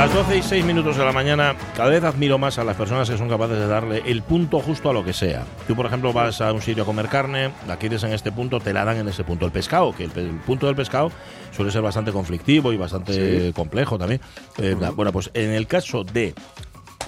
Las 0.00 0.14
12 0.14 0.38
y 0.38 0.42
6 0.42 0.64
minutos 0.64 0.96
de 0.96 1.04
la 1.04 1.12
mañana, 1.12 1.54
cada 1.76 1.90
vez 1.90 2.02
admiro 2.04 2.38
más 2.38 2.58
a 2.58 2.64
las 2.64 2.74
personas 2.74 3.10
que 3.10 3.18
son 3.18 3.28
capaces 3.28 3.58
de 3.58 3.66
darle 3.66 4.02
el 4.06 4.22
punto 4.22 4.58
justo 4.60 4.88
a 4.88 4.94
lo 4.94 5.04
que 5.04 5.12
sea. 5.12 5.44
Tú, 5.68 5.76
por 5.76 5.84
ejemplo, 5.84 6.10
vas 6.14 6.40
a 6.40 6.54
un 6.54 6.62
sitio 6.62 6.84
a 6.84 6.86
comer 6.86 7.08
carne, 7.08 7.50
la 7.68 7.76
quieres 7.76 8.02
en 8.04 8.14
este 8.14 8.32
punto, 8.32 8.60
te 8.60 8.72
la 8.72 8.86
dan 8.86 8.96
en 8.96 9.08
ese 9.08 9.24
punto. 9.24 9.44
El 9.44 9.52
pescado, 9.52 9.94
que 9.94 10.04
el, 10.04 10.12
el 10.16 10.30
punto 10.38 10.64
del 10.64 10.74
pescado 10.74 11.12
suele 11.54 11.70
ser 11.70 11.82
bastante 11.82 12.12
conflictivo 12.12 12.72
y 12.72 12.78
bastante 12.78 13.52
complejo 13.54 13.98
también. 13.98 14.22
Eh, 14.56 14.74
Bueno, 14.96 15.12
pues 15.12 15.30
en 15.34 15.50
el 15.50 15.66
caso 15.66 16.02
de 16.02 16.34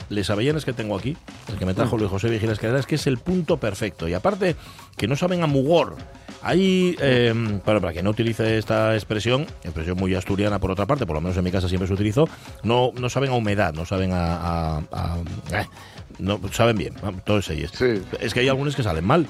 les 0.08 0.28
avellanes 0.30 0.64
que 0.64 0.72
tengo 0.72 0.96
aquí, 0.96 1.16
el 1.48 1.58
que 1.58 1.66
me 1.66 1.74
trajo 1.74 1.96
Luis 1.96 2.10
José 2.10 2.28
Vigilas 2.28 2.58
es 2.62 2.86
que 2.86 2.94
es 2.96 3.06
el 3.06 3.18
punto 3.18 3.56
perfecto. 3.58 4.08
Y 4.08 4.14
aparte, 4.14 4.56
que 4.96 5.06
no 5.08 5.16
saben 5.16 5.42
a 5.42 5.46
mugor. 5.46 5.96
Hay, 6.44 6.96
eh, 7.00 7.32
bueno, 7.64 7.80
para 7.80 7.92
que 7.92 8.02
no 8.02 8.10
utilice 8.10 8.58
esta 8.58 8.94
expresión, 8.94 9.42
expresión 9.62 9.96
muy 9.96 10.14
asturiana 10.14 10.58
por 10.58 10.70
otra 10.72 10.86
parte, 10.86 11.06
por 11.06 11.14
lo 11.14 11.20
menos 11.20 11.36
en 11.36 11.44
mi 11.44 11.52
casa 11.52 11.68
siempre 11.68 11.86
se 11.86 11.94
utilizó, 11.94 12.28
no, 12.64 12.90
no 12.98 13.08
saben 13.08 13.30
a 13.30 13.34
humedad, 13.34 13.72
no 13.74 13.84
saben 13.86 14.12
a... 14.12 14.76
a- 14.76 14.82
a- 14.90 15.18
eh, 15.52 15.66
no 16.18 16.40
saben 16.52 16.76
bien, 16.76 16.94
todos 17.24 17.48
ellos. 17.50 17.70
Sí. 17.74 18.02
Es 18.20 18.34
que 18.34 18.40
hay 18.40 18.48
algunos 18.48 18.74
que 18.76 18.82
salen 18.82 19.04
mal. 19.04 19.26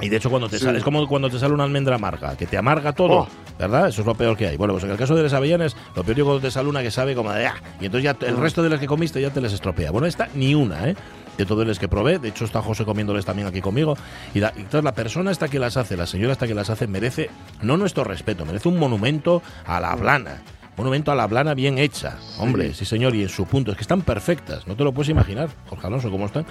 Y 0.00 0.08
de 0.08 0.16
hecho 0.16 0.28
cuando 0.30 0.48
te 0.48 0.58
Sí. 0.58 0.64
sale, 0.64 0.78
es 0.78 0.84
como 0.84 1.06
cuando 1.06 1.30
te 1.30 1.38
sale 1.38 1.54
una 1.54 1.64
almendra 1.64 1.94
amarga, 1.96 2.36
que 2.36 2.46
te 2.46 2.56
amarga 2.56 2.92
todo, 2.92 3.12
Oh. 3.20 3.28
¿verdad? 3.58 3.88
Eso 3.88 4.00
es 4.02 4.06
lo 4.06 4.14
peor 4.14 4.36
que 4.36 4.48
hay. 4.48 4.56
Bueno, 4.56 4.74
pues 4.74 4.84
en 4.84 4.90
el 4.90 4.96
caso 4.96 5.14
de 5.14 5.22
los 5.22 5.32
avellanes, 5.32 5.76
lo 5.94 6.02
peor 6.04 6.18
es 6.18 6.24
cuando 6.24 6.40
te 6.42 6.50
sale 6.50 6.68
una 6.68 6.82
que 6.82 6.90
sabe 6.90 7.14
como 7.14 7.32
de 7.32 7.46
ah, 7.46 7.54
y 7.80 7.86
entonces 7.86 8.04
ya 8.04 8.26
el 8.26 8.36
resto 8.36 8.62
de 8.62 8.70
las 8.70 8.80
que 8.80 8.86
comiste 8.86 9.20
ya 9.20 9.30
te 9.30 9.40
les 9.40 9.52
estropea. 9.52 9.90
Bueno, 9.90 10.06
esta 10.06 10.28
ni 10.34 10.54
una, 10.54 10.88
¿eh? 10.88 10.96
De 11.38 11.46
todos 11.46 11.66
los 11.66 11.78
que 11.80 11.88
probé, 11.88 12.18
de 12.20 12.28
hecho 12.28 12.44
está 12.44 12.62
José 12.62 12.84
comiéndoles 12.84 13.24
también 13.24 13.48
aquí 13.48 13.60
conmigo. 13.60 13.96
Y, 14.34 14.40
la, 14.40 14.52
y 14.56 14.60
entonces 14.60 14.84
la 14.84 14.92
persona 14.94 15.32
esta 15.32 15.48
que 15.48 15.58
las 15.58 15.76
hace, 15.76 15.96
la 15.96 16.06
señora 16.06 16.32
esta 16.32 16.46
que 16.46 16.54
las 16.54 16.70
hace, 16.70 16.86
merece 16.86 17.28
no 17.62 17.76
nuestro 17.76 18.04
respeto, 18.04 18.44
merece 18.44 18.68
un 18.68 18.78
monumento 18.78 19.42
a 19.66 19.80
la 19.80 19.94
blana. 19.96 20.42
Monumento 20.76 21.10
a 21.12 21.14
la 21.16 21.26
blana 21.28 21.54
bien 21.54 21.78
hecha. 21.78 22.16
Hombre, 22.38 22.74
sí. 22.74 22.84
señor, 22.84 23.14
y 23.14 23.22
en 23.22 23.28
su 23.28 23.46
punto. 23.46 23.70
Es 23.72 23.76
que 23.76 23.82
están 23.82 24.02
perfectas. 24.02 24.66
No 24.66 24.74
te 24.76 24.82
lo 24.84 24.92
puedes 24.92 25.08
imaginar, 25.08 25.48
Jorge 25.68 25.86
Alonso, 25.86 26.10
cómo 26.10 26.26
están. 26.26 26.46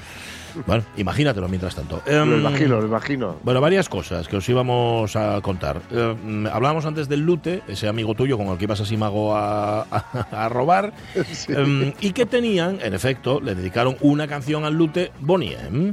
Bueno, 0.67 0.83
imagínatelo 0.97 1.47
mientras 1.47 1.75
tanto. 1.75 2.01
Lo 2.05 2.11
Em, 2.23 2.39
imagino, 2.39 2.79
lo 2.79 2.87
imagino. 2.87 3.35
bueno, 3.43 3.61
varias 3.61 3.89
cosas 3.89 4.27
que 4.27 4.37
os 4.37 4.47
íbamos 4.49 5.15
a 5.15 5.39
contar. 5.41 5.81
Mm, 5.91 6.47
hablábamos 6.47 6.85
antes 6.85 7.07
del 7.09 7.21
Lute, 7.21 7.61
ese 7.67 7.87
amigo 7.87 8.13
tuyo 8.15 8.37
con 8.37 8.47
el 8.47 8.57
que 8.57 8.65
ibas 8.65 8.81
a 8.81 8.85
Simago 8.85 9.35
a, 9.35 9.81
a- 9.81 10.27
a 10.31 10.49
robar, 10.49 10.93
em, 11.47 11.93
y 12.01 12.11
que 12.11 12.25
tenían, 12.25 12.79
en 12.81 12.93
efecto, 12.93 13.39
le 13.41 13.55
dedicaron 13.55 13.95
una 14.01 14.27
canción 14.27 14.63
al 14.65 14.73
Lute, 14.73 15.11
Bonnie 15.19 15.55
M. 15.67 15.91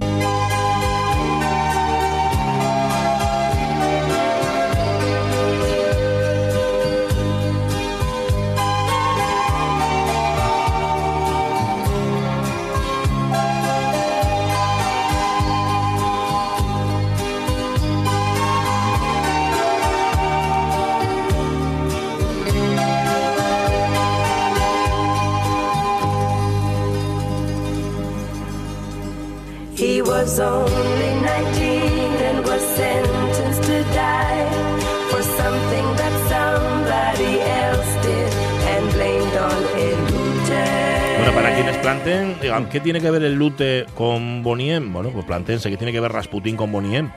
¿qué 42.70 42.80
tiene 42.80 43.00
que 43.00 43.10
ver 43.10 43.22
el 43.22 43.34
Lute 43.34 43.86
con 43.94 44.42
Bonnie 44.42 44.74
M? 44.74 44.92
Bueno, 44.92 45.10
pues 45.10 45.24
planteense, 45.24 45.68
¿qué 45.70 45.76
tiene 45.76 45.92
que 45.92 46.00
ver 46.00 46.12
Rasputín 46.12 46.56
con 46.56 46.70
Bonnie 46.70 46.96
M? 46.96 47.10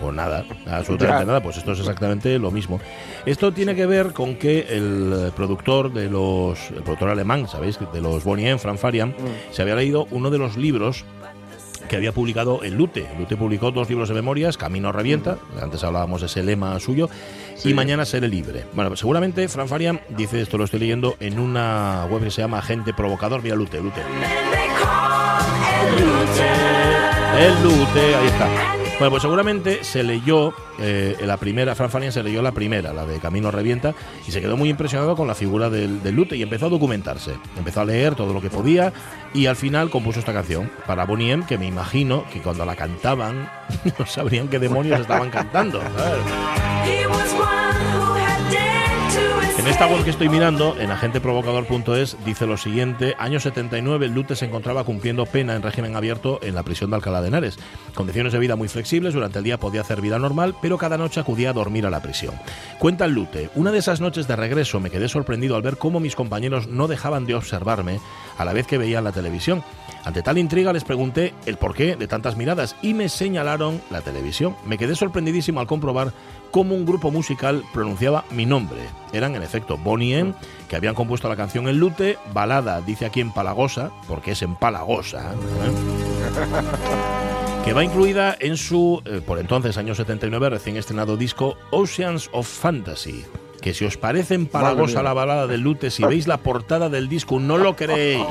Pues 0.00 0.14
nada, 0.14 0.44
absolutamente 0.70 1.24
nada, 1.24 1.42
pues 1.42 1.56
esto 1.56 1.72
es 1.72 1.80
exactamente 1.80 2.38
lo 2.38 2.50
mismo. 2.50 2.80
Esto 3.24 3.52
tiene 3.52 3.74
que 3.74 3.86
ver 3.86 4.12
con 4.12 4.36
que 4.36 4.66
el 4.68 5.32
productor 5.34 5.92
de 5.92 6.10
los, 6.10 6.70
el 6.70 6.82
productor 6.82 7.10
alemán, 7.10 7.48
¿sabéis? 7.48 7.78
De 7.92 8.00
los 8.00 8.24
Bonnie 8.24 8.48
M, 8.48 8.58
Frank 8.58 8.78
Farian, 8.78 9.14
se 9.50 9.62
había 9.62 9.76
leído 9.76 10.06
uno 10.10 10.30
de 10.30 10.38
los 10.38 10.56
libros 10.56 11.04
que 11.88 11.96
había 11.96 12.12
publicado 12.12 12.62
el 12.62 12.74
Lute. 12.74 13.06
El 13.12 13.20
Lute 13.20 13.36
publicó 13.36 13.70
dos 13.70 13.88
libros 13.88 14.08
de 14.08 14.14
memorias, 14.14 14.56
Camino 14.56 14.92
revienta, 14.92 15.38
antes 15.62 15.84
hablábamos 15.84 16.20
de 16.20 16.26
ese 16.26 16.42
lema 16.42 16.78
suyo, 16.80 17.08
y 17.64 17.72
Mañana 17.74 18.04
seré 18.04 18.28
libre. 18.28 18.64
Bueno, 18.74 18.90
pues 18.90 19.00
seguramente 19.00 19.48
Fran 19.48 19.68
Farian 19.68 20.00
dice, 20.10 20.40
esto 20.40 20.58
lo 20.58 20.64
estoy 20.64 20.80
leyendo 20.80 21.16
en 21.20 21.38
una 21.38 22.06
web 22.10 22.22
que 22.22 22.30
se 22.30 22.42
llama 22.42 22.58
Agente 22.58 22.92
Provocador, 22.92 23.42
mira 23.42 23.56
Lute, 23.56 23.80
Lute. 23.80 24.02
El 27.38 27.62
Lute, 27.62 28.14
ahí 28.14 28.26
está. 28.26 28.76
Bueno, 28.98 29.10
pues 29.10 29.22
seguramente 29.22 29.84
se 29.84 30.02
leyó 30.02 30.54
eh, 30.78 31.18
la 31.20 31.36
primera, 31.36 31.74
Fran 31.74 31.90
Farian 31.90 32.12
se 32.12 32.22
leyó 32.22 32.40
la 32.40 32.52
primera, 32.52 32.94
la 32.94 33.04
de 33.04 33.18
Camino 33.18 33.50
Revienta, 33.50 33.94
y 34.26 34.30
se 34.30 34.40
quedó 34.40 34.56
muy 34.56 34.70
impresionado 34.70 35.14
con 35.16 35.28
la 35.28 35.34
figura 35.34 35.68
del, 35.68 36.00
Lute 36.14 36.34
y 36.36 36.42
empezó 36.42 36.66
a 36.66 36.68
documentarse. 36.70 37.34
Empezó 37.58 37.82
a 37.82 37.84
leer 37.84 38.14
todo 38.14 38.32
lo 38.32 38.40
que 38.40 38.48
podía 38.48 38.94
y 39.34 39.46
al 39.46 39.56
final 39.56 39.90
compuso 39.90 40.18
esta 40.18 40.32
canción 40.32 40.70
para 40.86 41.04
Bonnie 41.04 41.30
M, 41.30 41.44
que 41.44 41.58
me 41.58 41.66
imagino 41.66 42.24
que 42.32 42.40
cuando 42.40 42.64
la 42.64 42.74
cantaban 42.74 43.50
no 43.98 44.06
sabrían 44.06 44.48
qué 44.48 44.58
demonios 44.58 44.98
estaban 44.98 45.28
cantando. 45.28 45.82
En 49.66 49.72
esta 49.72 49.88
web 49.88 50.04
que 50.04 50.10
estoy 50.10 50.28
mirando, 50.28 50.76
en 50.78 50.92
agenteprovocador.es, 50.92 52.16
dice 52.24 52.46
lo 52.46 52.56
siguiente: 52.56 53.16
año 53.18 53.40
79, 53.40 54.06
Lute 54.06 54.36
se 54.36 54.44
encontraba 54.44 54.84
cumpliendo 54.84 55.26
pena 55.26 55.56
en 55.56 55.62
régimen 55.62 55.96
abierto 55.96 56.38
en 56.44 56.54
la 56.54 56.62
prisión 56.62 56.90
de 56.90 56.94
Alcalá 56.94 57.20
de 57.20 57.26
Henares. 57.26 57.58
Condiciones 57.92 58.32
de 58.32 58.38
vida 58.38 58.54
muy 58.54 58.68
flexibles, 58.68 59.12
durante 59.12 59.38
el 59.38 59.44
día 59.44 59.58
podía 59.58 59.80
hacer 59.80 60.00
vida 60.00 60.20
normal, 60.20 60.54
pero 60.62 60.78
cada 60.78 60.96
noche 60.96 61.18
acudía 61.18 61.50
a 61.50 61.52
dormir 61.52 61.84
a 61.84 61.90
la 61.90 62.00
prisión. 62.00 62.36
Cuenta 62.78 63.08
Lute: 63.08 63.50
una 63.56 63.72
de 63.72 63.78
esas 63.78 64.00
noches 64.00 64.28
de 64.28 64.36
regreso 64.36 64.78
me 64.78 64.88
quedé 64.88 65.08
sorprendido 65.08 65.56
al 65.56 65.62
ver 65.62 65.78
cómo 65.78 65.98
mis 65.98 66.14
compañeros 66.14 66.68
no 66.68 66.86
dejaban 66.86 67.26
de 67.26 67.34
observarme 67.34 67.98
a 68.38 68.44
la 68.44 68.52
vez 68.52 68.68
que 68.68 68.78
veían 68.78 69.02
la 69.02 69.10
televisión. 69.10 69.64
Ante 70.04 70.22
tal 70.22 70.38
intriga 70.38 70.72
les 70.72 70.84
pregunté 70.84 71.34
el 71.44 71.56
porqué 71.56 71.96
de 71.96 72.06
tantas 72.06 72.36
miradas 72.36 72.76
y 72.82 72.94
me 72.94 73.08
señalaron 73.08 73.82
la 73.90 74.02
televisión. 74.02 74.54
Me 74.64 74.78
quedé 74.78 74.94
sorprendidísimo 74.94 75.58
al 75.58 75.66
comprobar 75.66 76.12
cómo 76.50 76.74
un 76.74 76.86
grupo 76.86 77.10
musical 77.10 77.62
pronunciaba 77.72 78.24
mi 78.30 78.46
nombre. 78.46 78.80
Eran 79.12 79.34
en 79.34 79.42
efecto 79.42 79.76
Bonnie 79.76 80.18
M, 80.18 80.34
que 80.68 80.76
habían 80.76 80.94
compuesto 80.94 81.28
la 81.28 81.36
canción 81.36 81.68
El 81.68 81.78
Lute, 81.78 82.18
balada, 82.32 82.80
dice 82.80 83.06
aquí 83.06 83.20
en 83.20 83.32
Palagosa, 83.32 83.90
porque 84.08 84.32
es 84.32 84.42
en 84.42 84.56
Palagosa, 84.56 85.32
¿eh? 85.32 85.36
que 87.64 87.72
va 87.72 87.84
incluida 87.84 88.36
en 88.38 88.56
su, 88.56 89.02
eh, 89.04 89.20
por 89.24 89.38
entonces, 89.38 89.76
año 89.76 89.94
79, 89.94 90.50
recién 90.50 90.76
estrenado 90.76 91.16
disco 91.16 91.56
Oceans 91.70 92.30
of 92.32 92.46
Fantasy. 92.46 93.24
Que 93.60 93.74
si 93.74 93.84
os 93.84 93.96
parece 93.96 94.34
en 94.34 94.46
Palagosa 94.46 95.00
mía. 95.00 95.04
la 95.04 95.12
balada 95.14 95.46
del 95.48 95.62
Lute, 95.62 95.90
si 95.90 96.04
veis 96.04 96.28
la 96.28 96.36
portada 96.36 96.88
del 96.88 97.08
disco, 97.08 97.40
no 97.40 97.58
lo 97.58 97.74
creéis. 97.76 98.24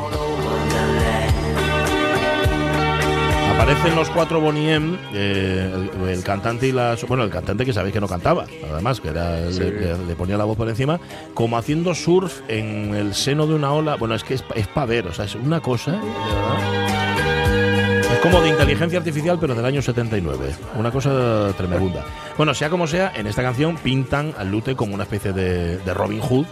Aparecen 3.57 3.95
los 3.95 4.09
cuatro 4.09 4.39
Bonnie 4.41 4.73
M, 4.73 4.97
eh, 5.13 5.89
el, 6.03 6.09
el 6.09 6.23
cantante 6.23 6.67
y 6.67 6.71
las. 6.71 7.03
Bueno, 7.07 7.23
el 7.23 7.29
cantante 7.31 7.65
que 7.65 7.73
sabéis 7.73 7.93
que 7.93 8.01
no 8.01 8.07
cantaba, 8.07 8.45
además, 8.71 8.99
que 9.01 9.09
era, 9.09 9.39
le, 9.39 9.71
le- 9.71 9.97
le 10.05 10.15
ponía 10.15 10.37
la 10.37 10.43
voz 10.43 10.55
por 10.57 10.69
encima, 10.69 10.99
como 11.33 11.57
haciendo 11.57 11.95
surf 11.95 12.41
en 12.47 12.93
el 12.93 13.15
seno 13.15 13.47
de 13.47 13.55
una 13.55 13.71
ola. 13.71 13.95
Bueno, 13.95 14.13
es 14.13 14.23
que 14.23 14.35
es, 14.35 14.43
es 14.55 14.67
para 14.67 14.85
ver, 14.85 15.07
o 15.07 15.13
sea, 15.13 15.25
es 15.25 15.33
una 15.35 15.61
cosa, 15.61 15.91
de 15.93 15.97
verdad. 15.97 18.11
Es 18.13 18.19
como 18.19 18.41
de 18.41 18.49
inteligencia 18.49 18.99
artificial, 18.99 19.37
pero 19.39 19.55
del 19.55 19.65
año 19.65 19.81
79. 19.81 20.53
Una 20.77 20.91
cosa 20.91 21.51
tremenda. 21.57 22.03
Bueno, 22.37 22.53
sea 22.53 22.69
como 22.69 22.85
sea, 22.87 23.13
en 23.15 23.25
esta 23.25 23.41
canción 23.41 23.77
pintan 23.77 24.33
al 24.37 24.51
Lute 24.51 24.75
como 24.75 24.93
una 24.93 25.03
especie 25.03 25.31
de, 25.33 25.77
de 25.77 25.93
Robin 25.93 26.19
Hood 26.19 26.45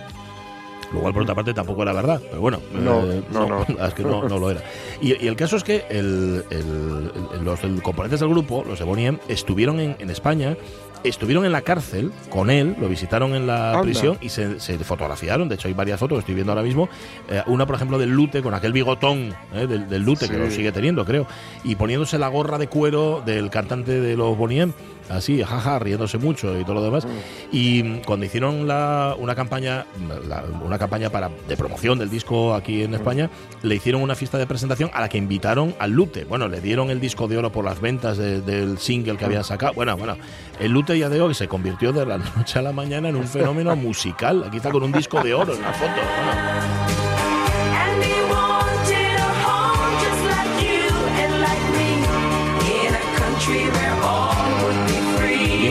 Lo 0.93 0.99
cual, 1.01 1.13
por 1.13 1.23
otra 1.23 1.35
parte, 1.35 1.53
tampoco 1.53 1.81
era 1.83 1.91
verdad. 1.93 2.21
Pero 2.29 2.41
bueno, 2.41 2.59
No, 2.71 3.01
eh, 3.11 3.23
no, 3.31 3.47
no. 3.47 3.61
es 3.87 3.93
que 3.93 4.03
no, 4.03 4.27
no 4.27 4.37
lo 4.37 4.51
era. 4.51 4.61
Y, 5.01 5.21
y 5.23 5.27
el 5.27 5.35
caso 5.35 5.57
es 5.57 5.63
que 5.63 5.85
el- 5.89 6.43
el- 6.49 7.11
el- 7.37 7.43
los 7.43 7.59
componentes 7.81 8.19
del 8.19 8.29
grupo, 8.29 8.63
los 8.67 8.77
de 8.79 8.85
Bonnie 8.85 9.07
M, 9.07 9.19
estuvieron 9.27 9.79
en, 9.79 9.95
en 9.99 10.09
España. 10.09 10.55
Estuvieron 11.03 11.43
en 11.43 11.51
la 11.51 11.59
cárcel 11.63 12.13
con 12.29 12.49
él, 12.49 12.77
lo 12.79 12.87
visitaron 12.87 13.35
en 13.35 13.45
la 13.45 13.71
Anda. 13.71 13.81
prisión 13.81 14.17
y 14.21 14.29
se, 14.29 14.61
se 14.61 14.77
fotografiaron. 14.79 15.49
De 15.49 15.55
hecho, 15.55 15.67
hay 15.67 15.73
varias 15.73 15.99
fotos 15.99 16.15
que 16.15 16.19
estoy 16.21 16.35
viendo 16.35 16.53
ahora 16.53 16.63
mismo. 16.63 16.87
Eh, 17.29 17.41
una, 17.47 17.65
por 17.65 17.75
ejemplo, 17.75 17.97
del 17.99 18.11
Lute, 18.11 18.41
con 18.41 18.53
aquel 18.53 18.71
bigotón 18.71 19.35
eh, 19.53 19.67
del, 19.67 19.89
del 19.89 20.01
Lute, 20.01 20.29
que 20.29 20.35
Sí. 20.35 20.39
lo 20.39 20.49
sigue 20.49 20.71
teniendo, 20.71 21.03
creo. 21.03 21.27
Y 21.65 21.75
poniéndose 21.75 22.17
la 22.17 22.29
gorra 22.29 22.57
de 22.57 22.67
cuero 22.67 23.21
del 23.25 23.49
cantante 23.49 23.99
de 23.99 24.15
los 24.15 24.37
Bonnie 24.37 24.61
M. 24.61 24.73
Así, 25.09 25.43
jaja, 25.43 25.79
riéndose 25.79 26.17
mucho 26.17 26.57
y 26.59 26.63
todo 26.63 26.75
lo 26.75 26.83
demás. 26.83 27.05
Y 27.51 27.97
cuando 28.05 28.25
hicieron 28.25 28.67
la, 28.67 29.15
una 29.19 29.35
campaña 29.35 29.85
la- 30.27 30.43
una 30.63 30.79
campaña 30.79 31.09
para 31.09 31.29
de 31.47 31.57
promoción 31.57 31.99
del 31.99 32.09
disco 32.09 32.53
aquí 32.53 32.83
en 32.83 32.93
España, 32.93 33.29
le 33.61 33.75
hicieron 33.75 34.01
una 34.01 34.15
fiesta 34.15 34.37
de 34.37 34.47
presentación 34.47 34.89
a 34.93 35.01
la 35.01 35.09
que 35.09 35.17
invitaron 35.17 35.75
al 35.79 35.91
Lute. 35.91 36.23
Bueno, 36.25 36.47
le 36.47 36.61
dieron 36.61 36.89
el 36.89 36.99
disco 36.99 37.27
de 37.27 37.37
oro 37.37 37.51
por 37.51 37.65
las 37.65 37.81
ventas 37.81 38.17
de- 38.17 38.41
del 38.41 38.77
single 38.77 39.17
que 39.17 39.25
habían 39.25 39.43
sacado. 39.43 39.73
Bueno, 39.73 39.97
bueno, 39.97 40.17
el 40.59 40.71
Lute 40.71 40.97
ya 40.97 41.09
digo 41.09 41.27
que 41.27 41.33
se 41.33 41.47
convirtió 41.47 41.91
de 41.93 42.05
la 42.05 42.17
noche 42.37 42.59
a 42.59 42.61
la 42.61 42.71
mañana 42.71 43.09
en 43.09 43.15
un 43.15 43.27
fenómeno 43.27 43.75
musical. 43.75 44.43
Aquí 44.47 44.57
está 44.57 44.71
con 44.71 44.83
un 44.83 44.91
disco 44.91 45.21
de 45.21 45.33
oro 45.33 45.53
en 45.53 45.61
la 45.61 45.73
foto. 45.73 45.91
Bueno. 45.91 46.82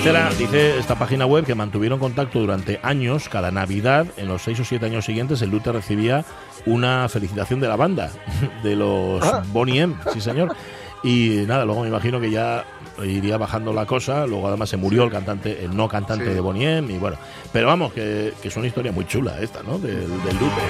Dice, 0.03 0.13
la- 0.13 0.31
dice 0.31 0.79
esta 0.81 0.97
página 0.97 1.27
web 1.27 1.45
que 1.47 1.55
mantuvieron 1.55 2.01
contacto 2.01 2.41
durante 2.41 2.81
años, 2.83 3.29
cada 3.29 3.53
Navidad, 3.53 4.07
en 4.17 4.27
los 4.27 4.43
seis 4.43 4.59
o 4.59 4.65
siete 4.65 4.87
años 4.87 5.05
siguientes, 5.05 5.41
el 5.43 5.51
Lute 5.51 5.71
recibía 5.71 6.25
una 6.67 7.09
felicitación 7.09 7.61
de 7.61 7.69
la 7.69 7.77
banda, 7.77 8.11
de 8.65 8.75
los 8.75 9.23
Ah. 9.23 9.45
Bonnie 9.53 9.79
M, 9.81 9.95
sí 10.13 10.21
señor. 10.21 10.57
Y 11.05 11.45
nada, 11.47 11.65
luego 11.65 11.83
me 11.83 11.89
imagino 11.89 12.21
que 12.21 12.33
ya 12.33 12.65
iría 13.05 13.37
bajando 13.37 13.73
la 13.73 13.87
cosa, 13.87 14.27
luego 14.27 14.49
además 14.49 14.71
se 14.71 14.77
murió 14.77 15.05
el 15.05 15.11
cantante, 15.11 15.65
el 15.65 15.77
no 15.77 15.89
cantante 15.89 16.27
Sí. 16.27 16.33
de 16.35 16.41
Bonnie 16.41 16.79
M, 16.79 16.93
y 16.93 16.99
bueno, 16.99 17.17
pero 17.53 17.69
vamos, 17.69 17.93
que, 17.93 18.35
que 18.43 18.49
es 18.49 18.57
una 18.57 18.67
historia 18.67 18.91
muy 18.91 19.05
chula 19.07 19.41
esta, 19.41 19.63
¿no? 19.63 19.79
Del, 19.79 20.01
del 20.09 20.35
Lute. 20.37 20.63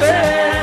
Seen 0.00 0.55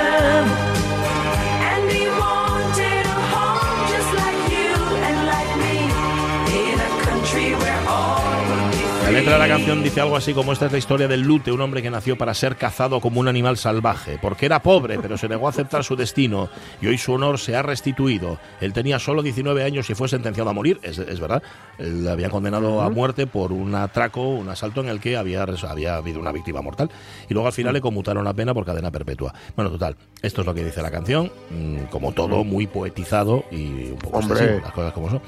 letra 9.24 9.40
de 9.40 9.48
la 9.48 9.56
canción 9.56 9.82
dice 9.82 10.02
algo 10.02 10.18
así 10.18 10.34
como 10.34 10.52
esta 10.52 10.66
es 10.66 10.74
la 10.74 10.78
historia 10.78 11.08
del 11.08 11.22
Lute, 11.22 11.54
un 11.54 11.62
hombre 11.62 11.82
que 11.82 11.90
nació 11.90 12.18
para 12.18 12.34
ser 12.34 12.58
cazado 12.58 13.00
como 13.00 13.22
un 13.22 13.30
animal 13.30 13.56
salvaje, 13.56 14.18
porque 14.22 14.46
era 14.46 14.62
pobre, 14.62 15.00
pero 15.00 15.18
se 15.18 15.30
negó 15.30 15.48
a 15.48 15.52
aceptar 15.52 15.86
su 15.86 15.96
destino 15.96 16.50
y 16.82 16.88
hoy 16.88 16.98
su 16.98 17.14
honor 17.14 17.40
se 17.40 17.56
ha 17.56 17.62
restituido. 17.62 18.38
Él 18.60 18.74
tenía 18.74 19.00
solo 19.00 19.22
19 19.22 19.64
años 19.64 19.90
y 19.90 19.96
fue 19.96 20.10
sentenciado 20.10 20.50
a 20.50 20.54
morir, 20.54 20.78
es, 20.84 20.98
es 20.98 21.20
verdad. 21.22 21.42
Le 21.78 22.10
habían 22.10 22.32
condenado 22.32 22.82
a 22.82 22.90
muerte 22.90 23.26
por 23.26 23.54
un 23.54 23.74
atraco, 23.76 24.28
un 24.28 24.50
asalto 24.50 24.82
en 24.82 24.90
el 24.90 25.00
que 25.00 25.16
había, 25.16 25.44
había 25.44 25.96
habido 25.96 26.20
una 26.20 26.34
víctima 26.34 26.62
mortal. 26.62 26.90
Y 27.30 27.34
luego 27.34 27.48
al 27.48 27.54
final 27.54 27.74
le 27.74 27.80
conmutaron 27.80 28.26
la 28.26 28.34
pena 28.34 28.54
por 28.54 28.66
cadena 28.66 28.92
perpetua. 28.92 29.34
Bueno, 29.56 29.72
total, 29.72 29.96
esto 30.22 30.42
es 30.42 30.48
lo 30.48 30.54
que 30.54 30.66
dice 30.66 30.82
la 30.82 30.92
canción, 30.92 31.32
mm, 31.50 31.84
como 31.90 32.12
todo, 32.12 32.44
muy 32.44 32.68
poetizado 32.68 33.46
y 33.52 33.92
un 33.92 34.00
poco 34.00 34.18
Hombre. 34.18 34.38
excesivo, 34.38 34.62
las 34.66 34.74
cosas 34.74 34.94
como 34.94 35.10
son. 35.10 35.22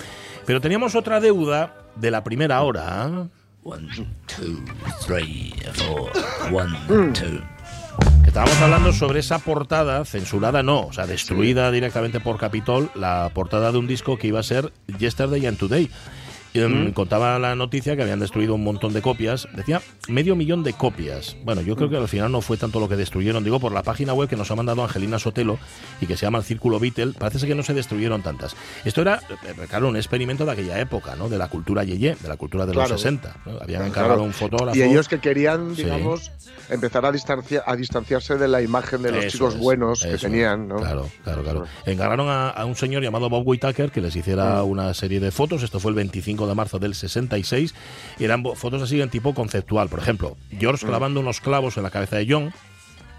Pero 0.45 0.59
teníamos 0.59 0.95
otra 0.95 1.21
deuda 1.21 1.73
de 1.95 2.11
la 2.11 2.25
primera 2.25 2.61
hora. 2.61 3.07
¿eh? 3.09 3.44
One, 3.67 3.89
two, 4.27 4.63
three, 5.01 5.51
four. 5.73 6.11
One, 6.51 6.71
two. 7.13 7.41
Que 8.21 8.27
Estábamos 8.27 8.61
hablando 8.61 8.93
sobre 8.93 9.21
esa 9.21 9.39
portada, 9.39 10.05
censurada 10.05 10.61
no, 10.61 10.85
o 10.85 10.93
sea, 10.93 11.07
destruida 11.07 11.71
directamente 11.71 12.19
por 12.19 12.37
Capitol, 12.37 12.91
la 12.93 13.31
portada 13.33 13.71
de 13.71 13.79
un 13.79 13.87
disco 13.87 14.19
que 14.19 14.27
iba 14.27 14.39
a 14.39 14.43
ser 14.43 14.71
Yesterday 14.99 15.47
and 15.47 15.57
Today. 15.57 15.89
Em, 16.55 16.93
Contaba 16.93 17.37
la 17.39 17.55
noticia 17.55 17.95
que 17.95 18.01
habían 18.03 18.19
destruido 18.19 18.55
un 18.55 18.63
montón 18.63 18.93
de 18.93 19.01
copias. 19.01 19.47
Decía 19.55 19.81
medio 20.07 20.35
millón 20.35 20.63
de 20.63 20.73
copias. 20.73 21.35
Bueno, 21.43 21.61
yo 21.61 21.75
creo 21.75 21.89
que 21.89 21.97
al 21.97 22.07
final 22.07 22.31
no 22.31 22.41
fue 22.41 22.57
tanto 22.57 22.79
lo 22.79 22.87
que 22.87 22.95
destruyeron. 22.95 23.43
Digo, 23.43 23.59
por 23.59 23.71
la 23.71 23.83
página 23.83 24.13
web 24.13 24.29
que 24.29 24.35
nos 24.35 24.49
ha 24.51 24.55
mandado 24.55 24.83
Angelina 24.83 25.19
Sotelo 25.19 25.57
y 26.01 26.05
que 26.05 26.15
se 26.15 26.25
llama 26.25 26.37
el 26.39 26.43
Círculo 26.45 26.79
Beatle, 26.79 27.13
parece 27.17 27.45
que 27.47 27.55
no 27.55 27.63
se 27.63 27.73
destruyeron 27.73 28.21
tantas. 28.21 28.55
Esto 28.85 29.01
era, 29.01 29.21
eh, 29.45 29.53
claro, 29.69 29.89
un 29.89 29.97
experimento 29.97 30.45
de 30.45 30.51
aquella 30.53 30.79
época, 30.79 31.15
¿no? 31.15 31.27
De 31.29 31.37
la 31.37 31.47
cultura 31.49 31.83
yeye, 31.83 32.15
de 32.21 32.27
la 32.29 32.37
cultura 32.37 32.65
de 32.65 32.71
Claro. 32.73 32.89
los 32.91 33.01
60. 33.01 33.35
¿no? 33.45 33.51
Habían 33.53 33.67
Claro. 33.67 33.85
encargado 33.87 34.21
a 34.21 34.23
un 34.23 34.33
fotógrafo. 34.33 34.77
Y 34.77 34.81
ellos 34.81 35.07
que 35.07 35.19
querían, 35.19 35.75
Sí. 35.75 35.83
digamos, 35.83 36.31
empezar 36.69 37.05
a, 37.05 37.11
distancia, 37.11 37.63
a 37.65 37.75
distanciarse 37.75 38.37
de 38.37 38.47
la 38.47 38.61
imagen 38.61 39.01
de 39.01 39.11
los 39.11 39.25
Eso 39.25 39.31
chicos 39.37 39.55
es, 39.55 39.59
buenos 39.59 40.01
que 40.03 40.17
tenían, 40.17 40.67
¿no? 40.67 40.77
Claro, 40.77 41.09
claro, 41.23 41.43
claro. 41.43 41.65
Encargaron 41.85 42.29
a, 42.29 42.49
a 42.49 42.65
un 42.65 42.75
señor 42.75 43.03
llamado 43.03 43.29
Bob 43.29 43.45
Whitaker 43.47 43.91
que 43.91 44.01
les 44.01 44.15
hiciera 44.15 44.63
una 44.63 44.93
serie 44.93 45.19
de 45.19 45.31
fotos. 45.31 45.61
Esto 45.63 45.79
fue 45.79 45.89
el 45.89 45.95
25 45.95 46.44
de 46.47 46.55
marzo 46.55 46.79
del 46.79 46.95
66. 46.95 47.73
Y 48.19 48.23
eran 48.23 48.43
fotos 48.55 48.81
así 48.81 49.01
en 49.01 49.09
tipo 49.09 49.33
conceptual. 49.33 49.89
Por 49.89 49.99
ejemplo, 49.99 50.37
George 50.59 50.85
clavando 50.85 51.19
unos 51.19 51.41
clavos 51.41 51.77
en 51.77 51.83
la 51.83 51.89
cabeza 51.91 52.17
de 52.17 52.27
John. 52.29 52.53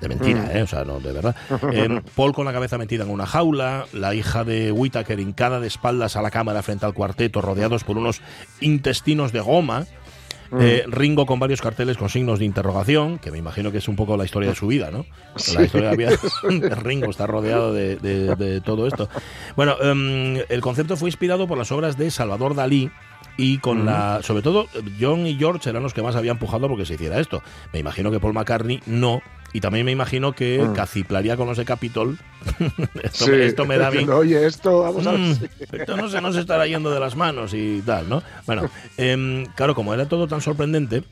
De 0.00 0.08
mentira, 0.10 0.50
¿eh? 0.52 0.60
O 0.62 0.66
sea, 0.66 0.84
no, 0.84 1.00
de 1.00 1.10
verdad. 1.10 1.34
Em, 1.72 2.02
Paul 2.14 2.34
con 2.34 2.44
la 2.44 2.52
cabeza 2.52 2.76
metida 2.76 3.04
en 3.04 3.10
una 3.10 3.24
jaula, 3.24 3.86
la 3.94 4.14
hija 4.14 4.44
de 4.44 4.70
Whitaker 4.70 5.18
hincada 5.18 5.58
de 5.58 5.68
espaldas 5.68 6.16
a 6.16 6.22
la 6.22 6.30
cámara 6.30 6.62
frente 6.62 6.84
al 6.84 6.92
cuarteto, 6.92 7.40
rodeados 7.40 7.82
por 7.82 7.96
unos 7.96 8.20
intestinos 8.60 9.32
de 9.32 9.40
goma. 9.40 9.86
Eh, 10.60 10.84
Ringo 10.86 11.26
con 11.26 11.40
varios 11.40 11.60
carteles 11.60 11.96
con 11.96 12.08
signos 12.08 12.38
de 12.38 12.44
interrogación, 12.44 13.18
que 13.18 13.32
me 13.32 13.38
imagino 13.38 13.72
que 13.72 13.78
es 13.78 13.88
un 13.88 13.96
poco 13.96 14.16
la 14.16 14.24
historia 14.24 14.50
de 14.50 14.54
su 14.54 14.68
vida, 14.68 14.92
¿no? 14.92 15.04
La 15.54 15.64
historia 15.64 15.90
de 15.90 15.96
la 15.96 16.10
vida 16.10 16.18
de 16.68 16.74
Ringo 16.76 17.10
está 17.10 17.26
rodeado 17.26 17.72
de, 17.72 17.96
de- 17.96 18.36
de 18.36 18.60
todo 18.60 18.86
esto. 18.86 19.08
Bueno, 19.56 19.74
em, 19.82 20.36
el 20.48 20.60
concepto 20.60 20.96
fue 20.96 21.08
inspirado 21.08 21.48
por 21.48 21.58
las 21.58 21.72
obras 21.72 21.96
de 21.98 22.12
Salvador 22.12 22.54
Dalí 22.54 22.92
y 23.36 23.58
con 23.58 23.84
la. 23.86 24.20
Sobre 24.22 24.42
todo, 24.42 24.66
John 25.00 25.26
y 25.26 25.36
George 25.36 25.68
eran 25.70 25.82
los 25.82 25.92
que 25.94 26.02
más 26.02 26.16
habían 26.16 26.36
empujado 26.36 26.68
porque 26.68 26.86
se 26.86 26.94
hiciera 26.94 27.20
esto. 27.20 27.42
Me 27.72 27.78
imagino 27.80 28.10
que 28.10 28.20
Paul 28.20 28.32
McCartney 28.34 28.80
no. 28.86 29.20
Y 29.52 29.60
también 29.60 29.86
me 29.86 29.92
imagino 29.92 30.32
que 30.32 30.58
Mm. 30.58 30.72
caciplaría 30.74 31.36
con 31.36 31.46
los 31.46 31.56
de 31.56 31.64
Capitol. 31.64 32.18
esto, 33.02 33.24
Sí, 33.26 33.30
me, 33.30 33.46
esto 33.46 33.64
me 33.64 33.78
da 33.78 33.90
diciendo, 33.90 34.16
Oye, 34.18 34.46
esto, 34.46 34.80
vamos 34.80 35.06
a 35.06 35.12
ver. 35.12 35.20
Mm, 35.20 35.34
si-". 35.34 35.48
esto 35.72 35.96
no 35.96 36.08
se 36.08 36.20
nos 36.20 36.36
estará 36.36 36.66
yendo 36.66 36.90
de 36.90 37.00
las 37.00 37.16
manos 37.16 37.54
y 37.54 37.80
tal, 37.86 38.08
¿no? 38.08 38.22
Bueno, 38.46 38.68
em, 38.98 39.46
claro, 39.54 39.74
como 39.74 39.94
era 39.94 40.06
todo 40.08 40.26
tan 40.26 40.40
sorprendente, 40.42 41.04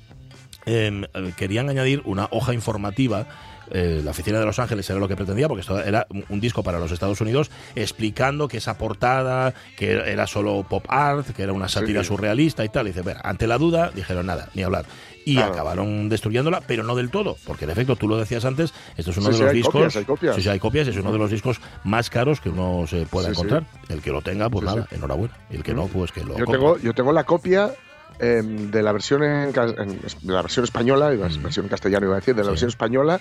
eh, 0.67 1.07
querían 1.37 1.69
añadir 1.71 2.03
una 2.05 2.29
hoja 2.31 2.53
informativa. 2.55 3.27
Eh, 3.71 4.01
la 4.05 4.11
oficina 4.13 4.39
de 4.39 4.45
Los 4.47 4.59
Ángeles 4.59 4.89
era 4.91 4.99
lo 4.99 5.09
que 5.09 5.17
pretendía, 5.17 5.49
porque 5.49 5.63
esto 5.63 5.81
era 5.83 6.07
un- 6.29 6.41
disco 6.41 6.63
para 6.63 6.79
los 6.79 6.93
Estados 6.93 7.21
Unidos, 7.21 7.51
explicando 7.75 8.49
que 8.49 8.59
esa 8.59 8.77
portada, 8.77 9.55
que 9.77 9.93
era 9.93 10.27
solo 10.27 10.65
pop 10.69 10.85
art, 10.89 11.27
que 11.35 11.43
era 11.43 11.53
una 11.53 11.69
sátira 11.69 12.03
Sí. 12.03 12.09
surrealista 12.09 12.65
y 12.65 12.69
tal. 12.69 12.87
Y 12.87 12.91
dice, 12.91 13.03
"Ver, 13.03 13.17
ante 13.23 13.47
la 13.47 13.57
duda, 13.59 13.91
dijeron 13.95 14.27
nada, 14.27 14.49
ni 14.55 14.63
hablar. 14.63 14.85
Y 15.27 15.37
Claro. 15.37 15.53
acabaron 15.53 16.09
destruyéndola, 16.11 16.61
pero 16.67 16.83
no 16.83 16.95
del 16.95 17.09
todo, 17.11 17.39
porque 17.47 17.65
en 17.65 17.71
efecto, 17.71 17.97
tú 17.97 18.09
lo 18.09 18.19
decías 18.19 18.45
antes, 18.45 18.75
esto 18.97 19.11
es 19.11 19.17
uno 19.17 19.29
Sí, 19.29 19.37
de 19.39 19.39
los 19.45 19.51
hay 19.51 19.57
discos. 19.57 19.73
copias, 19.73 19.97
hay 19.97 20.05
copias. 20.05 20.37
Sí, 20.37 20.43
sí, 20.43 20.49
hay 20.51 20.59
copias, 20.59 20.89
es 20.89 20.97
uno 20.99 21.13
de 21.13 21.19
los 21.19 21.31
discos 21.31 21.61
más 21.85 22.11
caros 22.11 22.41
que 22.43 22.51
uno 22.51 22.85
se 22.87 23.07
pueda 23.07 23.29
encontrar. 23.31 23.65
El 23.89 24.03
que 24.03 24.11
lo 24.11 24.21
tenga, 24.21 24.51
pues 24.51 24.65
nada, 24.67 24.87
enhorabuena. 24.91 25.35
Y 25.51 25.57
el 25.57 25.63
que 25.63 25.73
no, 25.73 25.87
pues 25.87 26.13
que 26.13 26.21
lo 26.25 26.37
Yo 26.37 26.45
compre. 26.45 26.59
tengo, 26.59 26.79
yo 26.79 26.93
tengo 26.93 27.13
la 27.13 27.25
copia 27.25 27.71
em, 28.19 28.71
de 28.71 28.83
la 28.83 28.93
versión 28.93 29.23
en, 29.23 29.53
en- 29.55 30.01
de 30.01 30.33
la 30.33 30.43
versión 30.43 30.65
española, 30.65 31.13
y 31.13 31.17
la 31.19 31.29
Mm. 31.29 31.43
versión 31.43 31.67
en 31.67 31.71
castellano 31.71 32.07
iba 32.07 32.15
a 32.17 32.21
decir, 32.21 32.35
de 32.35 32.41
la 32.43 32.47
Sí. 32.47 32.51
versión 32.51 32.69
española 32.69 33.21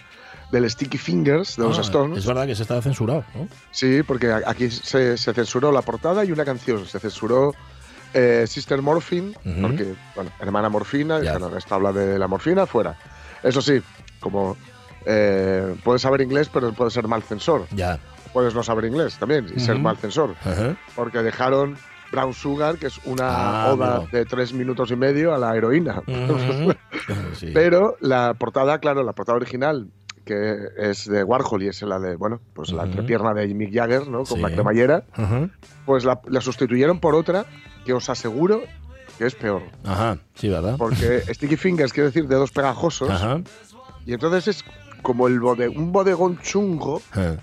del 0.52 0.70
Sticky 0.70 0.98
Fingers 0.98 1.56
de 1.58 1.64
los 1.64 1.78
Ah, 1.80 1.82
Stones. 1.82 2.20
Es 2.20 2.26
verdad 2.26 2.46
que 2.46 2.56
se 2.56 2.62
estaba 2.62 2.82
censurado, 2.82 3.26
¿no? 3.34 3.48
Sí, 3.72 4.04
porque 4.04 4.32
aquí 4.46 4.70
se, 4.70 5.18
se 5.18 5.34
censuró 5.34 5.72
la 5.72 5.82
portada 5.82 6.24
y 6.26 6.32
una 6.32 6.46
canción. 6.46 6.86
Se 6.86 7.00
censuró 7.00 7.54
eh, 8.14 8.46
Sister 8.48 8.80
Morphine, 8.84 9.30
Ujú. 9.44 9.62
porque, 9.62 9.96
bueno, 10.16 10.32
hermana 10.40 10.70
morfina, 10.70 11.16
Ya. 11.20 11.32
dijeron, 11.34 11.58
esta 11.58 11.74
habla 11.76 11.92
de 11.92 12.20
la 12.20 12.28
morfina, 12.28 12.68
fuera. 12.68 12.96
Eso 13.42 13.60
sí, 13.62 13.82
como 14.20 14.56
eh, 15.06 15.76
puedes 15.84 16.04
saber 16.04 16.22
inglés, 16.22 16.50
pero 16.54 16.72
puedes 16.74 16.94
ser 16.94 17.08
mal 17.08 17.24
censor. 17.24 17.66
Ya. 17.72 18.00
Puedes 18.32 18.54
no 18.56 18.62
saber 18.64 18.86
inglés 18.86 19.18
también 19.18 19.48
y 19.56 19.60
ser 19.60 19.76
Ujú. 19.76 19.84
mal 19.84 19.98
censor. 19.98 20.36
Ajá. 20.46 20.78
Porque 20.96 21.24
dejaron 21.24 21.76
Brown 22.13 22.34
Sugar, 22.34 22.77
que 22.77 22.88
es 22.88 23.00
una 23.05 23.27
Ah, 23.65 23.74
oda 23.74 24.05
de 24.12 24.24
tres 24.25 24.53
minutos 24.53 24.91
y 24.91 24.96
medio 24.96 25.34
a 25.34 25.38
la 25.38 25.55
heroína. 25.58 26.01
Sí. 27.36 27.51
Pero 27.53 27.98
la 28.00 28.36
portada, 28.36 28.79
claro, 28.79 29.03
la 29.03 29.12
portada 29.13 29.36
original, 29.36 29.89
que 30.24 30.55
es 30.77 31.05
de 31.10 31.24
Warhol 31.24 31.63
y 31.63 31.67
es 31.67 31.82
la 31.82 32.00
de, 32.00 32.15
bueno, 32.15 32.39
pues 32.53 32.72
la 32.72 32.84
entrepierna 32.84 33.34
de 33.34 33.48
Mick 33.53 33.74
Jagger, 33.74 34.08
¿no? 34.08 34.20
Con 34.20 34.38
Sí. 34.38 34.41
la 34.41 34.51
cremallera, 34.51 35.03
pues 35.86 36.05
la, 36.05 36.22
la 36.27 36.39
sustituyeron 36.39 37.00
por 37.00 37.15
otra 37.15 37.46
que 37.86 37.91
os 37.93 38.10
aseguro 38.10 38.62
que 39.17 39.25
es 39.25 39.36
peor. 39.36 39.63
Ajá. 39.84 40.17
Sí, 40.36 40.48
¿verdad? 40.48 40.75
Porque 40.77 41.22
Sticky 41.34 41.58
Fingers 41.58 41.91
quiere 41.91 42.08
decir 42.08 42.27
dedos 42.27 42.51
pegajosos, 42.51 43.10
Ajá. 43.10 43.41
y 44.05 44.13
entonces 44.13 44.48
es 44.48 44.63
como 45.01 45.27
el 45.27 45.41
bode- 45.41 45.75
un 45.75 45.91
bodegón 45.91 46.39
chungo, 46.39 47.01
en 47.15 47.38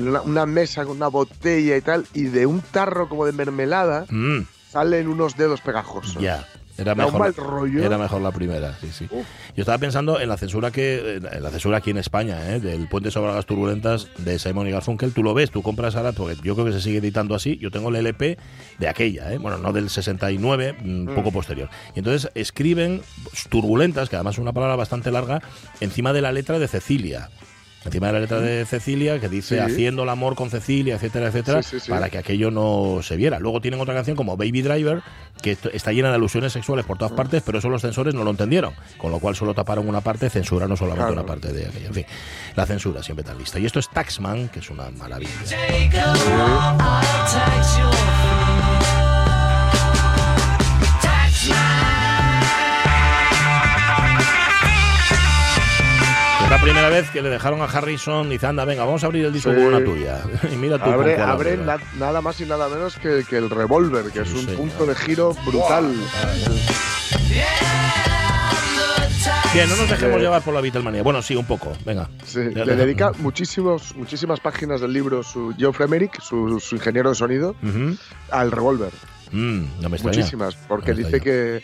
una, 0.00 0.20
una 0.22 0.46
mesa 0.46 0.84
con 0.84 0.96
una 0.96 1.08
botella 1.08 1.76
y 1.76 1.80
tal, 1.80 2.06
y 2.14 2.24
de 2.24 2.46
un 2.46 2.60
tarro 2.60 3.08
como 3.08 3.24
de 3.26 3.32
mermelada 3.32 4.06
Mm. 4.10 4.40
salen 4.70 5.08
unos 5.08 5.36
dedos 5.36 5.60
pegajosos. 5.60 6.20
Ya. 6.22 6.46
Era 6.78 6.94
mejor, 6.94 7.34
rollo. 7.36 7.82
era 7.82 7.96
mejor 7.96 8.20
la 8.20 8.32
primera, 8.32 8.76
sí, 8.78 8.90
sí. 8.92 9.08
Uf. 9.10 9.26
Yo 9.56 9.62
estaba 9.62 9.78
pensando 9.78 10.20
en 10.20 10.28
la 10.28 10.36
censura 10.36 10.70
que 10.70 11.14
en 11.16 11.42
la 11.42 11.48
censura 11.50 11.78
aquí 11.78 11.88
en 11.88 11.96
España, 11.96 12.54
¿eh? 12.54 12.60
del 12.60 12.86
puente 12.86 13.10
sobre 13.10 13.32
las 13.32 13.46
turbulentas 13.46 14.08
de 14.18 14.38
Simon 14.38 14.68
y 14.68 14.72
Garfunkel. 14.72 15.14
Tú 15.14 15.22
lo 15.22 15.32
ves, 15.32 15.50
tú 15.50 15.62
compras 15.62 15.96
ahora, 15.96 16.12
porque 16.12 16.36
yo 16.42 16.52
creo 16.54 16.66
que 16.66 16.72
se 16.72 16.82
sigue 16.82 16.98
editando 16.98 17.34
así. 17.34 17.56
Yo 17.62 17.70
tengo 17.70 17.88
el 17.88 17.96
LP 17.96 18.36
de 18.78 18.88
aquella, 18.88 19.32
¿eh? 19.32 19.38
bueno, 19.38 19.56
no 19.56 19.72
del 19.72 19.88
69, 19.88 20.76
mm, 20.78 21.14
poco 21.14 21.32
posterior. 21.32 21.70
Y 21.94 22.00
entonces 22.00 22.30
escriben 22.34 23.00
turbulentas, 23.48 24.10
que 24.10 24.16
además 24.16 24.34
es 24.34 24.40
una 24.40 24.52
palabra 24.52 24.76
bastante 24.76 25.10
larga, 25.10 25.40
encima 25.80 26.12
de 26.12 26.20
la 26.20 26.30
letra 26.30 26.58
de 26.58 26.68
Cecilia. 26.68 27.30
Encima 27.86 28.08
de 28.08 28.12
la 28.14 28.20
letra 28.20 28.40
de 28.40 28.64
Cecilia, 28.66 29.18
que 29.20 29.28
dice 29.28 29.56
Sí. 29.56 29.60
haciendo 29.60 30.02
el 30.02 30.08
amor 30.08 30.34
con 30.34 30.50
Cecilia, 30.50 30.96
etcétera, 30.96 31.28
etcétera, 31.28 31.62
Sí, 31.62 31.70
sí, 31.78 31.86
sí. 31.86 31.90
para 31.90 32.10
que 32.10 32.18
aquello 32.18 32.50
no 32.50 33.00
se 33.02 33.16
viera. 33.16 33.38
Luego 33.38 33.60
tienen 33.60 33.80
otra 33.80 33.94
canción 33.94 34.16
como 34.16 34.36
Baby 34.36 34.62
Driver, 34.62 35.02
que 35.40 35.56
está 35.72 35.92
llena 35.92 36.08
de 36.08 36.14
alusiones 36.16 36.52
sexuales 36.52 36.84
por 36.84 36.98
todas 36.98 37.12
partes, 37.12 37.42
pero 37.44 37.58
eso 37.58 37.68
los 37.68 37.82
censores 37.82 38.14
no 38.14 38.24
lo 38.24 38.30
entendieron. 38.30 38.72
Con 38.98 39.10
lo 39.12 39.18
cual 39.20 39.36
solo 39.36 39.54
taparon 39.54 39.88
una 39.88 40.00
parte, 40.00 40.28
censuraron 40.30 40.76
solamente 40.76 41.06
Claro. 41.06 41.20
una 41.20 41.26
parte 41.26 41.52
de 41.52 41.66
aquello. 41.66 41.86
En 41.88 41.94
fin, 41.94 42.06
la 42.56 42.66
censura 42.66 43.02
siempre 43.02 43.24
tan 43.24 43.38
lista. 43.38 43.58
Y 43.58 43.66
esto 43.66 43.78
es 43.78 43.88
Taxman, 43.88 44.48
que 44.48 44.58
es 44.60 44.70
una 44.70 44.90
maravilla. 44.90 45.30
La 56.56 56.62
primera 56.62 56.88
vez 56.88 57.10
que 57.10 57.20
le 57.22 57.28
dejaron 57.28 57.60
a 57.60 57.64
Harrison, 57.64 58.28
dice, 58.30 58.46
anda, 58.46 58.64
venga, 58.64 58.84
vamos 58.84 59.02
a 59.02 59.06
abrir 59.06 59.26
el 59.26 59.32
disco 59.32 59.50
Sí. 59.50 59.56
con 59.56 59.66
una 59.66 59.84
tuya. 59.84 60.22
y 60.52 60.56
mira 60.56 60.78
tú 60.78 60.90
Abre, 60.90 61.20
abre 61.20 61.52
abre. 61.52 61.56
na- 61.58 61.78
nada 61.98 62.20
más 62.22 62.40
y 62.40 62.46
nada 62.46 62.68
menos 62.68 62.96
que, 62.96 63.24
que 63.28 63.36
el 63.36 63.50
revólver, 63.50 64.04
que 64.06 64.24
Sí, 64.24 64.30
es 64.30 64.32
un 64.32 64.40
señor. 64.40 64.56
punto 64.56 64.86
de 64.86 64.94
giro 64.94 65.34
brutal. 65.44 65.94
Que 69.52 69.66
no 69.66 69.76
nos 69.76 69.88
dejemos 69.90 70.16
Eh, 70.16 70.20
llevar 70.20 70.42
por 70.42 70.54
la 70.54 70.60
Beatlemanía. 70.60 71.02
Bueno, 71.02 71.22
sí, 71.22 71.36
un 71.36 71.46
poco. 71.46 71.72
Venga. 71.84 72.08
Sí, 72.24 72.40
le 72.40 72.76
dedica 72.76 73.12
muchísimos, 73.18 73.94
muchísimas 73.96 74.40
páginas 74.40 74.80
del 74.80 74.92
libro 74.92 75.22
su 75.22 75.54
Joe 75.58 75.72
Fremerick, 75.72 76.20
su, 76.20 76.58
su 76.60 76.76
ingeniero 76.76 77.10
de 77.10 77.14
sonido, 77.16 77.54
al 78.30 78.50
revólver. 78.50 78.92
Mm, 79.32 79.80
no 79.80 79.88
me 79.88 79.96
extraña. 79.96 80.16
Muchísimas, 80.18 80.56
porque 80.68 80.92
No 80.92 80.98
me 80.98 81.04
dice 81.04 81.20
que, 81.20 81.62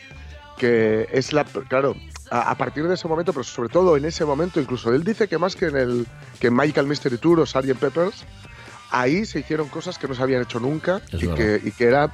que 0.58 1.08
es 1.12 1.32
la. 1.32 1.44
Claro, 1.44 1.94
a, 2.32 2.50
a 2.50 2.54
partir 2.56 2.88
de 2.88 2.94
ese 2.94 3.06
momento, 3.06 3.32
pero 3.32 3.44
sobre 3.44 3.68
todo 3.68 3.96
en 3.96 4.04
ese 4.06 4.24
momento, 4.24 4.60
incluso 4.60 4.92
él 4.92 5.04
dice 5.04 5.28
que 5.28 5.36
más 5.38 5.54
que 5.54 5.66
en 5.66 5.76
el 5.76 6.06
que 6.40 6.46
en 6.48 6.56
Michael 6.56 6.86
Mystery 6.86 7.18
Tour 7.18 7.40
o 7.40 7.46
Sgt. 7.46 7.74
Peppers, 7.78 8.24
ahí 8.90 9.24
se 9.26 9.40
hicieron 9.40 9.68
cosas 9.68 9.98
que 9.98 10.08
no 10.08 10.14
se 10.14 10.22
habían 10.22 10.42
hecho 10.42 10.58
nunca 10.60 11.00
y 11.12 11.26
que, 11.28 11.60
y 11.62 11.70
que 11.72 11.84
era, 11.84 12.10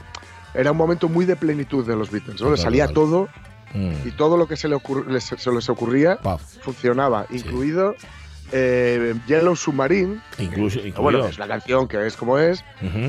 era 0.54 0.72
un 0.72 0.76
momento 0.76 1.08
muy 1.08 1.24
de 1.24 1.36
plenitud 1.36 1.86
de 1.86 1.96
los 1.96 2.10
Beatles. 2.10 2.40
¿no? 2.40 2.50
Le 2.50 2.56
salía 2.56 2.88
todo 2.88 3.28
Mm. 3.74 4.08
y 4.08 4.12
todo 4.12 4.38
lo 4.38 4.48
que 4.48 4.56
se, 4.56 4.66
le 4.66 4.76
ocurr- 4.76 5.04
les, 5.08 5.22
se 5.24 5.50
les 5.52 5.68
ocurría 5.68 6.16
funcionaba, 6.62 7.26
incluido 7.28 7.94
eh, 8.52 9.14
Yellow 9.26 9.54
Submarine. 9.56 10.20
Incluso, 10.38 10.80
que. 10.82 10.90
Bueno, 10.92 11.26
es 11.26 11.38
la 11.38 11.46
canción 11.48 11.86
que 11.88 12.06
es 12.06 12.16
como 12.16 12.38
es, 12.38 12.64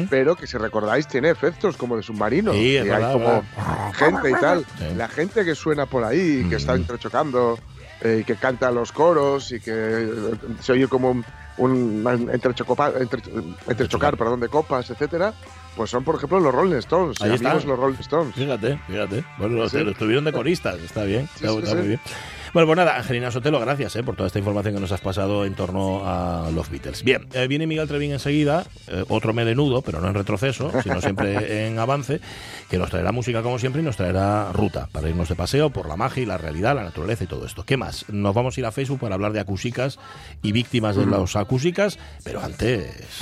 pero 0.10 0.36
que 0.36 0.48
si 0.48 0.58
recordáis 0.58 1.08
tiene 1.08 1.30
efectos 1.30 1.78
como 1.78 1.96
de 1.98 2.04
submarino. 2.04 2.54
Sí, 2.54 2.78
es 2.78 2.86
verdad, 2.86 3.08
hay 3.08 3.14
como 3.14 3.26
verdad. 3.28 3.94
gente 3.94 4.30
y 4.30 4.34
tal. 4.34 4.66
Sí. 4.78 4.86
La 4.96 5.08
gente 5.08 5.46
que 5.46 5.56
suena 5.56 5.86
por 5.86 6.04
ahí, 6.04 6.46
que 6.50 6.56
está 6.56 6.76
entrechocando, 6.76 7.58
eh, 8.02 8.20
y 8.22 8.24
que 8.24 8.36
canta 8.36 8.72
los 8.72 8.92
coros 8.92 9.52
y 9.52 9.60
que 9.60 9.72
eh, 9.74 10.10
se 10.62 10.72
oye 10.72 10.88
como 10.88 11.12
un, 11.12 11.26
un 11.58 12.04
entrechocopa- 12.06 12.94
entre- 13.02 13.22
entrechocar 13.68 14.16
perdón, 14.18 14.40
de 14.40 14.48
copas, 14.48 14.90
etcétera, 14.90 15.34
pues 15.76 15.90
son 15.90 16.06
por 16.06 16.16
ejemplo 16.16 16.40
los 16.40 16.56
Rolling 16.56 16.78
Stones. 16.78 17.22
Ahí 17.22 17.32
y 17.32 17.34
está. 17.36 17.50
amigos 17.52 17.66
los 17.66 17.78
Rolling 17.78 18.00
Stones. 18.00 18.34
Fíjate, 18.36 18.80
fíjate. 18.88 19.26
Bueno, 19.38 19.58
lo, 19.58 19.68
Sí. 19.70 19.80
lo 19.84 19.92
estuvieron 19.92 20.24
de 20.24 20.32
coristas, 20.32 20.80
está 20.80 21.04
bien, 21.04 21.28
está, 21.36 21.52
muy 21.76 21.88
bien. 21.88 22.00
Bueno, 22.52 22.66
pues 22.66 22.78
nada, 22.78 22.98
Angelina 22.98 23.30
Sotelo, 23.30 23.60
gracias 23.60 23.96
eh, 23.96 24.04
por 24.04 24.16
toda 24.16 24.26
esta 24.26 24.40
información 24.40 24.74
que 24.74 24.82
nos 24.82 24.92
has 24.92 25.02
pasado 25.02 25.46
en 25.46 25.54
torno 25.54 26.02
a 26.04 26.50
los 26.52 26.70
Beatles. 26.70 27.04
Bien, 27.04 27.28
eh, 27.34 27.48
viene 27.48 27.68
Miguel 27.68 27.88
Trevín 27.88 28.12
enseguida, 28.12 28.66
eh, 28.88 29.04
otro 29.08 29.34
melenudo, 29.34 29.84
pero 29.84 30.02
no 30.02 30.08
en 30.08 30.16
retroceso, 30.16 30.72
sino 30.82 31.00
siempre 31.00 31.68
en 31.68 31.78
avance, 31.78 32.20
que 32.68 32.80
nos 32.80 32.90
traerá 32.90 33.12
música 33.12 33.44
como 33.44 33.60
siempre 33.60 33.84
y 33.84 33.86
nos 33.86 33.98
traerá 33.98 34.52
ruta 34.52 34.90
para 34.92 35.10
irnos 35.10 35.30
de 35.30 35.36
paseo 35.36 35.70
por 35.70 35.88
la 35.88 35.96
magia 35.96 36.24
y 36.24 36.26
la 36.26 36.40
realidad, 36.40 36.76
la 36.76 36.84
naturaleza 36.84 37.24
y 37.24 37.28
todo 37.28 37.46
esto. 37.46 37.64
¿Qué 37.64 37.78
más? 37.78 38.10
Nos 38.10 38.34
vamos 38.34 38.58
a 38.58 38.60
ir 38.60 38.66
a 38.66 38.72
Facebook 38.72 39.00
para 39.00 39.14
hablar 39.14 39.32
de 39.32 39.42
acusicas 39.42 40.00
y 40.42 40.52
víctimas 40.52 40.96
de 40.96 41.06
los 41.06 41.36
acúsicas, 41.36 42.00
pero 42.24 42.42
antes... 42.42 43.20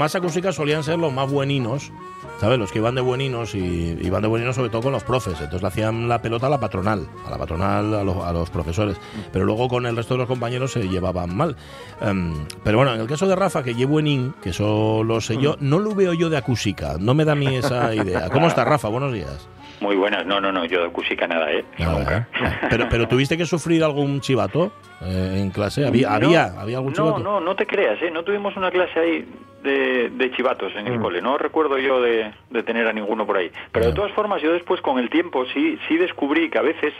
Más 0.00 0.14
acústicas 0.14 0.54
solían 0.54 0.82
ser 0.82 0.98
los 0.98 1.12
más 1.12 1.30
bueninos, 1.30 1.92
¿sabes? 2.40 2.58
Los 2.58 2.72
que 2.72 2.78
iban 2.78 2.94
de 2.94 3.02
bueninos 3.02 3.54
y 3.54 3.98
iban 4.00 4.22
de 4.22 4.28
bueninos 4.28 4.56
sobre 4.56 4.70
todo 4.70 4.80
con 4.80 4.92
los 4.92 5.04
profes. 5.04 5.34
Entonces 5.34 5.60
le 5.60 5.68
hacían 5.68 6.08
la 6.08 6.22
pelota 6.22 6.46
a 6.46 6.48
la 6.48 6.58
patronal, 6.58 7.06
a 7.26 7.28
la 7.28 7.36
patronal, 7.36 7.92
a 7.92 8.02
los, 8.02 8.16
a 8.16 8.32
los 8.32 8.48
profesores. 8.48 8.96
Pero 9.30 9.44
luego 9.44 9.68
con 9.68 9.84
el 9.84 9.94
resto 9.94 10.14
de 10.14 10.18
los 10.20 10.26
compañeros 10.26 10.72
se 10.72 10.88
llevaban 10.88 11.36
mal. 11.36 11.54
Em, 12.00 12.32
pero 12.64 12.78
bueno, 12.78 12.94
en 12.94 13.00
el 13.02 13.06
caso 13.08 13.28
de 13.28 13.36
Rafa, 13.36 13.62
que 13.62 13.74
llevo 13.74 13.90
buenín, 13.92 14.32
que 14.42 14.50
eso 14.50 15.04
lo 15.04 15.20
sé 15.20 15.36
yo, 15.36 15.58
no 15.60 15.78
lo 15.78 15.94
veo 15.94 16.14
yo 16.14 16.30
de 16.30 16.38
acúsica. 16.38 16.96
No 16.98 17.12
me 17.12 17.26
da 17.26 17.32
a 17.32 17.34
mí 17.34 17.54
esa 17.54 17.94
idea. 17.94 18.30
¿Cómo 18.30 18.46
está 18.46 18.64
Rafa? 18.64 18.88
Buenos 18.88 19.12
días. 19.12 19.50
Muy 19.80 19.96
buenas, 19.96 20.26
no, 20.26 20.40
no, 20.40 20.52
no, 20.52 20.64
yo 20.66 20.80
de 20.82 20.86
acústica 20.88 21.26
nada, 21.26 21.50
¿eh? 21.50 21.64
Nada, 21.78 22.18
¿eh? 22.18 22.50
Pero, 22.68 22.88
pero 22.90 23.08
tuviste 23.08 23.36
que 23.38 23.46
sufrir 23.46 23.82
algún 23.82 24.20
chivato 24.20 24.72
eh, 25.00 25.38
en 25.40 25.50
clase. 25.50 25.86
¿Había, 25.86 26.08
No, 26.18 26.26
había, 26.26 26.60
había 26.60 26.76
algún 26.76 26.92
no, 26.92 26.96
chivato? 27.04 27.18
No, 27.18 27.40
no 27.40 27.54
te 27.56 27.66
creas, 27.66 28.00
¿eh? 28.02 28.10
No 28.10 28.22
tuvimos 28.22 28.54
una 28.56 28.70
clase 28.70 29.00
ahí 29.00 29.24
de, 29.62 30.10
de 30.10 30.30
chivatos 30.32 30.72
en 30.76 30.86
el 30.86 30.98
Mm. 30.98 31.02
cole. 31.02 31.22
No 31.22 31.38
recuerdo 31.38 31.78
yo 31.78 32.00
de, 32.02 32.30
de 32.50 32.62
tener 32.62 32.86
a 32.86 32.92
ninguno 32.92 33.26
por 33.26 33.38
ahí. 33.38 33.50
Pero 33.72 33.86
de 33.86 33.92
todas 33.94 34.12
formas, 34.12 34.42
yo 34.42 34.52
después 34.52 34.80
con 34.82 34.98
el 34.98 35.08
tiempo 35.08 35.44
sí, 35.54 35.78
sí 35.88 35.96
descubrí 35.96 36.50
que 36.50 36.58
a 36.58 36.62
veces 36.62 36.92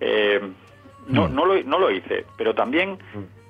eh, 0.00 0.40
no, 1.08 1.28
Mm. 1.28 1.34
no, 1.34 1.44
lo, 1.44 1.62
no 1.64 1.78
lo 1.78 1.90
hice, 1.90 2.24
pero 2.38 2.54
también 2.54 2.92
mm, 2.92 3.41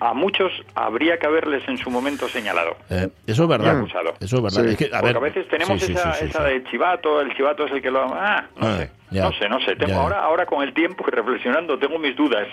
a 0.00 0.14
muchos 0.14 0.52
habría 0.74 1.18
que 1.18 1.26
haberles 1.26 1.66
en 1.68 1.76
su 1.78 1.90
momento 1.90 2.28
señalado. 2.28 2.76
Eh, 2.90 3.08
eso 3.26 3.42
es 3.44 3.48
verdad. 3.48 3.78
acusado. 3.78 4.14
Eso 4.20 4.36
es 4.36 4.42
verdad. 4.42 4.62
Sí. 4.64 4.70
Es 4.70 4.76
que, 4.76 4.84
a 4.86 5.00
Porque 5.00 5.06
ver, 5.06 5.16
a 5.16 5.20
veces 5.20 5.48
tenemos 5.48 5.80
sí, 5.80 5.86
sí, 5.86 5.92
esa, 5.92 6.12
sí, 6.14 6.18
sí, 6.20 6.30
esa 6.30 6.46
sí. 6.46 6.54
de 6.54 6.64
chivato, 6.70 7.20
el 7.20 7.34
chivato 7.36 7.66
es 7.66 7.72
el 7.72 7.82
que 7.82 7.90
lo... 7.90 8.02
Ah, 8.14 8.44
no 8.56 8.66
Ah, 8.66 8.76
sé, 8.78 8.90
ya. 9.10 9.22
no 9.24 9.32
sé, 9.32 9.48
no 9.48 9.60
sé. 9.60 9.74
Tengo, 9.76 9.92
Ya. 9.92 10.00
ahora, 10.00 10.20
ahora 10.22 10.46
con 10.46 10.62
el 10.62 10.72
tiempo 10.72 11.04
y 11.06 11.10
reflexionando 11.10 11.78
tengo 11.78 11.98
mis 11.98 12.14
dudas. 12.16 12.46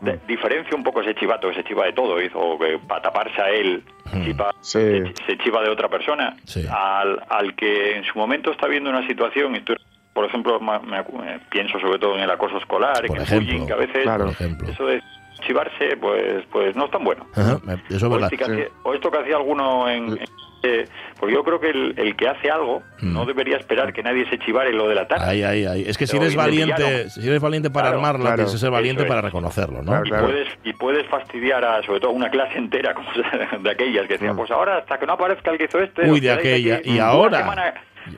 De- 0.00 0.16
diferencia 0.28 0.76
un 0.76 0.84
poco 0.84 1.00
ese 1.00 1.12
chivato, 1.16 1.50
ese 1.50 1.64
chiva 1.64 1.84
de 1.84 1.92
todo, 1.92 2.20
¿eh? 2.20 2.30
o 2.32 2.56
que 2.56 2.78
para 2.86 3.02
taparse 3.02 3.42
a 3.42 3.50
él 3.50 3.82
chiva- 4.24 4.54
Sí. 4.60 4.78
se, 4.78 5.12
se 5.26 5.38
chiva 5.38 5.60
de 5.60 5.70
otra 5.70 5.88
persona, 5.88 6.36
Sí. 6.44 6.64
al, 6.70 7.20
al 7.28 7.56
que 7.56 7.96
en 7.96 8.04
su 8.04 8.16
momento 8.16 8.52
está 8.52 8.68
viendo 8.68 8.90
una 8.90 9.04
situación, 9.08 9.56
y 9.56 9.58
estoy- 9.58 9.76
por 10.12 10.24
ejemplo, 10.24 10.60
me 10.60 10.98
eh, 11.00 11.38
pienso 11.50 11.80
sobre 11.80 11.98
todo 11.98 12.14
en 12.16 12.22
el 12.22 12.30
acoso 12.30 12.58
escolar, 12.58 13.04
Por 13.06 13.16
en 13.16 13.16
el 13.16 13.22
ejemplo. 13.22 13.46
bullying, 13.52 13.66
que 13.66 13.72
a 13.72 13.76
veces 13.76 14.02
Claro. 14.04 14.24
Por 14.26 14.32
ejemplo. 14.34 14.68
eso 14.70 14.86
de 14.86 15.02
chivarse, 15.40 15.96
pues, 16.00 16.44
pues 16.50 16.74
no 16.76 16.86
es 16.86 16.90
tan 16.90 17.04
bueno. 17.04 17.26
Ajá, 17.34 17.58
eso 17.88 17.96
es 17.96 18.02
O, 18.02 18.10
verdad. 18.10 18.30
este 18.32 18.36
que 18.38 18.44
Sí. 18.44 18.52
hacía- 18.52 18.68
o 18.84 18.94
esto 18.94 19.10
que 19.10 19.18
hacía 19.18 19.36
alguno 19.36 19.88
en... 19.88 20.08
en- 20.10 20.18
eh, 20.64 20.88
porque 21.20 21.34
yo 21.36 21.44
creo 21.44 21.60
que 21.60 21.70
el, 21.70 21.94
el 21.96 22.16
que 22.16 22.26
hace 22.26 22.50
algo 22.50 22.82
Mm. 23.00 23.12
no 23.12 23.24
debería 23.24 23.56
esperar 23.58 23.92
que 23.92 24.02
nadie 24.02 24.28
se 24.28 24.40
chivare 24.40 24.72
lo 24.72 24.88
de 24.88 24.96
la 24.96 25.06
tarde. 25.06 25.24
Ahí, 25.24 25.44
ahí, 25.44 25.64
ahí. 25.64 25.84
Es 25.86 25.96
que 25.96 26.04
si 26.08 26.16
eres 26.16 26.34
valiente, 26.34 26.82
villano. 26.82 27.10
si 27.10 27.28
eres 27.28 27.40
valiente 27.40 27.70
para 27.70 27.90
Claro, 27.90 27.98
armarla, 27.98 28.20
claro. 28.22 28.36
tienes 28.38 28.52
que 28.54 28.58
ser 28.58 28.70
valiente 28.72 29.02
es. 29.04 29.08
para 29.08 29.20
reconocerlo, 29.20 29.82
¿no? 29.82 30.02
Claro, 30.02 30.26
y 30.26 30.32
puedes 30.32 30.48
y 30.64 30.72
puedes 30.72 31.06
fastidiar 31.06 31.64
a 31.64 31.80
sobre 31.84 32.00
todo 32.00 32.10
a 32.10 32.14
una 32.14 32.28
clase 32.28 32.58
entera 32.58 32.92
como 32.94 33.06
de 33.62 33.70
aquellas 33.70 34.08
que 34.08 34.14
decían 34.14 34.34
Mm. 34.34 34.38
pues 34.38 34.50
ahora 34.50 34.78
hasta 34.78 34.98
que 34.98 35.06
no 35.06 35.12
aparezca 35.12 35.52
el 35.52 35.58
que 35.58 35.64
hizo 35.66 35.78
este 35.78 36.10
Uy, 36.10 36.18
de 36.18 36.32
aquella. 36.32 36.74
aquí 36.78 36.90
Y 36.90 36.98
ahora. 36.98 37.38
semana- 37.38 37.74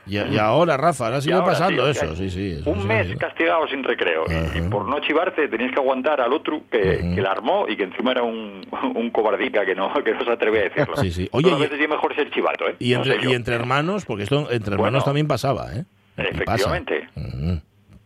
Y, 0.07 0.19
y 0.19 0.39
ahora, 0.39 0.77
Rafa, 0.77 1.07
ahora 1.07 1.21
sigue 1.21 1.35
ahora 1.35 1.47
pasando 1.47 1.93
sí, 1.93 1.99
eso, 2.05 2.17
sí, 2.17 2.31
sí. 2.31 2.53
eso 2.61 2.71
un 2.71 2.87
mes 2.87 3.17
castigado 3.17 3.67
sin 3.69 3.83
recreo 3.85 4.25
y- 4.57 4.61
por 4.71 4.87
no 4.89 5.01
chivarte 5.01 5.49
tenías 5.49 5.73
que 5.73 5.81
aguantar 5.81 6.21
al 6.21 6.33
otro 6.33 6.63
que, 6.71 7.13
que 7.15 7.21
la 7.23 7.31
armó 7.33 7.67
y 7.69 7.77
que 7.77 7.85
encima 7.85 8.13
era 8.13 8.23
un, 8.23 8.67
un 8.95 9.11
cobardica 9.11 9.65
que 9.65 9.75
no 9.75 9.93
que 10.05 10.13
no 10.15 10.25
se 10.25 10.31
atreve 10.31 10.61
a 10.61 10.63
decirlo 10.65 10.97
Sí, 10.97 11.11
sí. 11.11 11.29
Oye, 11.33 11.51
y- 11.51 11.61
veces 11.61 11.81
es 11.81 11.89
mejor 11.89 12.15
ser 12.15 12.31
chivato 12.31 12.69
¿eh? 12.69 12.77
Y 12.79 12.93
No 12.93 12.99
entre, 12.99 13.21
yo. 13.23 13.31
y 13.31 13.35
entre 13.35 13.55
hermanos, 13.55 14.05
porque 14.05 14.25
esto 14.25 14.41
entre 14.51 14.71
Bueno. 14.77 14.85
hermanos 14.87 15.05
también 15.05 15.27
pasaba, 15.29 15.75
¿eh? 15.75 15.85
Y 16.17 16.23
pasa. 16.23 16.29
efectivamente 16.31 17.09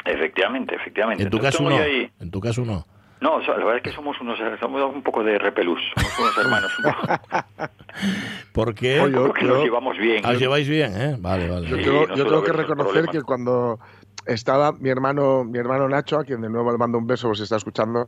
efectivamente 0.05 0.75
efectivamente 0.75 1.23
En 1.25 1.31
tu 1.31 1.37
Entonces 1.39 1.59
caso 1.61 1.69
no. 1.71 1.77
ahí- 1.79 2.11
En 2.21 2.31
tu 2.31 2.41
caso 2.41 2.65
no. 2.65 2.87
No 3.25 3.37
o 3.37 3.43
sea, 3.43 3.57
la 3.57 3.65
verdad 3.65 3.77
es 3.77 3.83
que 3.83 3.93
somos 3.97 4.21
unos 4.21 4.39
somos 4.61 4.95
un 4.95 5.03
poco 5.03 5.25
de 5.25 5.39
repelús 5.39 5.81
somos 5.95 6.13
unos 6.19 6.37
hermanos 6.37 6.71
un 6.79 6.85
poco, 6.85 7.07
Porque 8.53 9.01
Oye, 9.01 9.17
un 9.17 9.23
poco 9.27 9.35
que 9.35 9.47
yo- 9.47 9.55
nos 9.55 9.65
llevamos 9.65 9.97
bien 9.99 10.25
os 10.25 10.31
Ah, 10.31 10.35
lleváis 10.35 10.69
bien, 10.69 10.93
¿eh? 11.01 11.17
Vale, 11.19 11.47
vale. 11.49 11.67
Yo 11.69 11.77
Sí, 11.77 11.83
tengo, 11.85 12.07
no 12.07 12.15
yo 12.17 12.25
tengo 12.27 12.43
que 12.45 12.53
reconocer 12.53 13.09
que 13.09 13.23
cuando 13.23 13.79
estaba 14.27 14.73
mi 14.73 14.89
hermano, 14.91 15.45
mi 15.45 15.59
hermano 15.59 15.89
Nacho, 15.89 16.19
a 16.19 16.25
quien 16.25 16.41
de 16.41 16.49
nuevo 16.49 16.71
le 16.73 16.79
mando 16.79 16.99
un 16.99 17.07
beso 17.07 17.29
por 17.29 17.37
si 17.37 17.43
está 17.45 17.57
escuchando, 17.57 18.07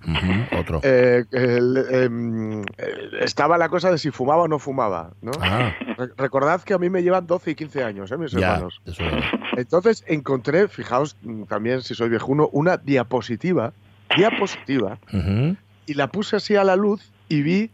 Otro. 0.53 0.81
eh, 0.83 1.25
el- 1.33 1.77
em, 1.91 2.63
eh, 2.79 3.11
estaba 3.21 3.59
la 3.59 3.69
cosa 3.69 3.91
de 3.91 3.99
si 3.99 4.11
fumaba 4.11 4.43
o 4.43 4.49
no 4.49 4.59
fumaba, 4.59 5.13
¿no? 5.21 5.33
Ah, 5.41 5.73
Re- 5.99 6.13
Recordad 6.17 6.63
que 6.63 6.75
a 6.75 6.79
mí 6.79 6.91
me 6.91 7.03
llevan 7.03 7.27
12 7.27 7.51
y 7.53 7.55
15 7.55 7.83
años, 7.85 8.11
¿eh, 8.13 8.17
mis 8.19 8.33
Ya, 8.33 8.39
hermanos. 8.53 8.81
eso 8.87 9.05
es. 9.09 9.25
Entonces 9.57 10.05
encontré, 10.07 10.69
fijaos 10.69 11.17
mm, 11.23 11.45
también 11.45 11.83
si 11.83 11.95
soy 11.95 12.09
viejuno, 12.09 12.49
una 12.53 12.77
diapositiva, 12.77 13.73
diapositiva, 14.17 14.99
Ujú. 15.13 15.57
y 15.87 15.95
la 15.95 16.09
puse 16.09 16.37
así 16.37 16.57
a 16.57 16.65
la 16.65 16.77
luz 16.77 17.11
y 17.29 17.43
vi 17.43 17.71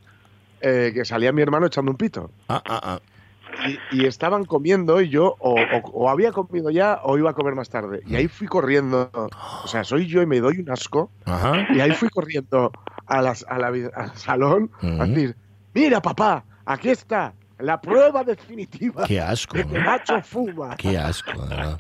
eh, 0.61 0.93
que 0.95 1.05
salía 1.05 1.33
mi 1.33 1.43
hermano 1.43 1.67
echando 1.67 1.91
un 1.91 1.97
pito. 1.97 2.31
Ah, 2.49 2.63
ah, 2.69 2.81
ah. 2.83 3.01
Y, 3.69 3.79
y 4.03 4.07
estaban 4.07 4.45
comiendo 4.45 5.01
y 5.03 5.09
yo 5.11 5.37
o, 5.41 5.61
o- 5.61 5.91
o 5.93 6.09
había 6.09 6.33
comido 6.33 6.71
ya 6.71 7.01
o 7.03 7.19
iba 7.19 7.31
a 7.31 7.35
comer 7.35 7.55
más 7.55 7.69
tarde. 7.69 8.01
Y 8.07 8.15
ahí 8.17 8.29
fui 8.29 8.47
corriendo, 8.47 9.11
o 9.13 9.67
sea, 9.69 9.85
soy 9.85 10.07
yo 10.07 10.23
y 10.23 10.27
me 10.27 10.41
doy 10.41 10.59
un 10.61 10.71
asco. 10.71 11.11
Ajá. 11.27 11.67
Y 11.75 11.81
ahí 11.81 11.91
fui 11.93 12.09
corriendo 12.09 12.73
a 13.07 13.21
las- 13.21 13.45
a 13.49 13.59
la 13.59 13.67
al 13.69 14.17
salón 14.17 14.71
a 14.81 14.87
Ujú. 14.87 15.05
decir, 15.07 15.37
mira 15.75 16.01
papá, 16.01 16.45
aquí 16.65 16.89
está 16.91 17.35
la 17.59 17.81
prueba 17.81 18.25
definitiva 18.25 19.05
Qué 19.07 19.21
asco. 19.21 19.57
de 19.59 19.65
que. 19.67 19.79
Nacho 19.79 20.23
fuma. 20.23 20.77
Qué 20.77 20.97
asco, 20.97 21.33
verdad. 21.41 21.77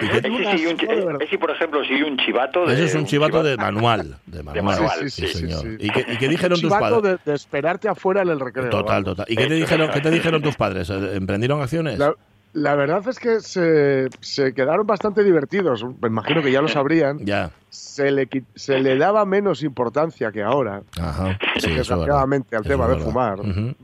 Un 0.00 0.76
de 0.76 0.86
verdad. 1.04 1.22
ese, 1.22 1.38
por 1.38 1.50
ejemplo, 1.50 1.84
sí 1.84 2.02
un 2.02 2.16
chivato 2.18 2.66
de 2.66 2.74
Ese 2.74 2.84
es 2.84 2.94
un 2.94 3.06
chivato 3.06 3.42
de 3.42 3.52
chivato. 3.54 3.72
manual. 3.72 4.16
De 4.26 4.42
manual, 4.42 4.64
manual, 4.64 4.98
sí, 5.00 5.10
sí, 5.10 5.26
sí, 5.28 5.38
señor. 5.40 5.60
sí. 5.62 5.68
¿Y, 5.80 5.90
qué, 5.90 6.06
y 6.12 6.16
qué 6.16 6.28
dijeron 6.28 6.60
tus 6.60 6.70
padres? 6.70 7.02
de, 7.24 7.30
de 7.30 7.36
esperarte 7.36 7.88
afuera 7.88 8.22
en 8.22 8.28
el 8.28 8.40
recreo. 8.40 8.70
Total, 8.70 9.02
vamos. 9.02 9.16
total. 9.16 9.26
¿Y 9.28 9.36
qué 9.36 9.46
te 9.46 9.54
dijeron, 9.54 9.90
qué 9.92 10.00
te 10.00 10.10
dijeron 10.10 10.42
tus 10.42 10.56
padres? 10.56 10.90
¿Eh, 10.90 11.16
¿Emprendieron 11.16 11.60
acciones? 11.62 11.98
La, 11.98 12.14
la 12.52 12.74
verdad 12.76 13.02
es 13.08 13.18
que 13.18 13.40
se, 13.40 14.08
se 14.20 14.54
quedaron 14.54 14.86
bastante 14.86 15.24
divertidos. 15.24 15.84
Me 16.00 16.08
imagino 16.08 16.42
que 16.42 16.52
ya 16.52 16.60
lo 16.62 16.68
sabrían. 16.68 17.18
Ya. 17.24 17.50
Se 17.70 18.10
le, 18.12 18.28
se 18.54 18.78
le 18.80 18.96
daba 18.96 19.24
menos 19.24 19.62
importancia 19.64 20.30
que 20.30 20.42
ahora, 20.42 20.82
Ajá. 21.00 21.38
Sí, 21.56 21.56
eso 21.56 21.68
es 21.70 21.76
desgraciadamente, 21.88 22.54
al 22.56 22.62
Eso 22.62 22.70
tema 22.70 22.84
es 22.92 22.98
de 22.98 23.04
fumar. 23.04 23.40
Ujú. 23.40 23.74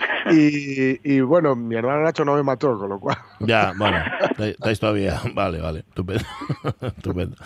Y, 0.32 1.00
y, 1.02 1.20
bueno, 1.22 1.56
mi 1.56 1.74
hermano 1.74 2.02
Nacho 2.02 2.24
no 2.24 2.36
me 2.36 2.42
mató, 2.42 2.78
con 2.78 2.88
lo 2.88 3.00
cual. 3.00 3.16
Ya, 3.40 3.72
bueno, 3.76 3.96
estáis 4.38 4.78
todavía. 4.78 5.20
Vale, 5.34 5.60
vale, 5.60 5.80
estupendo. 5.80 6.22
estupendo. 6.82 7.36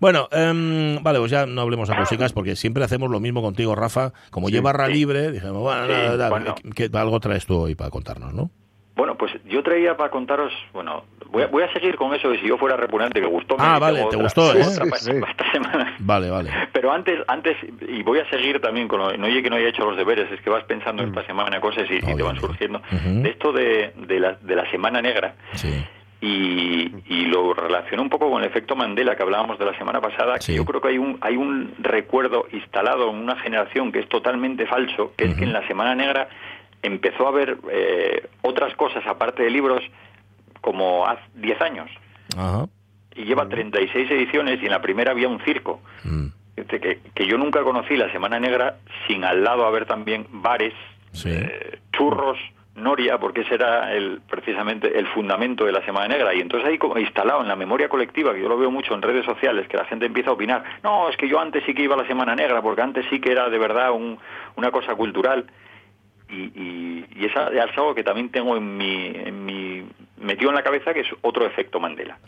Bueno, 0.00 0.28
em, 0.32 1.00
vale, 1.02 1.18
pues 1.20 1.30
ya 1.30 1.46
no 1.46 1.60
hablemos 1.60 1.88
a 1.90 1.96
cositas 1.96 2.32
porque 2.32 2.56
siempre 2.56 2.82
hacemos 2.84 3.10
lo 3.10 3.20
mismo 3.20 3.42
contigo, 3.42 3.74
Rafa. 3.74 4.12
Como 4.30 4.48
Sí. 4.48 4.54
lleva 4.54 4.72
barra 4.72 4.88
libre, 4.88 5.30
dijimos, 5.30 5.58
bueno, 5.60 5.86
Sí, 5.86 5.92
nada, 5.92 6.10
nada, 6.16 6.30
bueno. 6.30 6.54
¿qué- 6.74 6.88
qué- 6.90 6.98
algo 6.98 7.20
traes 7.20 7.46
tú 7.46 7.58
hoy 7.58 7.74
para 7.74 7.90
contarnos, 7.90 8.32
¿no? 8.34 8.50
Bueno, 8.94 9.14
pues 9.16 9.32
yo 9.46 9.62
traía 9.62 9.96
para 9.96 10.10
contaros, 10.10 10.52
bueno, 10.74 11.04
voy 11.30 11.44
a, 11.44 11.46
voy 11.46 11.62
a 11.62 11.72
seguir 11.72 11.96
con 11.96 12.14
eso 12.14 12.28
de 12.28 12.38
si 12.40 12.46
yo 12.46 12.58
fuera 12.58 12.76
repugnante, 12.76 13.20
que 13.20 13.26
gustó. 13.26 13.56
Ah, 13.58 13.78
vale, 13.78 14.04
te 14.10 14.16
gustó, 14.16 14.52
¿eh? 14.54 14.62
otra 14.62 14.84
pa- 14.84 14.96
Sí, 14.98 15.12
sí. 15.12 15.20
pa 15.20 15.30
esta 15.30 15.50
semana. 15.50 15.96
Vale, 16.00 16.28
vale. 16.30 16.50
Pero 16.72 16.92
antes, 16.92 17.18
antes, 17.28 17.56
y 17.88 18.02
voy 18.02 18.18
a 18.18 18.28
seguir 18.28 18.60
también 18.60 18.88
con 18.88 18.98
lo, 18.98 19.16
no 19.16 19.26
oye 19.26 19.42
que 19.42 19.48
no 19.48 19.56
haya 19.56 19.68
hecho 19.68 19.84
los 19.84 19.96
deberes, 19.96 20.30
es 20.30 20.40
que 20.42 20.50
vas 20.50 20.64
pensando 20.64 21.02
Mm. 21.02 21.08
esta 21.08 21.24
semana 21.26 21.58
cosas 21.60 21.88
y, 21.90 21.94
y 21.96 22.14
te 22.16 22.22
van 22.22 22.36
surgiendo. 22.38 22.82
De 22.90 23.30
esto 23.30 23.52
de, 23.52 23.92
de, 23.96 24.20
la, 24.20 24.32
de 24.40 24.56
la 24.56 24.70
Semana 24.70 25.00
Negra, 25.00 25.34
Sí. 25.54 25.72
y, 26.20 26.92
y 27.08 27.26
lo 27.26 27.54
relaciono 27.54 28.02
un 28.02 28.08
poco 28.10 28.30
con 28.30 28.42
el 28.42 28.48
efecto 28.48 28.76
Mandela 28.76 29.16
que 29.16 29.22
hablábamos 29.22 29.58
de 29.58 29.64
la 29.64 29.76
semana 29.78 30.00
pasada, 30.00 30.40
Sí. 30.40 30.52
que 30.52 30.56
yo 30.58 30.64
creo 30.64 30.80
que 30.80 30.88
hay 30.88 30.98
un, 30.98 31.18
hay 31.20 31.36
un 31.36 31.72
recuerdo 31.78 32.46
instalado 32.52 33.10
en 33.10 33.16
una 33.16 33.36
generación 33.36 33.90
que 33.90 34.00
es 34.00 34.08
totalmente 34.08 34.66
falso, 34.66 35.12
que 35.16 35.24
es 35.24 35.34
que 35.34 35.44
en 35.44 35.52
la 35.52 35.66
Semana 35.66 35.94
Negra 35.94 36.28
empezó 36.82 37.26
a 37.26 37.30
haber 37.30 37.58
eh, 37.70 38.28
otras 38.42 38.74
cosas 38.76 39.04
aparte 39.06 39.42
de 39.42 39.50
libros 39.50 39.82
como 40.60 41.06
hace 41.06 41.22
10 41.34 41.60
años. 41.60 41.90
Ajá. 42.36 42.66
Y 43.14 43.24
lleva 43.24 43.48
36 43.48 44.10
ediciones 44.10 44.60
y 44.62 44.66
en 44.66 44.70
la 44.72 44.80
primera 44.80 45.10
había 45.12 45.28
un 45.28 45.40
circo. 45.44 45.80
Mm. 46.04 46.26
Este, 46.56 46.80
Que, 46.80 47.00
que 47.14 47.26
yo 47.26 47.38
nunca 47.38 47.62
conocí 47.62 47.96
la 47.96 48.10
Semana 48.12 48.38
Negra 48.38 48.76
sin 49.06 49.24
al 49.24 49.42
lado 49.42 49.66
haber 49.66 49.86
también 49.86 50.26
bares, 50.30 50.74
Sí. 51.12 51.28
eh, 51.30 51.78
churros, 51.92 52.38
noria, 52.74 53.18
porque 53.18 53.42
ese 53.42 53.54
era 53.56 53.92
el, 53.92 54.22
precisamente 54.30 54.98
el 54.98 55.06
fundamento 55.08 55.66
de 55.66 55.72
la 55.72 55.84
Semana 55.84 56.08
Negra. 56.08 56.32
Y 56.34 56.40
entonces 56.40 56.66
ahí 56.70 56.78
como 56.78 56.96
instalado 56.98 57.42
en 57.42 57.48
la 57.48 57.56
memoria 57.56 57.90
colectiva, 57.90 58.32
que 58.32 58.40
yo 58.40 58.48
lo 58.48 58.56
veo 58.56 58.70
mucho 58.70 58.94
en 58.94 59.02
redes 59.02 59.26
sociales, 59.26 59.68
que 59.68 59.76
la 59.76 59.84
gente 59.84 60.06
empieza 60.06 60.30
a 60.30 60.34
opinar, 60.34 60.64
no, 60.82 61.10
es 61.10 61.16
que 61.18 61.28
yo 61.28 61.38
antes 61.38 61.62
sí 61.66 61.74
que 61.74 61.82
iba 61.82 61.94
a 61.96 61.98
la 61.98 62.06
Semana 62.06 62.34
Negra, 62.34 62.62
porque 62.62 62.80
antes 62.80 63.04
sí 63.10 63.20
que 63.20 63.30
era 63.32 63.50
de 63.50 63.58
verdad 63.58 63.90
un- 63.92 64.18
una 64.56 64.70
cosa 64.70 64.94
cultural. 64.94 65.44
Y, 66.32 66.50
y, 66.58 67.06
y 67.14 67.26
esa 67.26 67.48
es 67.48 67.76
algo 67.76 67.94
que 67.94 68.02
también 68.02 68.30
tengo 68.30 68.56
en 68.56 68.76
mi, 68.78 69.06
en 69.14 69.44
mi 69.44 69.86
metido 70.18 70.48
en 70.50 70.56
la 70.56 70.62
cabeza, 70.62 70.94
que 70.94 71.00
es 71.00 71.08
otro 71.20 71.44
efecto 71.46 71.78
Mandela. 71.78 72.18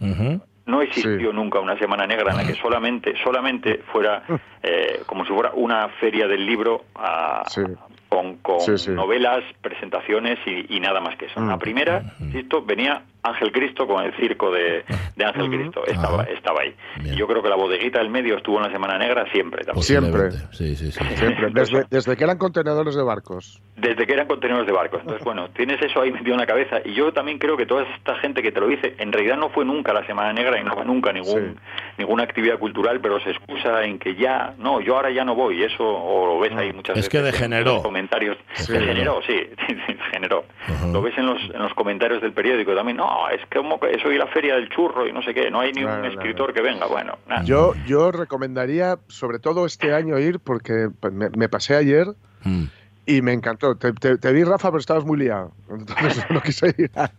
No 0.66 0.80
existió 0.82 1.30
Sí. 1.30 1.36
nunca 1.36 1.58
una 1.60 1.78
semana 1.78 2.06
negra 2.06 2.30
en 2.32 2.36
la 2.38 2.46
que 2.46 2.54
solamente 2.54 3.14
solamente 3.22 3.78
fuera 3.92 4.22
eh, 4.62 5.00
como 5.06 5.24
si 5.24 5.32
fuera 5.32 5.52
una 5.54 5.88
feria 6.00 6.26
del 6.26 6.44
libro 6.46 6.84
ah, 6.94 7.44
Sí. 7.48 7.62
con, 8.08 8.36
con 8.38 8.60
Sí, 8.60 8.76
sí. 8.78 8.90
novelas, 8.90 9.42
presentaciones 9.60 10.38
y, 10.46 10.74
y 10.76 10.80
nada 10.80 11.00
más 11.00 11.16
que 11.16 11.26
eso. 11.26 11.40
Mm. 11.40 11.48
La 11.48 11.58
primera, 11.58 12.02
insisto, 12.20 12.62
venía 12.62 13.02
Ángel 13.24 13.50
Cristo 13.52 13.86
con 13.86 14.04
el 14.04 14.14
circo 14.16 14.50
de, 14.52 14.84
de 15.16 15.24
Ángel 15.24 15.48
Mm. 15.48 15.52
Cristo. 15.52 15.86
Estaba, 15.86 16.22
Ajá. 16.22 16.30
estaba 16.32 16.60
ahí. 16.60 16.74
Bien. 17.00 17.14
Y 17.14 17.18
yo 17.18 17.26
creo 17.26 17.42
que 17.42 17.48
la 17.48 17.56
bodeguita 17.56 17.98
del 17.98 18.10
medio 18.10 18.36
estuvo 18.36 18.58
en 18.58 18.64
la 18.64 18.70
semana 18.70 18.98
negra 18.98 19.24
siempre. 19.32 19.64
también. 19.64 19.82
Siempre. 19.82 20.30
Sí, 20.52 20.76
sí, 20.76 20.92
sí. 20.92 21.04
Siempre, 21.16 21.48
desde, 21.52 21.84
desde 21.90 22.16
que 22.16 22.24
eran 22.24 22.38
contenedores 22.38 22.94
de 22.94 23.02
barcos. 23.02 23.60
Desde 23.76 24.06
que 24.06 24.12
eran 24.12 24.26
contenedores 24.28 24.66
de 24.66 24.72
barcos. 24.72 25.00
Entonces, 25.00 25.24
bueno, 25.24 25.48
tienes 25.50 25.80
eso 25.82 26.00
ahí 26.00 26.12
metido 26.12 26.34
en 26.34 26.40
la 26.40 26.46
cabeza. 26.46 26.76
Y 26.84 26.94
yo 26.94 27.12
también 27.12 27.38
creo 27.38 27.56
que 27.56 27.66
toda 27.66 27.82
esta 27.96 28.14
gente 28.16 28.42
que 28.42 28.52
te 28.52 28.60
lo 28.60 28.68
dice, 28.68 28.94
en 28.98 29.10
realidad 29.12 29.36
no 29.36 29.48
fue 29.50 29.64
nunca 29.64 29.92
la 29.92 30.06
Semana 30.06 30.32
Negra 30.32 30.60
y 30.60 30.64
no 30.64 30.74
fue 30.74 30.84
nunca 30.84 31.12
ningún, 31.12 31.54
Sí. 31.56 31.60
ninguna 31.98 32.22
actividad 32.24 32.58
cultural, 32.58 33.00
pero 33.00 33.18
se 33.20 33.30
excusa 33.30 33.84
en 33.84 33.98
que 33.98 34.14
ya, 34.14 34.54
no, 34.58 34.80
yo 34.80 34.96
ahora 34.96 35.10
ya 35.10 35.24
no 35.24 35.34
voy. 35.34 35.62
Eso, 35.62 35.82
o 35.84 36.26
lo 36.26 36.40
ves 36.40 36.52
ahí 36.56 36.72
muchas 36.72 36.96
Es 36.96 37.04
veces. 37.04 37.08
que 37.08 37.18
en 37.18 37.24
degeneró. 37.24 37.74
los 37.74 37.82
comentarios. 37.82 38.36
Sí. 38.54 38.72
Degeneró, 38.72 39.20
sí, 39.26 39.34
degeneró. 39.86 40.44
Lo 40.92 41.02
ves 41.02 41.16
en 41.18 41.26
los, 41.26 41.40
en 41.42 41.60
los 41.62 41.74
comentarios 41.74 42.20
del 42.22 42.32
periódico 42.32 42.74
también. 42.74 42.98
No, 43.14 43.28
es 43.28 43.40
que 43.48 43.58
como 43.58 43.78
que 43.78 43.96
soy 44.00 44.18
la 44.18 44.26
feria 44.26 44.56
del 44.56 44.68
churro 44.70 45.06
y 45.06 45.12
no 45.12 45.22
sé 45.22 45.32
qué. 45.32 45.48
No 45.50 45.60
hay 45.60 45.72
ni 45.72 45.82
No, 45.82 45.94
un 45.94 46.02
no, 46.02 46.08
escritor 46.08 46.52
que 46.52 46.60
venga. 46.62 46.86
Bueno, 46.86 47.18
nada. 47.28 47.42
Yo, 47.44 47.74
yo 47.86 48.10
recomendaría, 48.10 48.98
sobre 49.08 49.38
todo 49.38 49.66
este 49.66 49.94
año, 49.94 50.18
ir 50.18 50.40
porque 50.40 50.88
pues, 51.00 51.12
me, 51.12 51.30
me 51.30 51.48
pasé 51.48 51.76
ayer 51.76 52.08
Mm. 52.42 52.64
y 53.06 53.22
me 53.22 53.32
encantó. 53.32 53.76
Te, 53.76 53.92
te- 53.92 54.18
te 54.18 54.32
vi, 54.32 54.42
Rafa, 54.44 54.68
pero 54.70 54.80
estabas 54.80 55.04
muy 55.04 55.16
liado. 55.18 55.52
Entonces 55.70 56.24
no 56.30 56.40
quise 56.42 56.74
ir 56.76 56.90
a, 56.96 57.10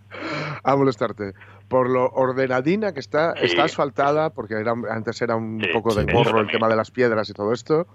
a 0.64 0.76
molestarte. 0.76 1.34
Por 1.70 1.90
lo 1.90 2.06
ordenadina 2.10 2.92
que 2.94 3.00
está, 3.00 3.34
Sí. 3.38 3.46
está 3.46 3.64
asfaltada, 3.64 4.30
porque 4.32 4.56
era, 4.56 4.74
antes 4.92 5.22
era 5.22 5.36
un 5.38 5.62
Sí, 5.62 5.70
poco 5.74 5.96
de 5.96 6.02
sí, 6.06 6.12
morro 6.12 6.30
eso 6.32 6.40
el 6.42 6.52
tema 6.52 6.68
de 6.68 6.76
las 6.76 6.92
piedras 6.92 7.30
y 7.30 7.34
todo 7.34 7.54
esto. 7.54 7.88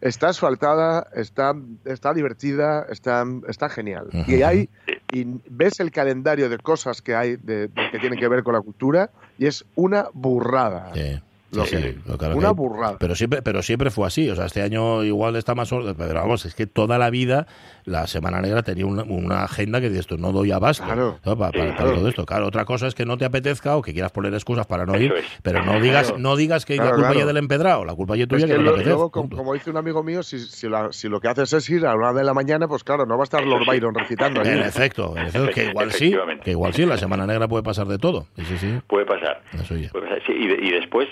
Está 0.00 0.28
asfaltada, 0.28 1.06
está, 1.14 1.54
está 1.84 2.14
divertida, 2.14 2.86
está, 2.90 3.24
está 3.48 3.68
genial. 3.68 4.08
Y 4.26 4.42
hay 4.42 4.68
y 5.10 5.24
ves 5.48 5.80
el 5.80 5.90
calendario 5.90 6.48
de 6.48 6.58
cosas 6.58 7.00
que 7.02 7.14
hay 7.14 7.36
de, 7.36 7.68
de- 7.68 7.90
que 7.90 7.98
tienen 7.98 8.18
que 8.18 8.28
ver 8.28 8.42
con 8.42 8.54
la 8.54 8.60
cultura 8.60 9.10
y 9.38 9.46
es 9.46 9.64
una 9.74 10.08
burrada. 10.12 10.92
Sí. 10.94 11.20
Lo 11.50 11.64
Sí, 11.64 11.76
que- 11.76 11.96
lo 12.06 12.36
una 12.36 12.50
burrada. 12.50 12.98
Pero 12.98 13.14
siempre, 13.14 13.40
pero 13.40 13.62
siempre 13.62 13.90
fue 13.90 14.06
así. 14.06 14.28
O 14.28 14.36
sea, 14.36 14.44
este 14.46 14.60
año 14.60 15.02
igual 15.02 15.34
está 15.36 15.54
más 15.54 15.72
orden. 15.72 15.94
Pero 15.96 16.14
vamos, 16.20 16.44
es 16.44 16.54
que 16.54 16.66
toda 16.66 16.98
la 16.98 17.08
vida 17.08 17.46
la 17.84 18.06
Semana 18.06 18.42
Negra 18.42 18.62
tenía 18.62 18.84
una, 18.84 19.02
una 19.04 19.44
agenda 19.44 19.80
que 19.80 19.88
dices 19.88 20.00
esto 20.00 20.18
no 20.18 20.30
doy 20.32 20.52
abasto. 20.52 20.84
Claro. 20.84 21.18
¿no? 21.24 21.38
Para, 21.38 21.50
para- 21.52 21.64
Sí, 21.64 21.70
para 21.70 21.76
claro. 21.84 21.94
todo 21.96 22.08
esto. 22.08 22.26
Claro, 22.26 22.46
otra 22.48 22.64
cosa 22.66 22.86
es 22.86 22.94
que 22.94 23.06
no 23.06 23.16
te 23.16 23.24
apetezca 23.24 23.76
o 23.76 23.82
que 23.82 23.94
quieras 23.94 24.12
poner 24.12 24.34
excusas 24.34 24.66
para 24.66 24.84
no 24.84 24.94
Eso 24.94 25.04
ir. 25.04 25.12
es. 25.14 25.24
Pero 25.42 25.64
no 25.64 25.80
digas, 25.80 26.08
Claro. 26.08 26.18
no 26.18 26.36
digas 26.36 26.66
que 26.66 26.76
la 26.76 26.90
culpa 26.92 27.14
ya 27.14 27.24
del 27.24 27.38
empedrado. 27.38 27.84
La 27.86 27.94
culpa 27.94 28.14
ya 28.14 28.24
Es 28.24 28.28
tuya 28.28 28.46
que 28.46 28.52
que, 28.52 28.58
no 28.58 28.64
te 28.64 28.68
apetece. 28.70 28.90
luego, 28.90 29.10
como, 29.10 29.54
dice 29.54 29.70
un 29.70 29.78
amigo 29.78 30.02
mío, 30.02 30.22
si, 30.22 30.38
si, 30.40 30.68
la- 30.68 30.92
si 30.92 31.08
lo 31.08 31.18
que 31.20 31.28
haces 31.28 31.50
es 31.54 31.70
ir 31.70 31.86
a 31.86 31.94
una 31.94 32.12
de 32.12 32.24
la 32.24 32.34
mañana, 32.34 32.68
pues 32.68 32.84
claro, 32.84 33.06
no 33.06 33.16
va 33.16 33.22
a 33.22 33.24
estar 33.24 33.42
Lord. 33.46 33.64
Byron 33.66 33.94
recitando. 33.94 34.42
En 34.42 34.58
efecto, 34.58 35.14
en 35.16 35.26
efecto, 35.28 35.48
que 35.54 35.64
igual 35.70 35.92
sí, 35.92 36.14
que 36.44 36.50
igual 36.50 36.74
sí, 36.74 36.84
la 36.84 36.98
Semana 36.98 37.26
Negra 37.26 37.48
puede 37.48 37.62
pasar 37.62 37.86
de 37.86 37.96
todo. 37.98 38.26
Sí, 38.36 38.44
sí, 38.44 38.58
sí. 38.58 38.78
Puede 38.86 39.06
pasar. 39.06 39.42
Eso 39.54 39.76
ya. 39.76 39.88
Puede 39.90 40.08
pasar, 40.08 40.22
sí, 40.26 40.32
y, 40.32 40.46
de- 40.46 40.58
y 40.66 40.70
después, 40.72 41.08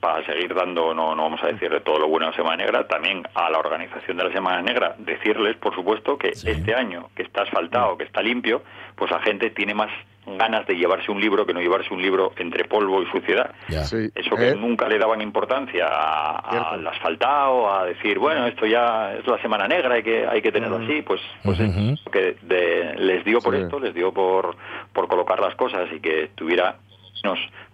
para 0.00 0.24
seguir 0.24 0.54
dando, 0.54 0.94
no, 0.94 1.14
no 1.14 1.24
vamos 1.24 1.42
a 1.42 1.48
decirle 1.48 1.80
todo 1.80 1.98
lo 1.98 2.08
bueno 2.08 2.26
a 2.26 2.30
la 2.30 2.36
Semana 2.36 2.56
Negra, 2.56 2.86
también 2.86 3.22
a 3.34 3.50
la 3.50 3.58
organización 3.58 4.16
de 4.16 4.24
la 4.24 4.32
Semana 4.32 4.62
Negra, 4.62 4.94
decirles, 4.98 5.56
por 5.56 5.74
supuesto, 5.74 6.16
que 6.16 6.34
Sí. 6.34 6.50
este 6.50 6.74
año 6.74 7.08
que 7.14 7.22
está 7.22 7.42
asfaltado, 7.42 7.96
que 7.98 8.04
está 8.04 8.22
limpio, 8.22 8.62
pues 8.94 9.10
la 9.10 9.20
gente 9.20 9.50
tiene 9.50 9.74
más 9.74 9.90
ganas 10.28 10.66
de 10.66 10.74
llevarse 10.74 11.12
un 11.12 11.20
libro 11.20 11.46
que 11.46 11.54
no 11.54 11.60
llevarse 11.60 11.94
un 11.94 12.02
libro 12.02 12.32
entre 12.36 12.64
polvo 12.64 13.00
y 13.00 13.06
suciedad. 13.12 13.54
Ya. 13.68 13.84
Sí, 13.84 14.08
Eso 14.14 14.34
que 14.34 14.48
¿eh? 14.48 14.54
nunca 14.56 14.88
le 14.88 14.98
daban 14.98 15.20
importancia 15.20 15.86
al 15.86 16.84
asfaltado, 16.86 17.72
a 17.72 17.84
decir, 17.84 18.18
bueno, 18.18 18.44
esto 18.46 18.66
ya 18.66 19.14
es 19.14 19.26
la 19.26 19.40
Semana 19.40 19.68
Negra, 19.68 19.94
hay 19.94 20.02
que, 20.02 20.26
hay 20.26 20.42
que 20.42 20.50
tenerlo 20.50 20.78
así, 20.78 21.02
pues, 21.02 21.20
pues 21.44 21.60
es 21.60 21.76
lo 22.04 22.10
que 22.10 22.36
de- 22.42 22.94
les 22.96 23.24
dio 23.24 23.40
por 23.40 23.54
Sí. 23.54 23.62
esto, 23.62 23.78
les 23.78 23.94
dio 23.94 24.12
por, 24.12 24.56
por 24.92 25.06
colocar 25.06 25.38
las 25.38 25.54
cosas 25.54 25.88
y 25.92 26.00
que 26.00 26.30
tuviera 26.34 26.74
menos 26.74 26.85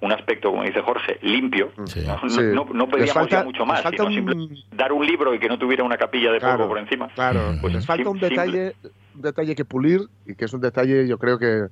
un 0.01 0.12
aspecto, 0.12 0.51
como 0.51 0.62
dice 0.65 0.81
Jorge, 0.81 1.19
limpio. 1.23 1.71
Sí. 1.87 2.01
No, 2.07 2.29
Sí. 2.29 2.41
no, 2.55 2.65
no 2.73 2.85
Les 2.87 2.91
pedíamos 2.93 3.12
falta- 3.15 3.38
ya 3.41 3.45
mucho 3.45 3.65
más, 3.67 3.79
les 3.79 3.83
falta 3.85 3.97
sino 3.99 4.09
un- 4.09 4.15
simplemente 4.15 4.55
dar 4.77 4.93
un 4.93 5.07
libro 5.07 5.35
y 5.35 5.38
que 5.38 5.49
no 5.49 5.59
tuviera 5.59 5.85
una 5.85 5.97
capilla 5.97 6.33
de 6.33 6.41
polvo 6.41 6.55
Claro, 6.57 6.69
por 6.69 6.79
encima. 6.79 7.09
Claro, 7.15 7.41
Pues 7.61 7.75
les 7.75 7.87
falta 7.87 8.09
un 8.09 8.19
detalle, 8.19 8.75
un 9.15 9.23
detalle 9.23 9.55
que 9.55 9.65
pulir 9.65 10.01
y 10.27 10.35
que 10.35 10.45
es 10.47 10.53
un 10.53 10.61
detalle, 10.61 11.07
yo 11.07 11.19
creo 11.19 11.38
que, 11.38 11.67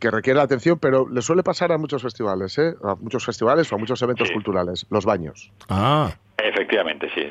que 0.00 0.10
requiere 0.10 0.40
atención, 0.40 0.78
pero 0.78 1.08
le 1.08 1.22
suele 1.22 1.42
pasar 1.42 1.70
a 1.72 1.78
muchos 1.78 2.02
festivales, 2.02 2.58
¿eh? 2.58 2.74
a 2.82 2.94
muchos 2.96 3.24
festivales 3.24 3.72
o 3.72 3.76
a 3.76 3.78
muchos 3.78 4.00
eventos 4.02 4.28
Sí. 4.28 4.34
culturales, 4.34 4.86
los 4.90 5.04
baños. 5.04 5.52
Ah, 5.68 6.12
Efectivamente, 6.36 7.08
sí, 7.14 7.22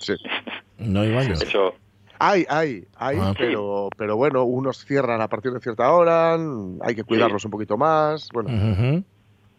sí. 0.00 0.14
No 0.78 1.00
hay 1.00 1.12
baño. 1.14 1.32
Eso, 1.34 1.74
Hay, 2.18 2.46
hay, 2.48 2.86
hay, 2.96 3.18
Ah. 3.20 3.34
pero, 3.36 3.88
pero 3.96 4.16
bueno, 4.16 4.44
unos 4.44 4.86
cierran 4.86 5.20
a 5.20 5.28
partir 5.28 5.52
de 5.52 5.60
cierta 5.60 5.90
hora, 5.92 6.34
hay 6.80 6.94
que 6.94 7.04
cuidarlos 7.04 7.44
un 7.44 7.50
poquito 7.50 7.76
más. 7.76 8.28
Bueno. 8.32 8.48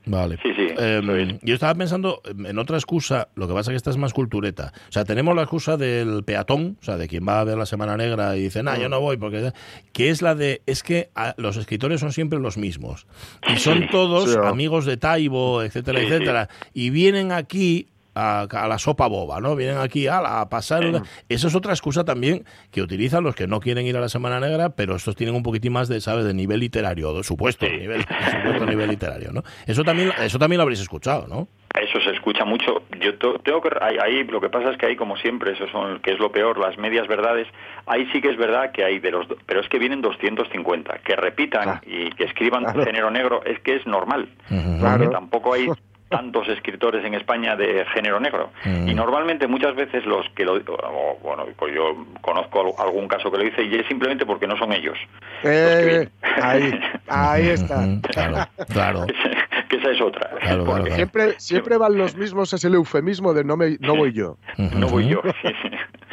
Vale. 0.07 0.37
Sí, 0.41 0.49
sí, 0.55 0.67
Eh, 0.77 1.01
es. 1.31 1.39
yo 1.41 1.53
estaba 1.53 1.75
pensando 1.75 2.21
en 2.25 2.57
otra 2.57 2.77
excusa, 2.77 3.29
lo 3.35 3.47
que 3.47 3.53
pasa 3.53 3.71
es 3.71 3.73
que 3.73 3.77
esta 3.77 3.89
es 3.89 3.97
más 3.97 4.13
cultureta. 4.13 4.73
O 4.89 4.91
sea, 4.91 5.05
tenemos 5.05 5.35
la 5.35 5.43
excusa 5.43 5.77
del 5.77 6.23
peatón, 6.23 6.77
o 6.81 6.83
sea, 6.83 6.97
de 6.97 7.07
quien 7.07 7.27
va 7.27 7.39
a 7.39 7.43
ver 7.43 7.57
la 7.57 7.65
Semana 7.65 7.97
Negra 7.97 8.35
y 8.37 8.43
dice, 8.43 8.63
nah, 8.63 8.77
yo 8.77 8.89
no 8.89 8.99
voy, 8.99 9.17
porque... 9.17 9.51
Que 9.91 10.09
es 10.09 10.21
la 10.21 10.35
de, 10.35 10.61
es 10.65 10.83
que 10.83 11.09
ah, 11.15 11.33
los 11.37 11.57
escritores 11.57 11.99
son 11.99 12.11
siempre 12.13 12.39
los 12.39 12.57
mismos. 12.57 13.07
Y 13.53 13.57
son 13.57 13.87
todos 13.89 14.35
amigos 14.37 14.85
de 14.85 14.97
Taibo, 14.97 15.61
etcétera, 15.63 16.01
etcétera. 16.01 16.49
Y 16.73 16.89
vienen 16.89 17.31
aquí... 17.31 17.87
A, 18.19 18.41
a 18.49 18.67
la 18.67 18.79
sopa 18.79 19.05
boba, 19.07 19.39
¿no? 19.39 19.55
Vienen 19.55 19.77
aquí 19.77 20.07
ala, 20.07 20.41
a 20.41 20.49
pasar. 20.49 20.83
una- 20.85 21.03
Eso 21.29 21.47
es 21.49 21.55
otra 21.55 21.71
excusa 21.73 22.03
también 22.03 22.43
que 22.71 22.81
utilizan 22.81 23.23
los 23.23 23.35
que 23.35 23.45
no 23.45 23.59
quieren 23.59 23.85
ir 23.85 23.95
a 23.95 24.01
la 24.01 24.09
Semana 24.09 24.39
Negra, 24.39 24.69
pero 24.69 24.95
estos 24.95 25.15
tienen 25.15 25.35
un 25.35 25.43
poquitín 25.43 25.73
más 25.73 25.87
de, 25.87 26.01
¿sabes? 26.01 26.25
De 26.25 26.33
nivel 26.33 26.59
literario, 26.59 27.13
de 27.13 27.23
supuesto, 27.23 27.65
Sí. 27.67 27.73
nivel, 27.77 28.01
supuesto 28.01 28.65
nivel 28.65 28.89
literario, 28.89 29.31
¿no? 29.31 29.43
Eso 29.67 29.83
también, 29.83 30.11
eso 30.23 30.39
también 30.39 30.57
lo 30.57 30.63
habréis 30.63 30.79
escuchado, 30.81 31.27
¿no? 31.27 31.47
Eso 31.79 31.99
se 32.01 32.09
escucha 32.15 32.43
mucho. 32.43 32.81
Yo 32.99 33.15
tengo 33.19 33.61
que 33.61 33.69
ahí, 33.81 33.97
ahí 34.03 34.23
lo 34.23 34.41
que 34.41 34.49
pasa 34.49 34.71
es 34.71 34.77
que 34.79 34.87
hay 34.87 34.95
como 34.95 35.15
siempre, 35.17 35.51
eso 35.53 35.67
son 35.71 35.99
que 35.99 36.11
es 36.13 36.17
lo 36.19 36.31
peor, 36.31 36.57
las 36.57 36.75
medias 36.79 37.07
verdades. 37.07 37.47
Ahí 37.85 38.07
sí 38.11 38.19
que 38.19 38.29
es 38.29 38.37
verdad 38.37 38.71
que 38.71 38.83
hay 38.83 38.97
de 38.99 39.11
los, 39.11 39.27
do- 39.27 39.37
pero 39.45 39.59
es 39.59 39.69
que 39.69 39.77
vienen 39.77 40.01
250 40.01 40.97
que 41.05 41.15
repitan 41.15 41.63
Claro. 41.63 41.81
y 41.85 42.09
que 42.11 42.23
escriban 42.23 42.63
Claro. 42.63 42.83
género 42.83 43.11
negro, 43.11 43.43
es 43.45 43.59
que 43.59 43.75
es 43.75 43.85
normal. 43.85 44.27
Claro. 44.47 44.97
Porque 44.97 45.07
tampoco 45.13 45.53
hay 45.53 45.67
tantos 46.09 46.47
escritores 46.49 47.03
en 47.05 47.13
España 47.13 47.55
de 47.55 47.85
género 47.93 48.19
negro. 48.19 48.49
Mm. 48.65 48.87
Y 48.87 48.93
normalmente 48.93 49.47
muchas 49.47 49.75
veces 49.75 50.05
los 50.05 50.25
que 50.35 50.45
lo 50.45 50.53
o, 50.55 51.17
bueno, 51.21 51.45
pues 51.57 51.73
yo 51.75 52.05
conozco 52.21 52.61
al- 52.61 52.85
algún 52.87 53.07
caso 53.07 53.29
que 53.31 53.37
lo 53.37 53.43
dice 53.43 53.63
y 53.63 53.75
es 53.75 53.85
simplemente 53.87 54.25
porque 54.25 54.47
no 54.47 54.57
son 54.57 54.71
ellos. 54.73 54.97
eh, 55.43 56.07
ahí, 56.41 56.79
ahí 57.07 57.47
está. 57.49 57.85
Claro, 58.09 58.47
claro. 58.71 59.05
que 59.69 59.75
esa 59.77 59.91
es 59.91 60.01
otra. 60.01 60.29
Claro, 60.29 60.39
claro, 60.41 60.65
Porque 60.65 60.81
claro. 60.83 60.95
Siempre, 60.95 61.39
siempre 61.39 61.77
van 61.77 61.97
los 61.97 62.15
mismos, 62.15 62.53
es 62.53 62.63
el 62.63 62.75
eufemismo 62.75 63.33
de 63.33 63.43
no, 63.43 63.57
me, 63.57 63.77
no 63.79 63.95
voy 63.95 64.13
yo, 64.13 64.37
no 64.57 64.87
voy 64.87 65.07
yo. 65.09 65.21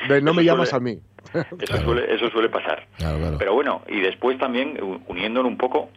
de 0.09 0.21
no 0.21 0.35
me 0.35 0.43
llamas 0.45 0.73
a 0.75 0.81
mí. 0.81 0.99
Eso, 1.33 1.47
Claro. 1.67 1.83
suele, 1.85 2.15
eso 2.15 2.31
suele 2.31 2.49
pasar. 2.49 2.87
Claro, 2.99 3.19
claro. 3.19 3.37
Pero 3.39 3.55
bueno, 3.55 3.83
y 3.89 4.01
después 4.01 4.39
también 4.39 5.01
uniéndolo 5.09 5.49
un 5.49 5.57
poco, 5.57 5.89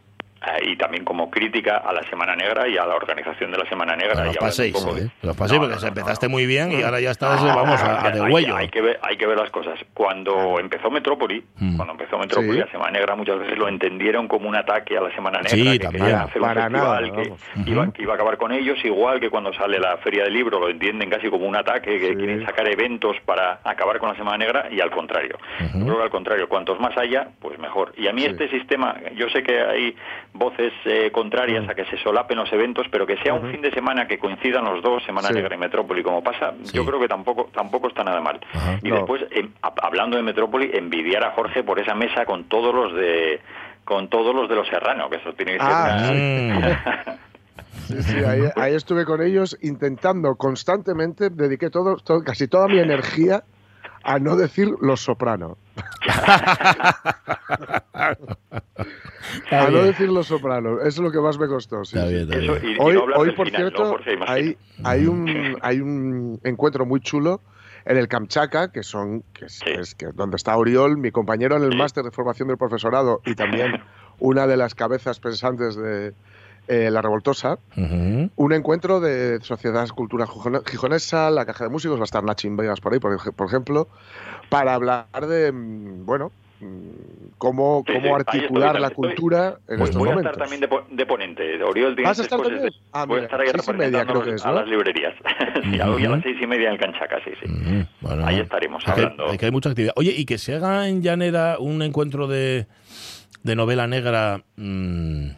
y 0.64 0.76
también 0.76 1.04
como 1.04 1.30
crítica 1.30 1.78
a 1.78 1.92
la 1.94 2.04
Semana 2.04 2.36
Negra 2.36 2.68
y 2.68 2.78
a 2.78 2.86
la 2.86 2.96
organización 2.96 3.52
de 3.52 3.58
la 3.58 3.66
Semana 3.70 3.96
Negra. 3.96 4.14
Pero 4.16 4.26
los 4.26 4.36
y 4.36 4.38
hablando 4.38 4.50
paséis, 4.50 4.96
de- 4.96 5.02
¿eh? 5.06 5.12
Los 5.22 5.36
paséis 5.38 5.60
No, 5.60 5.68
porque 5.68 5.76
no, 5.76 5.82
no, 5.82 5.88
empezaste 5.88 6.26
no. 6.28 6.32
muy 6.32 6.46
bien 6.46 6.72
y 6.72 6.82
ahora 6.84 7.00
ya 7.00 7.12
estás, 7.12 7.44
vamos, 7.44 7.82
a, 7.82 8.06
a 8.08 8.12
de 8.12 8.22
Hay- 8.24 8.32
huello. 8.32 8.56
Hay, 8.56 8.70
que 8.70 8.82
ver, 8.82 9.00
hay 9.02 9.18
que 9.18 9.26
ver 9.28 9.38
las 9.38 9.50
cosas. 9.52 9.80
Cuando 9.94 10.60
empezó 10.60 10.90
Metrópoli, 10.92 11.44
Mm. 11.58 11.76
cuando 11.76 11.94
empezó 11.94 12.18
Metrópoli, 12.18 12.54
Sí. 12.54 12.58
la 12.60 12.72
Semana 12.72 12.92
Negra 12.92 13.16
muchas 13.16 13.40
veces 13.40 13.58
lo 13.58 13.68
entendieron 13.68 14.28
como 14.28 14.48
un 14.48 14.56
ataque 14.56 14.98
a 14.98 15.02
la 15.02 15.14
Semana 15.14 15.40
Negra, 15.40 15.50
Sí, 15.50 15.64
que 15.78 15.80
también. 15.80 16.04
querían 16.06 16.22
hacer 16.22 16.42
un 16.42 16.48
Para 16.48 16.62
festival 16.64 16.72
nada, 17.12 17.24
que, 17.24 17.72
iba, 17.72 17.92
que 17.94 18.02
iba 18.04 18.12
a 18.14 18.16
acabar 18.16 18.38
con 18.38 18.52
ellos, 18.52 18.78
igual 18.84 19.20
que 19.20 19.30
cuando 19.30 19.54
sale 19.54 19.80
la 19.80 19.98
Feria 19.98 20.24
del 20.24 20.34
Libro, 20.34 20.60
lo 20.60 20.70
entienden 20.70 21.10
casi 21.10 21.30
como 21.30 21.46
un 21.48 21.56
ataque, 21.56 22.00
que 22.00 22.10
Sí. 22.10 22.16
quieren 22.16 22.46
sacar 22.46 22.68
eventos 22.68 23.16
para 23.26 23.60
acabar 23.64 23.98
con 24.00 24.10
la 24.10 24.16
Semana 24.16 24.38
Negra, 24.38 24.68
y 24.72 24.80
al 24.82 24.92
contrario. 24.92 25.38
Yo 25.74 25.84
creo 25.84 25.98
que 25.98 26.04
al 26.04 26.10
contrario, 26.10 26.48
cuantos 26.50 26.80
más 26.80 26.96
haya, 26.98 27.28
pues 27.42 27.58
mejor. 27.60 27.94
Y 27.98 28.08
a 28.08 28.14
mí 28.14 28.22
Sí. 28.22 28.28
este 28.28 28.50
sistema, 28.50 28.96
yo 29.16 29.30
sé 29.30 29.44
que 29.44 29.60
hay 29.60 29.96
voces 30.34 30.72
eh, 30.86 31.12
contrarias 31.12 31.66
Mm. 31.66 31.70
a 31.70 31.76
que 31.76 31.86
se 31.86 31.98
solapen 31.98 32.38
los 32.38 32.52
eventos, 32.54 32.86
pero 32.92 33.06
que 33.08 33.18
sea 33.18 33.34
un 33.34 33.50
fin 33.52 33.62
de 33.62 33.72
semana 33.72 34.08
que 34.08 34.20
coincidan 34.20 34.66
los 34.66 34.84
dos, 34.84 35.04
Semana 35.06 35.30
Sí. 35.30 35.34
Negra 35.36 35.56
y 35.56 35.58
Metrópoli, 35.58 36.04
como 36.04 36.22
pasa, 36.24 36.54
Sí. 36.64 36.76
yo 36.78 36.86
creo 36.86 37.00
que 37.00 37.08
tampoco 37.08 37.50
tampoco 37.54 37.88
está 37.88 38.04
nada 38.04 38.22
mal. 38.22 38.40
Ajá. 38.54 38.80
Y 38.84 38.90
No. 38.90 38.96
después, 38.98 39.24
em, 39.32 39.52
ha- 39.62 39.74
hablando 39.82 40.18
de 40.18 40.24
Metrópoli, 40.24 40.70
envidiar 40.74 41.24
a 41.24 41.32
Jorge 41.32 41.64
por 41.64 41.80
esa 41.80 41.96
mesa 41.96 42.26
con 42.26 42.44
todos 42.46 42.74
los 42.74 42.94
de 42.94 43.40
con 43.84 44.10
todos 44.10 44.36
los 44.36 44.50
de 44.50 44.56
los 44.56 44.68
Serrano, 44.68 45.10
que 45.10 45.16
eso 45.16 45.32
tiene 45.34 45.54
que 45.54 45.60
ser 45.60 45.68
Ah, 45.72 45.98
una- 46.12 47.18
Sí, 47.88 48.02
sí, 48.04 48.24
ahí, 48.26 48.42
ahí 48.58 48.76
estuve 48.76 49.06
con 49.06 49.22
ellos 49.22 49.58
intentando 49.62 50.36
constantemente, 50.36 51.30
dediqué 51.30 51.70
todo, 51.70 51.96
todo- 51.98 52.22
casi 52.24 52.48
toda 52.50 52.68
mi 52.68 52.80
energía 52.80 53.44
a 54.08 54.20
no 54.20 54.36
decir 54.38 54.74
los 54.82 55.02
soprano. 55.02 55.58
Está 59.44 59.68
a 59.68 59.70
no 59.70 59.84
decir 59.84 60.10
los 60.10 60.28
sopranos. 60.28 60.80
Eso 60.80 60.88
es 60.88 60.98
lo 61.00 61.12
que 61.12 61.20
más 61.20 61.38
me 61.38 61.48
costó. 61.48 61.84
sí, 61.84 61.98
Está 61.98 62.08
sí. 62.08 62.14
bien, 62.16 62.24
está 62.32 62.38
Eso, 62.44 62.54
bien. 62.54 62.66
y, 62.66 62.76
y 62.76 62.78
Hoy, 62.80 62.94
no 62.96 63.36
por 63.36 63.48
final, 63.48 63.74
¿no, 63.74 63.98
cierto, 63.98 63.98
hay, 64.28 64.58
hay, 64.84 65.06
un, 65.06 65.58
hay 65.62 65.80
un 65.82 66.40
encuentro 66.44 66.86
muy 66.86 67.00
chulo 67.02 67.42
en 67.86 67.98
el 67.98 68.08
Kamchatka, 68.08 68.72
que 68.72 68.84
son 68.84 69.24
que 69.34 69.46
es, 69.46 69.60
Sí. 69.60 69.70
es 69.70 69.96
que 69.96 70.08
donde 70.08 70.36
está 70.38 70.56
Oriol, 70.58 70.98
mi 70.98 71.12
compañero 71.12 71.56
en 71.58 71.64
el 71.64 71.72
Sí. 71.72 71.78
máster 71.78 72.04
de 72.04 72.12
formación 72.12 72.48
del 72.48 72.58
profesorado 72.58 73.22
y 73.26 73.36
también 73.36 73.82
una 74.20 74.48
de 74.48 74.58
las 74.58 74.74
cabezas 74.76 75.20
pensantes 75.20 75.76
de 75.76 76.14
eh, 76.68 76.90
La 76.92 77.02
Revoltosa. 77.02 77.60
Un 77.76 78.54
encuentro 78.54 79.00
de 79.00 79.40
Sociedad 79.42 79.88
Cultura 79.90 80.26
Gijone- 80.26 80.62
Gijonesa, 80.70 81.30
la 81.32 81.46
Caja 81.46 81.64
de 81.66 81.70
Músicos, 81.70 81.98
va 81.98 82.04
a 82.04 82.06
estar 82.06 82.24
Nachin 82.24 82.56
Vegas 82.58 82.80
por 82.82 82.94
ahí, 82.94 83.00
por, 83.00 83.18
por 83.36 83.48
ejemplo, 83.48 83.88
para 84.50 84.74
hablar 84.74 85.06
de, 85.28 85.52
mm, 85.52 86.06
bueno, 86.06 86.32
mm, 86.60 87.36
cómo, 87.38 87.84
Sí, 87.86 87.94
cómo 87.94 88.16
articular 88.16 88.68
estoy, 88.70 88.82
la 88.82 88.88
estoy. 88.88 89.08
cultura 89.10 89.60
en 89.68 89.78
Voy, 89.80 89.86
estos 89.90 90.00
voy 90.00 90.10
a 90.10 90.12
momentos. 90.16 90.32
estar 90.34 90.50
también 90.50 90.62
de, 90.90 90.96
de 90.96 91.06
ponente. 91.06 91.64
Oriol 91.64 91.96
¿Vas 92.04 92.20
a 92.20 92.24
estar 92.24 92.40
también? 92.42 92.64
de- 92.64 92.72
Ah, 92.92 93.06
voy 93.06 93.20
a 93.22 93.24
estar 93.24 93.40
ahí 93.42 93.48
seis 93.52 93.68
y 93.68 93.74
media 93.74 94.06
creo 94.06 94.22
que 94.24 94.32
es, 94.36 94.46
a 94.46 94.52
las 94.52 94.68
librerías. 94.68 95.14
sí, 95.64 95.80
Ujú. 95.80 95.92
hoy 95.92 96.06
a 96.06 96.10
las 96.10 96.24
seis 96.24 96.38
y 96.42 96.48
media 96.48 96.68
en 96.70 96.74
el 96.74 96.80
Canchaca, 96.80 97.18
sí, 97.24 97.32
sí. 97.44 97.86
Bueno, 98.02 98.26
Ahí 98.26 98.40
estaremos 98.40 98.84
es 98.86 98.94
que, 98.94 99.02
hablando. 99.02 99.26
es 99.28 99.38
que 99.38 99.46
hay 99.46 99.52
mucha 99.52 99.70
actividad. 99.70 99.94
Oye, 99.96 100.14
y 100.18 100.26
que 100.26 100.38
se 100.38 100.56
haga 100.56 100.88
en 100.88 101.02
Llanera 101.02 101.58
un 101.60 101.82
encuentro 101.82 102.28
de, 102.28 102.68
de 103.44 103.56
novela 103.56 103.86
negra 103.88 104.42
mm, 104.56 105.30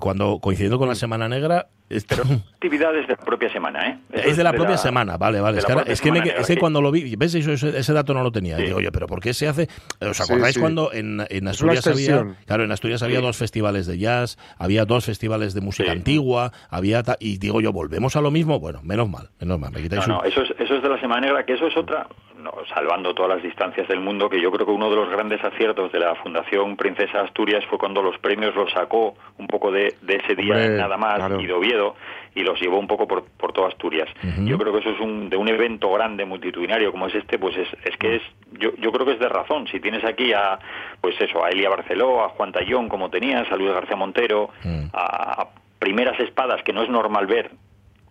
cuando 0.00 0.38
coincidiendo 0.40 0.78
con 0.78 0.88
la 0.88 0.94
Semana 0.94 1.28
Negra. 1.28 1.66
esto- 1.90 2.22
Actividades 2.54 3.06
de 3.06 3.12
la 3.14 3.16
propia 3.24 3.52
semana, 3.52 3.88
¿eh? 3.88 3.98
Eso 4.12 4.28
es 4.30 4.36
de 4.36 4.44
la 4.44 4.52
propia 4.52 4.76
semana, 4.78 5.16
vale, 5.16 5.40
vale. 5.40 5.58
Es 5.58 5.64
que, 5.66 5.74
es 5.86 6.00
que, 6.00 6.10
me- 6.12 6.20
Negra, 6.20 6.40
es 6.40 6.46
que 6.46 6.54
sí. 6.54 6.58
cuando 6.58 6.80
lo 6.80 6.90
vi, 6.90 7.14
¿ves? 7.16 7.34
Eso, 7.34 7.52
ese, 7.52 7.78
ese 7.78 7.92
dato 7.92 8.14
no 8.14 8.22
lo 8.22 8.32
tenía. 8.32 8.56
Sí. 8.56 8.64
Digo, 8.64 8.78
oye, 8.78 8.90
¿pero 8.90 9.06
por 9.06 9.20
qué 9.20 9.34
se 9.34 9.46
hace? 9.48 9.68
¿Os 10.00 10.20
acordáis 10.20 10.54
sí. 10.54 10.60
cuando 10.60 10.92
en, 10.92 11.24
en 11.28 11.48
Asturias 11.48 11.86
había, 11.86 12.24
claro, 12.46 12.64
en 12.64 12.72
Asturias 12.72 13.02
había 13.02 13.20
dos 13.20 13.36
festivales 13.36 13.86
de 13.86 13.98
jazz, 13.98 14.38
había 14.58 14.84
dos 14.86 15.04
festivales 15.04 15.54
de 15.54 15.60
música 15.60 15.92
antigua, 15.92 16.52
había 16.70 17.02
ta- 17.02 17.16
y 17.20 17.38
digo 17.38 17.60
yo, 17.60 17.72
¿volvemos 17.72 18.16
a 18.16 18.20
lo 18.20 18.30
mismo? 18.30 18.58
Bueno, 18.60 18.80
menos 18.82 19.08
mal, 19.08 19.30
menos 19.40 19.60
mal. 19.60 19.72
Me 19.72 19.82
quitáis 19.82 20.06
No, 20.08 20.18
un- 20.18 20.22
no, 20.22 20.28
eso 20.28 20.42
es, 20.42 20.50
eso 20.58 20.76
es 20.76 20.82
de 20.82 20.88
la 20.88 21.00
Semana 21.00 21.20
Negra, 21.26 21.44
que 21.44 21.52
eso 21.54 21.66
es 21.66 21.76
otra, 21.76 22.06
no, 22.44 22.52
salvando 22.72 23.14
todas 23.14 23.34
las 23.36 23.42
distancias 23.42 23.88
del 23.88 24.00
mundo, 24.00 24.28
que 24.28 24.40
yo 24.40 24.52
creo 24.52 24.66
que 24.66 24.72
uno 24.72 24.88
de 24.90 24.96
los 24.96 25.08
grandes 25.10 25.42
aciertos 25.42 25.90
de 25.90 25.98
la 25.98 26.14
Fundación 26.16 26.76
Princesa 26.76 27.22
Asturias 27.22 27.64
fue 27.70 27.78
cuando 27.78 28.02
los 28.02 28.16
premios 28.18 28.54
los 28.54 28.70
sacó 28.70 29.14
un 29.38 29.46
poco 29.48 29.72
de, 29.72 29.94
de 30.02 30.16
ese 30.16 30.34
día 30.36 30.54
Hombre, 30.54 30.76
nada 30.76 30.96
más 30.96 31.16
claro. 31.16 31.40
y 31.40 31.46
de 31.46 31.52
Oviedo 31.52 31.96
y 32.36 32.42
los 32.42 32.60
llevó 32.60 32.78
un 32.78 32.86
poco 32.86 33.06
por, 33.08 33.24
por 33.38 33.52
toda 33.52 33.68
Asturias. 33.68 34.08
Yo 34.44 34.58
creo 34.58 34.72
que 34.72 34.80
eso 34.80 34.90
es 34.90 35.00
un, 35.00 35.30
de 35.30 35.36
un 35.36 35.48
evento 35.48 35.90
grande, 35.92 36.24
multitudinario 36.24 36.90
como 36.90 37.06
es 37.06 37.14
este, 37.14 37.38
pues 37.38 37.56
es, 37.56 37.68
es 37.84 37.96
que 37.96 38.16
es, 38.16 38.22
yo, 38.52 38.70
yo 38.76 38.90
creo 38.92 39.06
que 39.06 39.12
es 39.12 39.20
de 39.20 39.28
razón. 39.28 39.66
Si 39.68 39.78
tienes 39.80 40.04
aquí 40.04 40.32
a, 40.32 40.58
pues 41.00 41.14
eso, 41.20 41.44
a 41.44 41.50
Elia 41.50 41.70
Barceló, 41.70 42.24
a 42.24 42.28
Juan 42.30 42.50
Tallón, 42.52 42.88
como 42.88 43.08
tenías, 43.08 43.50
a 43.50 43.56
Luis 43.56 43.72
García 43.72 43.96
Montero, 43.96 44.50
Mm. 44.64 44.86
a, 44.92 45.42
a 45.42 45.48
primeras 45.78 46.18
espadas 46.20 46.62
que 46.64 46.72
no 46.72 46.82
es 46.82 46.88
normal 46.90 47.26
ver 47.26 47.50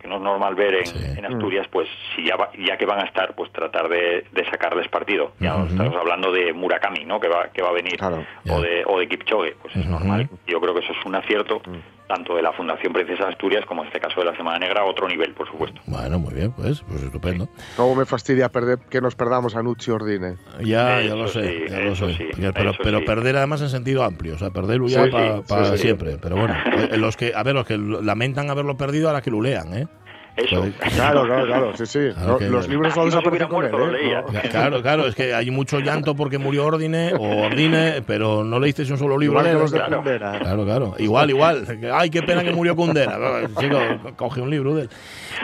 que 0.04 0.10
no 0.10 0.18
es 0.18 0.22
normal 0.22 0.54
ver 0.54 0.76
en, 0.76 0.86
Sí. 0.86 1.00
en 1.18 1.26
Asturias, 1.26 1.66
pues 1.72 1.88
si 2.14 2.26
ya, 2.28 2.36
va- 2.36 2.52
ya 2.60 2.78
que 2.78 2.86
van 2.86 3.00
a 3.00 3.06
estar, 3.06 3.34
pues 3.36 3.50
tratar 3.54 3.88
de, 3.88 4.26
de 4.32 4.46
sacarles 4.52 4.88
partido. 4.90 5.32
Ya 5.40 5.56
Ujú. 5.56 5.68
estamos 5.68 5.96
hablando 5.96 6.32
de 6.32 6.52
Murakami, 6.54 7.06
¿no? 7.06 7.20
Que 7.22 7.30
va, 7.30 7.48
que 7.54 7.62
va 7.62 7.70
a 7.70 7.74
venir, 7.74 7.98
Claro. 7.98 8.24
O 8.50 8.60
de, 8.62 8.84
o 8.86 9.00
de 9.00 9.08
Kipchoge, 9.08 9.56
pues 9.62 9.76
es 9.78 9.86
normal. 9.88 10.30
Yo 10.46 10.60
creo 10.60 10.74
que 10.74 10.82
eso 10.82 10.92
es 10.92 11.06
un 11.06 11.16
acierto, 11.16 11.62
tanto 12.08 12.36
de 12.36 12.42
la 12.42 12.52
Fundación 12.54 12.94
Princesa 12.94 13.24
de 13.26 13.30
Asturias 13.32 13.66
como 13.66 13.82
en 13.82 13.88
este 13.88 14.00
caso 14.00 14.20
de 14.20 14.26
la 14.28 14.36
Semana 14.36 14.60
Negra, 14.60 14.82
a 14.82 14.86
otro 14.86 15.08
nivel, 15.08 15.34
por 15.34 15.48
supuesto. 15.48 15.80
Bueno, 15.86 16.20
muy 16.20 16.34
bien, 16.34 16.52
pues, 16.52 16.82
pues 16.88 17.02
estupendo. 17.04 17.48
¿Cómo 17.78 17.96
me 17.96 18.06
fastidia 18.06 18.50
perder 18.50 18.80
que 18.90 19.02
nos 19.02 19.16
perdamos 19.16 19.56
a 19.56 19.64
Nucci 19.64 19.92
Ordine? 19.92 20.36
Ya, 20.62 21.02
ya 21.02 21.16
lo 21.16 21.28
sé, 21.28 21.50
sí, 21.68 21.72
ya 21.72 21.80
lo 21.80 21.96
sé. 21.96 22.14
sí, 22.16 22.24
pero 22.54 22.72
pero 22.82 23.00
sí. 23.00 23.06
perder 23.06 23.38
además 23.38 23.62
en 23.62 23.70
sentido 23.70 24.04
amplio, 24.04 24.36
o 24.36 24.38
sea, 24.38 24.50
perderlo 24.52 24.88
ya 24.88 25.06
Sí, 25.06 25.10
para 25.12 25.66
sí, 25.66 25.72
sí, 25.72 25.78
sí. 25.78 25.84
siempre. 25.84 26.18
Pero 26.22 26.36
bueno, 26.36 26.56
eh, 26.92 26.98
los 26.98 27.16
que, 27.18 27.34
a 27.36 27.44
ver, 27.44 27.56
los 27.56 27.66
que 27.66 27.78
lamentan 27.78 28.50
haberlo 28.50 28.78
perdido, 28.78 29.08
ahora 29.08 29.22
que 29.22 29.32
lo 29.32 29.42
lean, 29.42 29.74
¿eh? 29.74 29.88
Eso. 30.36 30.66
Claro, 30.96 31.26
claro, 31.26 31.46
claro, 31.46 31.78
sí, 31.78 31.86
sí. 31.86 32.00
Claro 32.14 32.34
No, 32.34 32.38
que- 32.38 32.50
los 32.50 32.68
libros 32.68 32.94
se 32.94 33.00
desaparecen 33.02 33.48
con 33.48 33.66
él, 33.66 33.72
¿eh? 33.96 34.22
No. 34.32 34.42
Claro, 34.50 34.82
claro, 34.82 35.08
es 35.08 35.16
que 35.16 35.34
hay 35.34 35.50
mucho 35.52 35.80
llanto 35.80 36.16
porque 36.16 36.38
murió 36.38 36.66
Ordine 36.66 37.14
o 37.14 37.46
Ordine, 37.46 38.02
pero 38.06 38.44
no 38.44 38.60
leísteis 38.60 38.90
un 38.92 38.98
solo 38.98 39.18
libro 39.18 39.40
Igual 39.40 39.54
los 39.60 39.72
de 39.72 39.78
claro. 39.80 40.02
Claro, 40.04 40.66
claro. 40.66 40.96
Igual, 40.98 41.30
igual. 41.30 41.66
Ay, 41.94 42.10
qué 42.10 42.22
pena 42.22 42.44
que 42.44 42.52
murió 42.52 42.76
Kundera. 42.76 43.18
Chico, 43.60 43.78
coge 44.16 44.42
un 44.42 44.50
libro 44.50 44.76
de 44.76 44.84
él. 44.84 44.90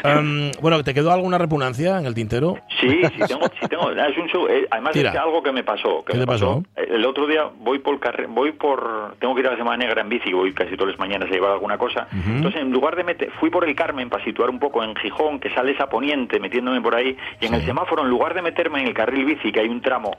Em, 0.04 0.52
bueno, 0.62 0.84
¿te 0.84 0.94
quedó 0.94 1.12
alguna 1.12 1.38
repugnancia 1.38 2.00
en 2.00 2.06
el 2.06 2.14
tintero? 2.14 2.56
Sí, 2.80 3.02
sí 3.04 3.24
tengo, 3.28 3.48
sí 3.60 3.68
tengo. 3.68 3.92
Es 3.92 4.18
un 4.18 4.28
show. 4.28 4.48
eh, 4.48 4.68
además 4.72 4.94
Tira. 4.94 5.10
es 5.10 5.14
que 5.14 5.20
algo 5.20 5.42
que 5.44 5.52
me 5.52 5.64
pasó. 5.64 6.04
Que 6.06 6.14
¿Qué 6.14 6.18
me 6.20 6.24
te 6.26 6.28
pasó? 6.28 6.64
Eh, 6.76 6.88
El 6.92 7.06
otro 7.06 7.28
día 7.28 7.44
voy 7.60 7.80
por 7.80 8.00
carre- 8.00 8.28
voy 8.28 8.52
por, 8.54 9.16
tengo 9.20 9.34
que 9.36 9.42
ir 9.42 9.48
a 9.48 9.52
la 9.52 9.58
Semana 9.58 9.78
Negra 9.78 10.02
en 10.02 10.10
bici, 10.10 10.32
voy 10.34 10.54
casi 10.54 10.76
todas 10.78 10.92
las 10.94 11.00
mañanas 11.00 11.30
a 11.30 11.34
llevar 11.34 11.52
alguna 11.52 11.78
cosa. 11.78 12.08
Ujú. 12.12 12.30
Entonces, 12.38 12.62
en 12.62 12.72
lugar 12.72 12.96
de 12.96 13.04
meter, 13.04 13.30
fui 13.40 13.50
por 13.50 13.68
el 13.68 13.76
Carmen 13.76 14.10
para 14.10 14.24
situar 14.24 14.50
un 14.50 14.60
poco 14.60 14.79
en 14.84 14.96
Gijón, 14.96 15.40
que 15.40 15.50
sales 15.54 15.80
a 15.80 15.88
Poniente, 15.90 16.40
metiéndome 16.40 16.82
por 16.82 16.96
ahí, 16.96 17.18
y 17.40 17.46
en 17.46 17.52
Sí. 17.54 17.56
el 17.60 17.66
semáforo, 17.66 18.04
en 18.04 18.10
lugar 18.10 18.34
de 18.34 18.42
meterme 18.42 18.82
en 18.82 18.88
el 18.88 18.94
carril 18.94 19.26
bici, 19.26 19.52
que 19.52 19.60
hay 19.62 19.68
un 19.70 19.82
tramo 19.82 20.12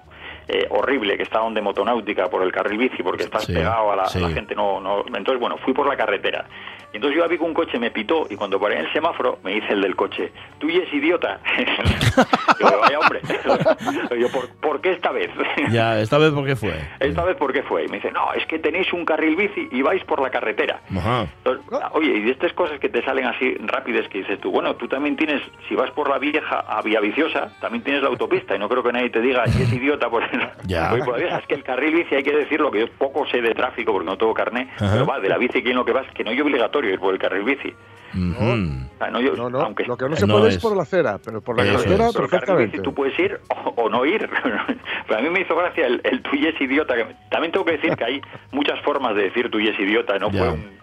eh, 0.49 0.67
horrible 0.71 1.17
que 1.17 1.23
está 1.23 1.39
donde 1.39 1.61
motonáutica 1.61 2.29
por 2.29 2.43
el 2.43 2.51
carril 2.51 2.79
bici 2.79 3.03
porque 3.05 3.23
estás 3.23 3.45
Sí, 3.45 3.53
pegado 3.55 3.93
a 3.93 3.97
la, 3.97 4.07
sí. 4.07 4.19
la 4.21 4.31
gente 4.31 4.55
no, 4.57 4.81
no 4.81 5.05
entonces 5.07 5.39
bueno 5.39 5.57
fui 5.59 5.73
por 5.73 5.87
la 5.87 5.97
carretera 5.97 6.45
y 6.93 6.97
entonces 6.97 7.19
yo 7.21 7.29
vi 7.29 7.39
que 7.39 7.45
un 7.45 7.55
coche 7.55 7.79
me 7.79 7.91
pitó 7.91 8.27
y 8.31 8.37
cuando 8.37 8.59
paré 8.61 8.77
en 8.79 8.87
el 8.87 8.93
semáforo 8.93 9.39
me 9.45 9.53
dice 9.55 9.73
el 9.73 9.81
del 9.83 9.95
coche 9.97 10.33
tú 10.59 10.69
y 10.69 10.77
es 10.79 10.93
idiota 10.93 11.41
Digo, 12.59 12.79
vaya 12.81 12.99
hombre 12.99 13.21
yo 14.21 14.29
¿por, 14.31 14.49
por 14.61 14.81
qué 14.81 14.93
esta 14.93 15.11
vez? 15.13 15.31
Ya, 15.71 16.01
esta 16.01 16.19
vez, 16.19 16.33
¿por 16.33 16.45
qué 16.47 16.57
fue? 16.57 16.73
esta 17.01 17.25
vez 17.25 17.37
por 17.37 17.53
qué 17.53 17.63
fue 17.63 17.85
y 17.85 17.89
me 17.89 17.97
dice 17.99 18.11
no 18.11 18.33
es 18.35 18.45
que 18.47 18.59
tenéis 18.59 18.93
un 18.93 19.05
carril 19.05 19.37
bici 19.37 19.69
y 19.71 19.83
vais 19.83 20.03
por 20.05 20.21
la 20.21 20.31
carretera 20.31 20.81
Ajá. 20.97 21.27
entonces, 21.45 21.65
oye, 21.93 22.11
y 22.17 22.21
de 22.23 22.31
estas 22.33 22.53
cosas 22.55 22.79
que 22.81 22.89
te 22.89 23.03
salen 23.05 23.27
así 23.27 23.55
rápidas 23.67 24.09
que 24.09 24.19
dices 24.19 24.41
tú, 24.41 24.51
bueno, 24.51 24.75
tú 24.77 24.89
también 24.89 25.17
tienes, 25.17 25.41
si 25.69 25.75
vas 25.75 25.91
por 25.93 26.09
la 26.09 26.19
vieja 26.19 26.61
a 26.61 26.83
Vía 26.83 27.01
Viciosa, 27.01 27.53
también 27.61 27.85
tienes 27.85 28.03
la 28.03 28.09
autopista 28.09 28.57
y 28.57 28.59
no 28.59 28.69
creo 28.69 28.83
que 28.83 28.93
nadie 28.93 29.11
te 29.11 29.21
diga 29.21 29.45
que 29.45 29.63
es 29.63 29.73
idiota 29.73 30.09
por, 30.11 30.23
Ya. 30.67 30.91
voy 30.91 31.01
por 31.03 31.13
la 31.15 31.19
vieja. 31.25 31.39
Es 31.39 31.47
que 31.47 31.55
el 31.55 31.63
carril 31.63 31.95
bici 31.95 32.15
hay 32.15 32.23
que 32.23 32.35
decirlo, 32.35 32.71
que 32.71 32.81
yo 32.81 32.87
poco 32.99 33.27
sé 33.27 33.41
de 33.41 33.55
tráfico 33.55 33.93
porque 33.93 34.07
no 34.07 34.17
tengo 34.19 34.35
carné, 34.35 34.69
Ajá. 34.77 34.91
pero 34.93 35.07
va, 35.07 35.21
de 35.21 35.29
la 35.29 35.39
bici 35.39 35.63
que 35.63 35.71
en 35.71 35.77
lo 35.77 35.85
que 35.85 35.93
vas, 35.93 36.07
que 36.15 36.25
no 36.25 36.31
es 36.31 36.41
obligatorio 36.41 36.80
ir 36.85 36.99
por 36.99 37.13
el 37.15 37.21
carril 37.21 37.45
bici. 37.45 37.73
No, 38.13 39.21
yo- 39.21 39.35
No, 39.37 39.49
no, 39.51 39.61
aunque 39.61 39.85
lo 39.85 39.97
que 39.97 40.09
no 40.09 40.17
se 40.17 40.27
No 40.27 40.35
puede 40.39 40.49
es. 40.49 40.57
es. 40.57 40.63
por 40.63 40.77
la 40.77 40.83
acera, 40.83 41.19
pero 41.25 41.41
por 41.41 41.57
la 41.57 41.65
carretera 41.65 42.09
es. 42.09 42.17
perfectamente. 42.17 42.81
tú 42.81 42.93
puedes 42.93 43.19
ir 43.19 43.39
o, 43.49 43.71
o 43.85 43.89
no 43.89 44.05
ir. 44.05 44.29
Pero 45.07 45.19
a 45.19 45.23
mí 45.23 45.31
me 45.31 45.41
hizo 45.41 45.57
gracia 45.57 45.87
el, 45.87 46.01
el 46.05 46.23
tú 46.23 46.31
y 46.35 46.47
es 46.47 46.61
idiota. 46.61 46.95
que- 46.97 47.07
también 47.31 47.53
tengo 47.53 47.65
que 47.65 47.73
decir 47.73 47.97
que 47.97 48.05
hay 48.05 48.21
muchas 48.53 48.81
formas 48.83 49.15
de 49.17 49.25
decir 49.25 49.51
tú 49.51 49.59
y 49.59 49.69
es 49.69 49.79
idiota, 49.79 50.19
no 50.19 50.31
Ya. 50.31 50.39
fue 50.41 50.49
un 50.51 50.80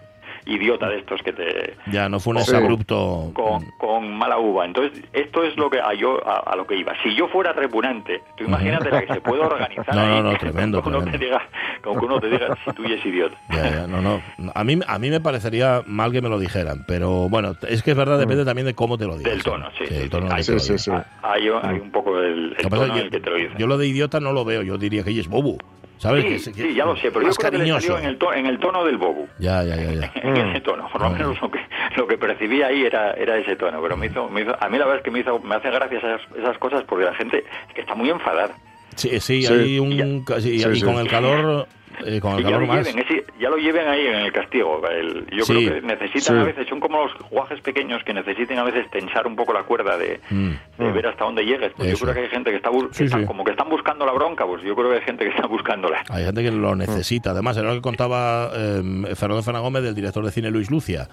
idiota 0.48 0.88
de 0.88 0.98
estos 0.98 1.22
que 1.22 1.32
te 1.32 1.74
Ya, 1.90 2.08
no 2.08 2.18
fue 2.20 2.32
un 2.34 2.40
Sí. 2.42 2.50
exabrupto. 2.50 3.30
con, 3.34 3.64
con 3.78 4.12
mala 4.16 4.38
uva. 4.38 4.64
Entonces, 4.64 5.02
esto 5.12 5.42
es 5.44 5.56
lo 5.56 5.68
que 5.70 5.80
a, 5.80 5.92
yo, 5.94 6.20
a, 6.26 6.38
a 6.52 6.56
lo 6.56 6.66
que 6.66 6.76
iba. 6.76 6.92
Si 7.02 7.14
yo 7.14 7.28
fuera 7.28 7.52
repugnante, 7.52 8.22
tú 8.36 8.44
imagínate 8.44 8.90
la 8.90 9.00
que 9.06 9.14
se 9.14 9.20
puede 9.20 9.42
organizar. 9.42 9.94
No, 9.94 10.00
ahí, 10.00 10.22
no, 10.22 10.32
no, 10.32 10.38
tremendo, 10.38 10.82
Con 10.82 10.92
que 10.92 10.98
uno 10.98 11.10
te 11.10 11.18
diga, 11.18 11.42
con 11.82 11.98
que 11.98 12.04
uno 12.06 12.20
te 12.20 12.28
diga 12.30 12.56
si 12.64 12.72
tú 12.72 12.84
y 12.84 12.92
es 12.94 13.04
idiota. 13.04 13.36
Ya, 13.50 13.70
ya, 13.70 13.86
no, 13.86 14.00
no. 14.00 14.20
A 14.54 14.64
mí, 14.64 14.78
a 14.86 14.98
mí 14.98 15.10
me 15.10 15.20
parecería 15.20 15.82
mal 15.86 16.12
que 16.12 16.20
me 16.22 16.28
lo 16.28 16.38
dijeran, 16.38 16.84
pero 16.86 17.28
bueno, 17.28 17.54
es 17.68 17.82
que 17.82 17.90
es 17.92 17.96
verdad, 17.96 18.18
depende 18.18 18.44
también 18.44 18.66
de 18.66 18.74
cómo 18.74 18.96
te 18.98 19.06
lo 19.06 19.16
digas. 19.16 19.32
Del 19.32 19.42
tono, 19.42 19.68
sí. 19.76 19.84
el 19.84 20.02
sí, 20.04 20.08
tono 20.08 20.32
Hay, 20.32 20.42
sí, 20.42 20.58
sí. 20.78 20.90
hay, 21.22 21.48
hay 21.62 21.78
un 21.78 21.90
poco 21.90 22.18
el, 22.20 22.28
el 22.28 22.50
Lo 22.50 22.56
que 22.56 22.68
tono 22.68 22.84
en 22.86 22.92
que 22.92 22.98
el 23.00 23.10
que 23.10 23.20
te 23.20 23.30
lo 23.30 23.36
dice. 23.36 23.52
Yo 23.58 23.66
lo 23.66 23.76
de 23.78 23.86
idiota 23.86 24.20
no 24.20 24.32
lo 24.32 24.44
veo, 24.44 24.62
yo 24.62 24.78
diría 24.78 25.02
que 25.02 25.10
ella 25.10 25.20
es 25.20 25.28
bobo. 25.28 25.58
¿Sabes? 25.98 26.22
Sí, 26.24 26.28
Que 26.30 26.38
se- 26.38 26.52
que- 26.52 26.62
sí, 26.62 26.74
ya 26.74 26.84
lo 26.84 26.96
sé, 26.96 27.10
pero 27.10 27.26
yo 27.26 27.32
creo 27.34 27.50
que 27.50 27.58
le 27.58 27.66
salió 27.72 27.98
en 27.98 28.04
el, 28.06 28.18
to- 28.18 28.32
en 28.32 28.46
el 28.46 28.58
tono 28.58 28.84
del 28.84 28.96
bobo. 28.98 29.26
Ya, 29.38 29.62
ya, 29.64 29.76
ya, 29.76 29.92
ya. 29.92 30.12
en 30.22 30.36
ese 30.36 30.60
tono, 30.60 30.88
por 30.90 31.00
lo 31.02 31.10
menos 31.10 31.40
lo 31.40 31.50
que, 31.50 31.58
lo 31.96 32.06
que 32.06 32.16
percibí 32.16 32.62
ahí 32.62 32.84
era, 32.84 33.12
era 33.14 33.36
ese 33.36 33.56
tono, 33.56 33.82
pero 33.82 33.96
me 33.96 34.06
hizo, 34.06 34.28
me 34.28 34.42
hizo, 34.42 34.56
a 34.60 34.68
mí 34.68 34.78
la 34.78 34.84
verdad 34.84 34.98
es 34.98 35.02
que 35.04 35.10
me 35.10 35.20
hizo, 35.20 35.38
me 35.40 35.56
hace 35.56 35.70
gracia 35.70 35.98
esas, 35.98 36.20
esas 36.38 36.56
cosas 36.58 36.84
porque 36.84 37.04
la 37.04 37.14
gente 37.14 37.38
es 37.68 37.74
que 37.74 37.80
está 37.82 37.94
muy 37.94 38.10
enfadada. 38.10 38.54
Sí, 38.96 39.20
sí, 39.20 39.42
Sí. 39.42 39.52
hay 39.52 39.78
un. 39.78 40.24
Sí, 40.40 40.50
y, 40.54 40.58
Sí, 40.60 40.68
y 40.68 40.74
sí. 40.76 40.82
con 40.84 40.96
el 40.96 41.08
calor. 41.08 41.66
Eh, 42.06 42.20
con 42.20 42.32
el 42.34 42.40
Y 42.40 42.42
ya 42.44 42.48
calor 42.50 42.60
lo, 42.62 42.66
más. 42.68 42.86
lleven, 42.86 43.04
ese- 43.06 43.24
ya 43.40 43.48
lo 43.50 43.56
lleven 43.56 43.88
ahí 43.88 44.06
en 44.06 44.14
el 44.16 44.32
castigo. 44.32 44.80
el- 44.88 45.26
yo 45.30 45.44
Sí. 45.44 45.52
creo 45.54 45.74
que 45.74 45.86
necesitan 45.86 46.36
Sí. 46.36 46.40
a 46.42 46.44
veces, 46.44 46.66
son 46.68 46.80
como 46.80 47.04
los 47.04 47.12
guajes 47.30 47.60
pequeños 47.60 48.02
que 48.04 48.12
necesitan 48.14 48.58
a 48.58 48.64
veces 48.64 48.90
tensar 48.90 49.26
un 49.26 49.36
poco 49.36 49.52
la 49.52 49.62
cuerda 49.64 49.96
de, 49.96 50.20
Mm. 50.30 50.50
de 50.78 50.92
ver 50.92 51.06
hasta 51.06 51.24
dónde 51.24 51.44
llegues. 51.44 51.72
Pues 51.76 51.88
Eso. 51.90 51.98
yo 51.98 52.04
creo 52.04 52.14
que 52.14 52.20
hay 52.22 52.28
gente 52.30 52.50
que 52.50 52.56
está, 52.56 52.70
que 52.70 52.78
Sí, 52.92 53.04
están- 53.04 53.20
sí. 53.22 53.26
como 53.26 53.44
que 53.44 53.50
están 53.52 53.68
buscando 53.68 54.04
la 54.06 54.12
bronca, 54.12 54.46
pues 54.46 54.62
yo 54.62 54.74
creo 54.74 54.90
que 54.90 54.96
hay 54.96 55.02
gente 55.02 55.24
que 55.24 55.30
está 55.30 55.46
buscándola. 55.46 56.02
Hay 56.10 56.24
gente 56.24 56.42
que 56.42 56.50
lo 56.50 56.74
necesita. 56.74 57.30
Además, 57.30 57.56
era 57.56 57.68
lo 57.68 57.74
que 57.74 57.82
contaba 57.82 58.50
eh, 58.54 58.82
Fernando 59.14 59.42
Fernández 59.42 59.62
Gómez 59.64 59.82
del 59.82 59.94
director 59.94 60.24
de 60.24 60.30
cine 60.30 60.50
Luis 60.50 60.70
Lucia, 60.70 61.08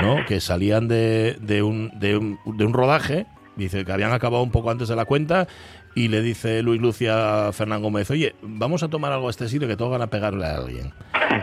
¿no? 0.00 0.16
que 0.26 0.40
salían 0.40 0.88
de, 0.88 1.36
de, 1.40 1.62
un, 1.62 1.90
de, 1.98 2.16
un, 2.16 2.38
de 2.44 2.64
un 2.64 2.72
rodaje, 2.72 3.26
dice 3.56 3.84
que 3.84 3.92
habían 3.92 4.12
acabado 4.12 4.42
un 4.42 4.50
poco 4.50 4.70
antes 4.70 4.88
de 4.88 4.96
la 4.96 5.04
cuenta, 5.04 5.46
y 5.94 6.08
le 6.08 6.22
dice 6.22 6.62
Luis 6.62 6.80
Lucia 6.80 7.48
a 7.48 7.52
Fernán 7.52 7.82
Gómez, 7.82 8.10
oye, 8.10 8.34
vamos 8.42 8.82
a 8.82 8.88
tomar 8.88 9.12
algo 9.12 9.26
a 9.28 9.30
este 9.30 9.48
sitio 9.48 9.66
que 9.66 9.76
todos 9.76 9.90
van 9.90 10.02
a 10.02 10.06
pegarle 10.08 10.46
a 10.46 10.56
alguien. 10.56 10.92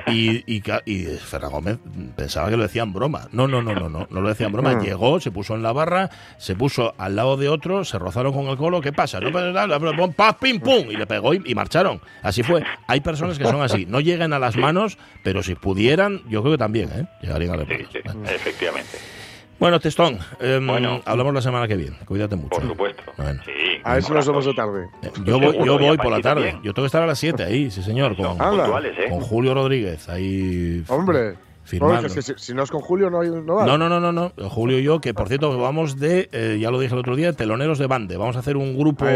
Y, 0.08 0.44
y, 0.54 0.62
ca- 0.62 0.82
y 0.86 1.04
Fernán 1.06 1.52
Gómez 1.52 1.78
pensaba 2.16 2.50
que 2.50 2.58
lo 2.58 2.64
decían 2.64 2.92
broma. 2.94 3.28
No, 3.32 3.48
no, 3.48 3.62
no, 3.62 3.74
no, 3.74 3.90
no, 3.90 4.08
no 4.10 4.22
lo 4.22 4.30
decían 4.30 4.52
broma. 4.52 4.76
Mm. 4.76 4.82
Llegó, 4.84 5.20
se 5.20 5.32
puso 5.32 5.56
en 5.56 5.64
la 5.64 5.72
barra, 5.72 6.10
se 6.38 6.56
puso 6.56 6.94
al 6.98 7.16
lado 7.16 7.38
de 7.38 7.48
otro, 7.50 7.86
se 7.86 7.98
rozaron 8.00 8.34
con 8.34 8.46
el 8.48 8.58
colo, 8.58 8.82
¿qué 8.82 8.92
pasa? 8.94 9.20
No 9.20 10.12
paz, 10.12 10.36
pim, 10.42 10.60
pum, 10.60 10.90
y 10.92 10.98
le 10.98 11.08
pegó 11.08 11.34
y, 11.34 11.42
y 11.46 11.56
marcharon. 11.56 12.02
Así 12.22 12.44
fue. 12.44 12.64
Hay 12.88 13.00
personas 13.02 13.38
que 13.38 13.46
son 13.46 13.62
así, 13.62 13.86
no 13.86 14.00
llegan 14.00 14.34
a 14.34 14.40
las 14.40 14.56
manos, 14.58 14.98
pero 15.24 15.44
si 15.44 15.56
pudieran, 15.56 16.22
yo 16.30 16.42
creo 16.42 16.54
que 16.54 16.58
también, 16.58 16.90
¿eh? 16.94 17.06
Llegarían 17.22 17.54
a 17.54 17.58
las 17.58 17.68
manos. 17.68 17.88
sí, 17.92 18.00
efectivamente. 18.34 18.98
Bueno, 19.60 19.80
Testón, 19.80 20.20
em, 20.40 20.66
Bueno. 20.68 21.02
hablamos 21.06 21.34
la 21.34 21.42
semana 21.42 21.68
que 21.68 21.76
viene. 21.76 21.98
Cuídate 22.06 22.36
mucho. 22.36 22.50
Por 22.50 22.64
¿eh? 22.64 22.68
supuesto. 22.68 23.04
Bueno. 23.18 23.42
Sí, 23.46 23.52
A 23.84 23.96
ver 23.96 24.04
si 24.04 24.14
nos 24.14 24.28
vemos 24.28 24.46
de 24.46 24.54
tarde. 24.54 24.88
Eh, 25.02 25.10
Yo 25.26 25.40
voy, 25.40 25.58
yo 25.66 25.80
voy 25.80 25.98
por 25.98 26.12
la 26.12 26.20
tarde. 26.22 26.54
Yo 26.64 26.74
tengo 26.74 26.84
que 26.84 26.88
estar 26.88 27.02
a 27.02 27.08
las 27.08 27.18
7 27.18 27.44
ahí, 27.44 27.72
sí, 27.72 27.82
señor. 27.82 28.16
Con, 28.16 28.26
¿eh? 28.38 29.08
con 29.10 29.20
Julio 29.22 29.54
Rodríguez 29.54 30.08
ahí. 30.10 30.84
Hombre, 30.88 31.36
Firmando. 31.64 32.02
no, 32.02 32.08
es 32.08 32.14
que 32.14 32.22
si, 32.22 32.34
si 32.38 32.54
no 32.54 32.64
es 32.64 32.72
con 32.72 32.82
Julio 32.82 33.10
no, 33.10 33.20
hay, 33.22 33.30
no 33.30 33.56
va. 33.56 33.66
No, 33.66 33.78
no, 33.78 33.90
no, 33.90 34.00
no, 34.00 34.12
no. 34.12 34.32
Julio 34.50 34.80
y 34.80 34.84
yo, 34.84 35.02
que 35.02 35.14
por 35.14 35.28
cierto, 35.28 35.58
vamos 35.58 36.00
de, 36.00 36.30
eh, 36.32 36.58
ya 36.62 36.72
lo 36.72 36.80
dije 36.80 36.94
el 36.94 37.00
otro 37.00 37.16
día, 37.16 37.34
teloneros 37.34 37.80
de 37.80 37.88
bande. 37.88 38.16
Vamos 38.16 38.36
a 38.36 38.40
hacer 38.40 38.56
un 38.58 38.78
grupo, 38.78 39.06
Ay, 39.06 39.16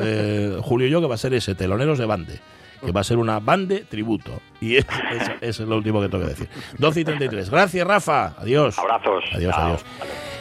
eh, 0.00 0.56
Julio 0.62 0.86
y 0.86 0.90
yo, 0.90 1.00
que 1.00 1.06
va 1.06 1.16
a 1.16 1.18
ser 1.18 1.34
ese, 1.34 1.54
teloneros 1.54 1.98
de 1.98 2.06
bande. 2.06 2.40
Que 2.84 2.92
va 2.92 3.00
a 3.00 3.04
ser 3.04 3.16
una 3.18 3.38
bande 3.40 3.84
tributo. 3.88 4.40
Y 4.60 4.76
es, 4.78 4.84
es- 5.12 5.30
eso 5.40 5.62
es 5.62 5.68
lo 5.68 5.76
último 5.76 6.00
que 6.00 6.08
tengo 6.08 6.24
que 6.24 6.30
decir. 6.30 6.48
12 6.78 7.00
y 7.00 7.04
33. 7.04 7.50
Gracias, 7.50 7.86
Rafa. 7.86 8.34
Adiós. 8.38 8.78
Abrazos. 8.78 9.24
Adiós, 9.32 9.54
Chao. 9.54 9.64
adiós. 9.66 9.84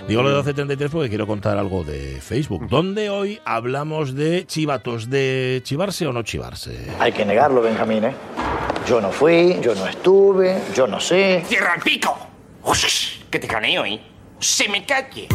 Digo 0.08 0.24
lo 0.24 0.30
de 0.30 0.36
1233 0.36 0.92
porque 0.92 1.10
quiero 1.10 1.28
contar 1.28 1.58
algo 1.60 1.84
de 1.84 2.20
Facebook, 2.22 2.68
donde 2.68 3.12
hoy 3.12 3.40
hablamos 3.46 4.16
de 4.16 4.48
chivatos, 4.48 5.10
de 5.12 5.62
chivarse 5.64 6.08
o 6.08 6.12
no 6.14 6.24
chivarse. 6.24 6.88
Hay 7.00 7.12
que 7.12 7.24
negarlo, 7.24 7.62
Benjamín, 7.62 8.06
¿eh? 8.06 8.16
Yo 8.88 9.00
no 9.00 9.12
fui, 9.12 9.58
yo 9.62 9.76
no 9.76 9.86
estuve, 9.88 10.60
yo 10.76 10.88
no 10.88 11.00
sé. 11.00 11.44
¡Cierra 11.46 11.76
el 11.76 11.82
pico! 11.84 12.18
Ush, 12.64 13.20
que 13.30 13.38
te 13.38 13.48
caneo, 13.48 13.86
¿eh? 13.86 14.02
¡Se 14.40 14.68
me 14.68 14.84
calle! 14.86 15.28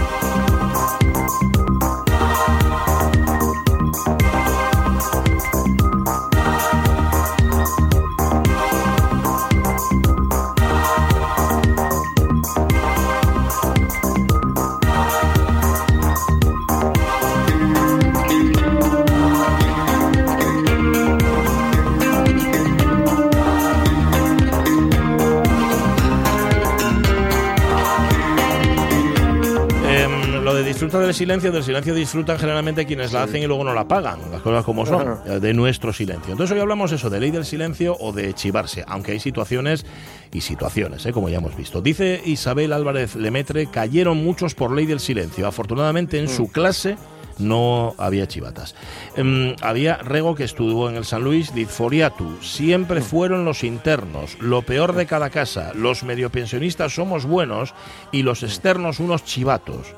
Del 30.99 31.15
silencio, 31.15 31.53
del 31.53 31.65
silencio 31.65 31.95
disfrutan 31.95 32.39
generalmente 32.39 32.87
quienes 32.87 33.13
la 33.13 33.23
hacen 33.23 33.43
y 33.43 33.47
luego 33.47 33.65
no 33.65 33.75
la 33.75 33.89
pagan, 33.89 34.21
las 34.31 34.43
cosas 34.43 34.65
como 34.65 34.87
son, 34.87 35.19
eh, 35.27 35.41
de 35.41 35.55
nuestro 35.55 35.93
silencio. 35.93 36.33
Entonces 36.33 36.55
hoy 36.55 36.61
hablamos 36.61 36.93
eso, 36.93 37.11
de 37.11 37.21
ley 37.21 37.31
del 37.31 37.45
silencio 37.45 37.97
o 37.99 38.13
de 38.13 38.35
chivarse, 38.35 38.85
aunque 38.87 39.13
hay 39.13 39.21
situaciones 39.21 39.87
y 40.33 40.41
situaciones, 40.41 41.07
eh, 41.07 41.13
como 41.13 41.29
ya 41.29 41.39
hemos 41.39 41.57
visto. 41.57 41.81
Dice 41.81 42.21
Isabel 42.25 42.73
Álvarez 42.73 43.17
Lemetre, 43.17 43.67
cayeron 43.67 44.23
muchos 44.23 44.55
por 44.55 44.73
ley 44.73 44.87
del 44.87 45.01
silencio. 45.01 45.47
Afortunadamente 45.47 46.19
en 46.19 46.29
su 46.29 46.51
clase 46.51 46.97
no 47.39 47.95
había 47.99 48.27
chivatas. 48.27 48.75
Em, 49.17 49.55
había 49.61 49.97
Rego 49.99 50.35
que 50.35 50.45
estuvo 50.45 50.89
en 50.89 50.97
el 50.97 51.05
San 51.05 51.23
Luis, 51.23 51.55
Dizforiatu. 51.55 52.43
Siempre 52.43 53.01
fueron 53.03 53.45
los 53.45 53.65
internos, 53.65 54.37
lo 54.41 54.63
peor 54.63 54.95
de 54.95 55.07
cada 55.07 55.31
casa. 55.31 55.73
Los 55.75 56.03
mediopensionistas 56.03 56.95
somos 56.95 57.27
buenos 57.27 57.75
y 58.13 58.23
los 58.23 58.43
externos 58.43 59.01
unos 59.01 59.25
chivatos. 59.25 59.95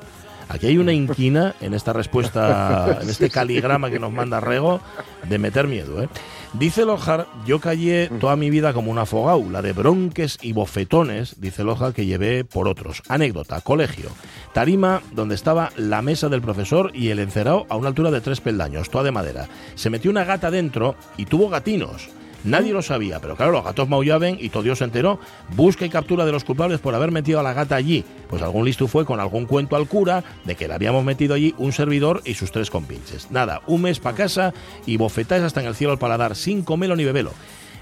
Aquí 0.49 0.65
hay 0.65 0.79
una 0.79 0.93
inquina 0.93 1.55
en 1.61 1.75
esta 1.75 1.93
respuesta, 1.93 2.99
en 3.01 3.09
este 3.09 3.29
caligrama 3.29 3.91
que 3.91 3.99
nos 3.99 4.11
manda 4.11 4.39
Rego, 4.39 4.81
de 5.29 5.37
meter 5.37 5.67
miedo. 5.67 6.01
¿eh? 6.01 6.09
Dice 6.53 6.85
Lojar, 6.85 7.27
yo 7.45 7.59
callé 7.59 8.09
toda 8.19 8.35
mi 8.35 8.49
vida 8.49 8.73
como 8.73 8.89
una 8.89 9.05
fogau, 9.05 9.51
la 9.51 9.61
de 9.61 9.73
bronques 9.73 10.39
y 10.41 10.53
bofetones, 10.53 11.39
dice 11.39 11.63
Lojar, 11.63 11.93
que 11.93 12.07
llevé 12.07 12.43
por 12.45 12.67
otros. 12.67 13.03
Anécdota, 13.07 13.61
colegio. 13.61 14.09
Tarima, 14.51 15.03
donde 15.11 15.35
estaba 15.35 15.71
la 15.77 16.01
mesa 16.01 16.29
del 16.29 16.41
profesor 16.41 16.91
y 16.95 17.09
el 17.09 17.19
encerado 17.19 17.67
a 17.69 17.75
una 17.75 17.89
altura 17.89 18.09
de 18.09 18.21
tres 18.21 18.41
peldaños, 18.41 18.89
toda 18.89 19.03
de 19.03 19.11
madera. 19.11 19.47
Se 19.75 19.91
metió 19.91 20.09
una 20.09 20.23
gata 20.23 20.49
dentro 20.49 20.95
y 21.15 21.25
tuvo 21.25 21.49
gatinos. 21.49 22.09
Nadie 22.43 22.73
lo 22.73 22.81
sabía, 22.81 23.19
pero 23.19 23.35
claro, 23.35 23.51
los 23.51 23.63
gatos 23.63 23.89
maullaban 23.89 24.37
y 24.39 24.49
todo 24.49 24.63
Dios 24.63 24.79
se 24.79 24.85
enteró. 24.85 25.19
Busca 25.55 25.85
y 25.85 25.89
captura 25.89 26.25
de 26.25 26.31
los 26.31 26.43
culpables 26.43 26.79
por 26.79 26.95
haber 26.95 27.11
metido 27.11 27.39
a 27.39 27.43
la 27.43 27.53
gata 27.53 27.75
allí. 27.75 28.05
Pues 28.29 28.41
algún 28.41 28.65
listo 28.65 28.87
fue 28.87 29.05
con 29.05 29.19
algún 29.19 29.45
cuento 29.45 29.75
al 29.75 29.87
cura 29.87 30.23
de 30.45 30.55
que 30.55 30.67
le 30.67 30.73
habíamos 30.73 31.03
metido 31.03 31.33
allí 31.33 31.53
un 31.57 31.73
servidor 31.73 32.21
y 32.25 32.35
sus 32.35 32.51
tres 32.51 32.69
compinches. 32.69 33.31
Nada, 33.31 33.61
un 33.67 33.81
mes 33.81 33.99
para 33.99 34.15
casa 34.15 34.53
y 34.85 34.97
bofetáis 34.97 35.43
hasta 35.43 35.61
en 35.61 35.67
el 35.67 35.75
cielo 35.75 35.93
al 35.93 35.99
paladar, 35.99 36.35
sin 36.35 36.63
comelo 36.63 36.95
ni 36.95 37.05
bebelo. 37.05 37.31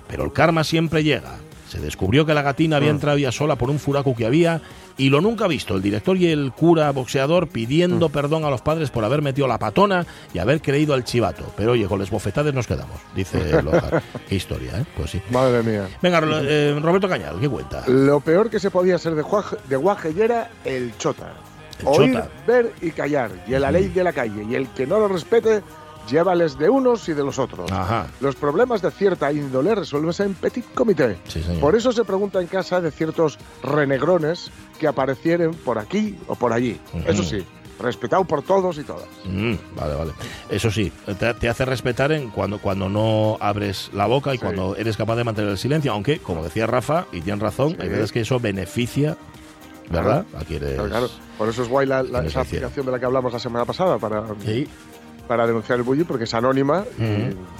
Pero 0.07 0.23
el 0.23 0.33
karma 0.33 0.63
siempre 0.63 1.03
llega. 1.03 1.35
Se 1.67 1.79
descubrió 1.79 2.25
que 2.25 2.33
la 2.33 2.41
gatina 2.41 2.77
había 2.77 2.89
entrado 2.89 3.17
ya 3.17 3.31
sola 3.31 3.57
por 3.57 3.69
un 3.69 3.79
furaco 3.79 4.15
que 4.15 4.25
había 4.25 4.61
y 4.97 5.09
lo 5.09 5.21
nunca 5.21 5.47
visto. 5.47 5.75
El 5.75 5.81
director 5.81 6.17
y 6.17 6.27
el 6.27 6.51
cura 6.53 6.91
boxeador 6.91 7.47
pidiendo 7.49 8.09
perdón 8.09 8.45
a 8.45 8.49
los 8.49 8.61
padres 8.61 8.89
por 8.89 9.03
haber 9.03 9.21
metido 9.21 9.47
la 9.47 9.59
patona 9.59 10.05
y 10.33 10.39
haber 10.39 10.61
creído 10.61 10.93
al 10.93 11.03
chivato. 11.03 11.51
Pero 11.55 11.73
oye, 11.73 11.85
con 11.85 11.99
las 11.99 12.09
bofetades 12.09 12.53
nos 12.53 12.67
quedamos, 12.67 12.99
dice 13.15 13.61
Lojar. 13.63 14.01
Qué 14.27 14.35
historia, 14.35 14.79
¿eh? 14.79 14.85
Pues 14.95 15.11
sí. 15.11 15.21
Madre 15.29 15.61
mía. 15.63 15.87
Venga, 16.01 16.21
eh, 16.23 16.77
Roberto 16.81 17.09
Cañal, 17.09 17.39
¿qué 17.39 17.49
cuenta? 17.49 17.83
Lo 17.87 18.19
peor 18.21 18.49
que 18.49 18.59
se 18.59 18.71
podía 18.71 18.97
ser 18.97 19.15
de, 19.15 19.21
Guaje, 19.21 19.57
de 19.67 19.75
Guaje 19.75 20.13
era 20.17 20.49
el 20.63 20.97
chota. 20.97 21.33
El 21.79 21.87
Oír, 21.87 22.13
chota. 22.13 22.29
ver 22.47 22.73
y 22.81 22.91
callar. 22.91 23.31
Y 23.47 23.51
la 23.51 23.71
ley 23.71 23.89
de 23.89 24.03
la 24.03 24.13
calle. 24.13 24.45
Y 24.49 24.55
el 24.55 24.69
que 24.69 24.87
no 24.87 24.99
lo 24.99 25.07
respete, 25.07 25.61
llévales 26.09 26.57
de 26.57 26.69
unos 26.69 27.07
y 27.09 27.13
de 27.13 27.23
los 27.23 27.37
otros. 27.39 27.71
Ajá. 27.71 28.07
Los 28.21 28.35
problemas 28.35 28.81
de 28.81 28.91
cierta 28.91 29.31
índole 29.31 29.75
resuelves 29.75 30.19
en 30.19 30.33
petit 30.33 30.65
comité. 30.73 31.17
Sí. 31.27 31.43
Por 31.61 31.75
eso 31.75 31.91
se 31.91 32.03
pregunta 32.03 32.41
en 32.41 32.47
casa 32.47 32.81
de 32.81 32.91
ciertos 32.91 33.37
renegrones 33.63 34.51
que 34.79 34.87
aparecieren 34.87 35.53
por 35.53 35.77
aquí 35.79 36.17
o 36.27 36.35
por 36.35 36.53
allí. 36.53 36.79
Ujú. 36.93 37.03
Eso 37.11 37.23
sí, 37.23 37.43
respetado 37.79 38.25
por 38.25 38.41
todos 38.41 38.77
y 38.77 38.83
todas. 38.83 39.05
Mm, 39.25 39.53
vale, 39.75 39.95
vale. 39.95 40.11
Eso 40.49 40.71
sí, 40.71 40.91
te, 41.19 41.33
te 41.35 41.49
hace 41.49 41.65
respetar 41.65 42.11
en 42.11 42.29
cuando, 42.29 42.59
cuando 42.59 42.89
no 42.89 43.37
abres 43.39 43.89
la 43.93 44.05
boca 44.07 44.33
y 44.33 44.37
Sí. 44.37 44.43
cuando 44.43 44.75
eres 44.75 44.97
capaz 44.97 45.15
de 45.15 45.23
mantener 45.23 45.51
el 45.51 45.57
silencio, 45.57 45.91
aunque, 45.93 46.19
como 46.19 46.43
decía 46.43 46.65
Rafa, 46.67 47.05
y 47.11 47.21
tiene 47.21 47.41
razón, 47.41 47.71
Sí. 47.71 47.77
hay 47.81 47.89
veces 47.89 48.11
que 48.11 48.21
eso 48.21 48.39
beneficia, 48.39 49.15
¿verdad? 49.89 50.25
A 50.37 50.43
quienes... 50.43 50.73
Claro, 50.73 50.89
claro. 50.89 51.09
Por 51.37 51.49
eso 51.49 51.61
es 51.63 51.69
guay 51.69 51.85
la, 51.87 52.01
la- 52.03 52.25
esa 52.25 52.41
aplicación 52.41 52.85
de 52.87 52.91
la 52.91 52.99
que 52.99 53.05
hablamos 53.05 53.31
la 53.31 53.39
semana 53.39 53.63
pasada 53.63 53.97
para, 53.99 54.23
Sí, 54.43 54.67
para 55.27 55.45
denunciar 55.45 55.77
el 55.79 55.83
bullying 55.83 56.05
porque 56.05 56.23
es 56.23 56.33
anónima. 56.33 56.83
y. 56.97 57.01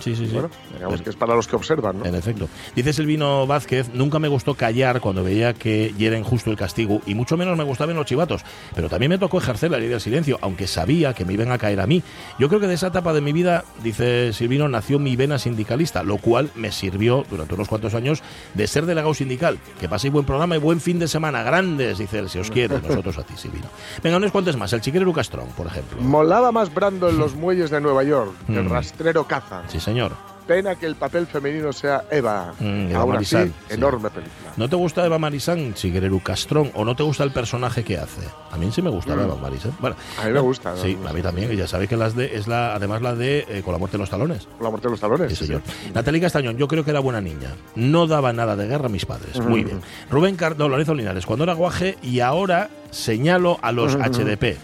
Sí, 0.01 0.15
sí, 0.15 0.27
sí. 0.27 0.33
Bueno, 0.33 0.49
digamos 0.73 0.93
Pero- 0.95 1.03
que 1.03 1.09
es 1.09 1.15
para 1.15 1.35
los 1.35 1.47
que 1.47 1.55
observan, 1.55 1.99
¿no? 1.99 2.05
En 2.05 2.15
efecto. 2.15 2.47
Dice 2.75 2.93
Silvino 2.93 3.45
Vázquez, 3.47 3.89
nunca 3.93 4.19
me 4.19 4.27
gustó 4.27 4.53
callar 4.55 5.01
cuando 5.01 5.23
veía 5.23 5.53
que 5.53 5.93
hieren 5.97 6.23
justo 6.23 6.49
el 6.51 6.57
castigo 6.57 7.01
y 7.05 7.15
mucho 7.15 7.35
menos 7.37 7.57
me 7.57 7.63
gustaban 7.63 7.95
los 7.95 8.05
chivatos, 8.05 8.43
pero 8.75 8.89
también 8.89 9.09
me 9.09 9.17
tocó 9.17 9.39
ejercer 9.39 9.71
la 9.71 9.77
ley 9.79 9.87
del 9.89 9.99
silencio, 10.01 10.37
aunque 10.41 10.67
sabía 10.67 11.13
que 11.13 11.25
me 11.25 11.33
iban 11.33 11.51
a 11.51 11.57
caer 11.57 11.79
a 11.81 11.87
mí. 11.87 12.03
Yo 12.39 12.47
creo 12.47 12.59
que 12.59 12.67
de 12.67 12.75
esa 12.75 12.87
etapa 12.87 13.13
de 13.13 13.21
mi 13.21 13.33
vida, 13.33 13.63
dice 13.83 14.31
Silvino, 14.33 14.67
nació 14.69 14.99
mi 14.99 15.15
vena 15.15 15.39
sindicalista, 15.39 16.03
lo 16.03 16.17
cual 16.17 16.51
me 16.55 16.71
sirvió 16.71 17.25
durante 17.29 17.55
unos 17.55 17.67
cuantos 17.67 17.93
años 17.95 18.21
de 18.53 18.67
ser 18.67 18.85
delegado 18.85 19.13
sindical. 19.13 19.57
Que 19.79 19.89
paséis 19.89 20.13
buen 20.13 20.25
programa 20.25 20.55
y 20.55 20.59
buen 20.59 20.79
fin 20.79 20.99
de 20.99 21.07
semana, 21.07 21.43
grandes, 21.43 21.97
dice 21.97 22.19
él, 22.19 22.29
si 22.29 22.39
os 22.39 22.51
quiere, 22.51 22.79
nosotros 22.79 23.17
a 23.17 23.23
ti, 23.23 23.33
Silvino. 23.35 23.65
Venga, 24.03 24.17
unos 24.17 24.31
cuantos 24.31 24.55
más, 24.57 24.71
el 24.73 24.81
chiquero 24.81 25.11
Castrón, 25.11 25.47
por 25.57 25.65
ejemplo. 25.67 25.99
Molaba 26.01 26.51
más 26.51 26.71
Brando 26.73 27.09
en 27.09 27.17
los 27.17 27.33
muelles 27.33 27.56
de 27.65 27.81
Nueva 27.81 28.03
York 28.03 28.31
que 28.45 28.57
el 28.57 28.65
Mm. 28.65 28.69
rastrero 28.71 29.25
caza. 29.25 29.63
Sí, 29.67 29.79
señor. 29.79 30.11
Pena 30.47 30.75
que 30.75 30.85
el 30.85 30.95
papel 30.95 31.27
femenino 31.27 31.73
sea 31.73 32.05
Eva. 32.09 32.53
Mm, 32.57 32.91
Eva 32.91 32.99
Aún 33.01 33.11
Marisal, 33.15 33.41
así, 33.43 33.53
sí. 33.67 33.73
enorme 33.73 34.09
película. 34.09 34.53
¿No 34.55 34.69
te 34.69 34.77
gusta 34.77 35.05
Eva 35.05 35.19
Marisán, 35.19 35.73
Chiguereru 35.73 36.21
Castrón, 36.23 36.71
o 36.73 36.85
no 36.85 36.95
te 36.95 37.03
gusta 37.03 37.25
el 37.25 37.31
personaje 37.31 37.83
que 37.83 37.97
hace? 37.97 38.21
A 38.49 38.55
mí 38.55 38.71
sí 38.71 38.81
me 38.81 38.89
gusta 38.89 39.13
Mm. 39.13 39.19
Eva 39.19 39.35
Marisán. 39.35 39.73
Bueno, 39.81 39.97
A 40.21 40.25
mí 40.25 40.31
me 40.31 40.39
gusta. 40.39 40.77
sí, 40.77 40.97
¿no? 41.03 41.09
a 41.09 41.11
mí 41.11 41.21
también. 41.21 41.51
y 41.51 41.57
Ya 41.57 41.67
sabéis 41.67 41.89
que 41.89 41.97
las 41.97 42.15
de, 42.15 42.33
es 42.37 42.47
la, 42.47 42.73
además 42.75 43.01
la 43.01 43.13
de 43.13 43.39
eh, 43.49 43.61
Con 43.61 43.73
la 43.73 43.77
muerte 43.77 43.97
en 43.97 44.01
los 44.01 44.09
talones. 44.09 44.47
La 44.61 44.69
muerte 44.69 44.87
de 44.87 44.91
los 44.91 45.01
talones. 45.01 45.37
Sí, 45.37 45.45
señor. 45.47 45.61
Natalie 45.93 46.21
Castañón, 46.21 46.55
yo 46.55 46.69
creo 46.69 46.85
que 46.85 46.91
era 46.91 47.01
buena 47.01 47.19
niña. 47.19 47.49
No 47.75 48.07
daba 48.07 48.31
nada 48.31 48.55
de 48.55 48.67
guerra 48.67 48.85
a 48.85 48.89
mis 48.89 49.05
padres. 49.05 49.41
Muy 49.41 49.65
bien. 49.65 49.81
Rubén 50.09 50.37
Cardo, 50.37 50.69
Lorenzo 50.69 50.93
Linares, 50.93 51.25
cuando 51.25 51.43
era 51.43 51.55
guaje 51.55 51.97
y 52.01 52.21
ahora 52.21 52.69
señalo 52.91 53.57
a 53.61 53.73
los 53.73 53.95
HDP. 53.97 54.57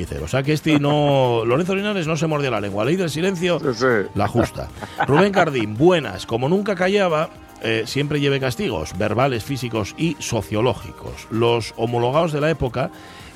Dice, 0.00 0.18
o 0.18 0.26
sea 0.28 0.42
que 0.42 0.54
este 0.54 0.80
no. 0.80 1.42
Lorenzo 1.44 1.74
Linares 1.74 2.06
no 2.06 2.16
se 2.16 2.26
mordió 2.26 2.50
la 2.50 2.58
lengua. 2.58 2.86
Ley 2.86 2.96
del 2.96 3.10
silencio, 3.10 3.60
Sí, 3.60 3.66
sí. 3.74 4.08
la 4.14 4.26
justa. 4.28 4.68
Rubén 5.06 5.30
Cardín, 5.30 5.76
buenas. 5.76 6.24
Como 6.24 6.48
nunca 6.48 6.74
callaba, 6.74 7.28
eh, 7.62 7.82
siempre 7.84 8.18
lleve 8.18 8.40
castigos, 8.40 8.96
verbales, 8.96 9.44
físicos 9.44 9.94
y 9.98 10.16
sociológicos. 10.18 11.28
Los 11.30 11.74
homologados 11.76 12.32
de 12.32 12.40
la 12.40 12.48
época 12.48 12.90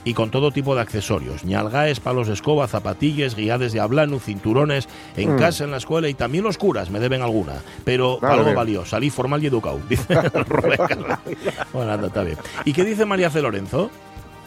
y 0.06 0.14
con 0.14 0.30
todo 0.30 0.52
tipo 0.52 0.74
de 0.74 0.80
accesorios. 0.80 1.44
ñalgaes, 1.44 2.00
palos 2.00 2.28
de 2.28 2.32
escoba, 2.32 2.66
zapatillas, 2.66 3.34
guiades 3.34 3.74
de 3.74 3.80
hablano, 3.80 4.18
cinturones, 4.18 4.88
en 5.18 5.36
casa, 5.36 5.64
en 5.64 5.70
la 5.70 5.76
escuela 5.76 6.08
y 6.08 6.14
también 6.14 6.44
los 6.44 6.56
curas 6.56 6.88
me 6.88 6.98
deben 6.98 7.20
alguna. 7.20 7.54
Pero 7.84 8.18
algo 8.22 8.44
bien. 8.44 8.56
valió, 8.56 8.86
salí 8.86 9.10
formal 9.10 9.42
y 9.44 9.48
educado, 9.48 9.80
dice 9.86 10.14
Rubén 10.48 10.78
Cardín. 10.78 11.36
Bueno, 11.74 11.92
anda, 11.92 12.06
está 12.06 12.22
bien. 12.22 12.38
¿Y 12.64 12.72
qué 12.72 12.84
dice 12.84 13.04
María 13.04 13.28
C. 13.28 13.42
Lorenzo? 13.42 13.90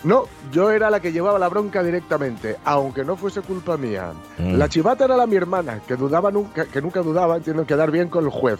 No, 0.03 0.25
yo 0.51 0.71
era 0.71 0.89
la 0.89 0.99
que 0.99 1.11
llevaba 1.11 1.39
la 1.39 1.49
bronca 1.49 1.83
directamente, 1.83 2.55
aunque 2.63 3.03
no 3.03 3.15
fuese 3.15 3.41
culpa 3.41 3.77
mía. 3.77 4.13
Mm. 4.37 4.55
La 4.55 4.69
chivata 4.69 5.05
era 5.05 5.17
la 5.17 5.27
mi 5.27 5.35
hermana, 5.35 5.81
que 5.87 5.95
dudaba 5.95 6.31
nunca, 6.31 6.65
que 6.65 6.81
nunca 6.81 7.01
dudaba, 7.01 7.37
entiendo, 7.37 7.63
en 7.63 7.67
quedar 7.67 7.91
bien 7.91 8.09
con 8.09 8.25
el 8.25 8.29
juez. 8.29 8.59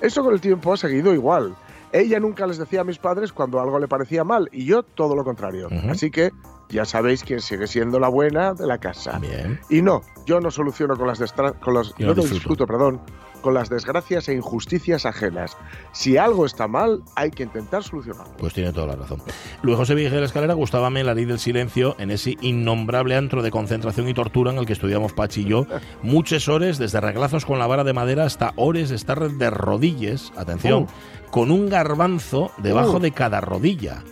Eso 0.00 0.22
con 0.22 0.32
el 0.32 0.40
tiempo 0.40 0.72
ha 0.72 0.76
seguido 0.76 1.12
igual. 1.12 1.56
Ella 1.92 2.20
nunca 2.20 2.46
les 2.46 2.58
decía 2.58 2.82
a 2.82 2.84
mis 2.84 2.98
padres 2.98 3.32
cuando 3.32 3.60
algo 3.60 3.78
le 3.78 3.88
parecía 3.88 4.22
mal, 4.22 4.48
y 4.52 4.66
yo 4.66 4.82
todo 4.82 5.16
lo 5.16 5.24
contrario. 5.24 5.68
Así 5.88 6.10
que 6.10 6.30
ya 6.68 6.84
sabéis 6.84 7.24
quién 7.24 7.40
sigue 7.40 7.66
siendo 7.66 7.98
la 7.98 8.08
buena 8.08 8.54
de 8.54 8.66
la 8.66 8.78
casa. 8.78 9.18
Bien. 9.18 9.58
Y 9.70 9.80
no, 9.80 10.02
yo 10.26 10.40
no 10.40 10.50
soluciono 10.50 10.96
con 10.96 11.06
las, 11.06 11.18
con 11.60 11.74
los, 11.74 11.94
yo 11.96 12.08
no 12.08 12.14
disfruto. 12.14 12.34
disfruto, 12.34 12.66
perdón, 12.66 13.00
con 13.40 13.54
las 13.54 13.68
desgracias 13.68 14.28
e 14.28 14.34
injusticias 14.34 15.06
ajenas. 15.06 15.56
Si 15.92 16.16
algo 16.16 16.46
está 16.46 16.68
mal, 16.68 17.02
hay 17.14 17.30
que 17.30 17.42
intentar 17.44 17.82
solucionarlo. 17.82 18.32
Pues 18.36 18.52
tiene 18.54 18.72
toda 18.72 18.88
la 18.88 18.96
razón. 18.96 19.22
Luis 19.62 19.76
José 19.76 19.94
Vigel 19.94 20.22
Escalera 20.24 20.54
gustábame 20.54 21.02
la 21.04 21.14
ley 21.14 21.24
del 21.24 21.38
silencio 21.38 21.96
en 21.98 22.10
ese 22.10 22.36
innombrable 22.40 23.16
antro 23.16 23.42
de 23.42 23.50
concentración 23.50 24.08
y 24.08 24.14
tortura 24.14 24.52
en 24.52 24.58
el 24.58 24.66
que 24.66 24.72
estudiamos 24.72 25.12
Pachi 25.12 25.42
y 25.42 25.44
yo. 25.46 25.66
Muchas 26.02 26.48
horas, 26.48 26.78
desde 26.78 27.00
reglazos 27.00 27.44
con 27.44 27.58
la 27.58 27.66
vara 27.66 27.84
de 27.84 27.92
madera 27.92 28.24
hasta 28.24 28.52
horas 28.56 28.88
de 28.90 28.96
estar 28.96 29.18
de 29.30 29.50
rodillas, 29.50 30.32
atención, 30.36 30.86
con 31.30 31.50
un 31.50 31.68
garbanzo 31.68 32.50
debajo 32.58 32.96
Uh. 32.96 33.00
de 33.00 33.10
cada 33.12 33.40
rodilla. 33.40 34.02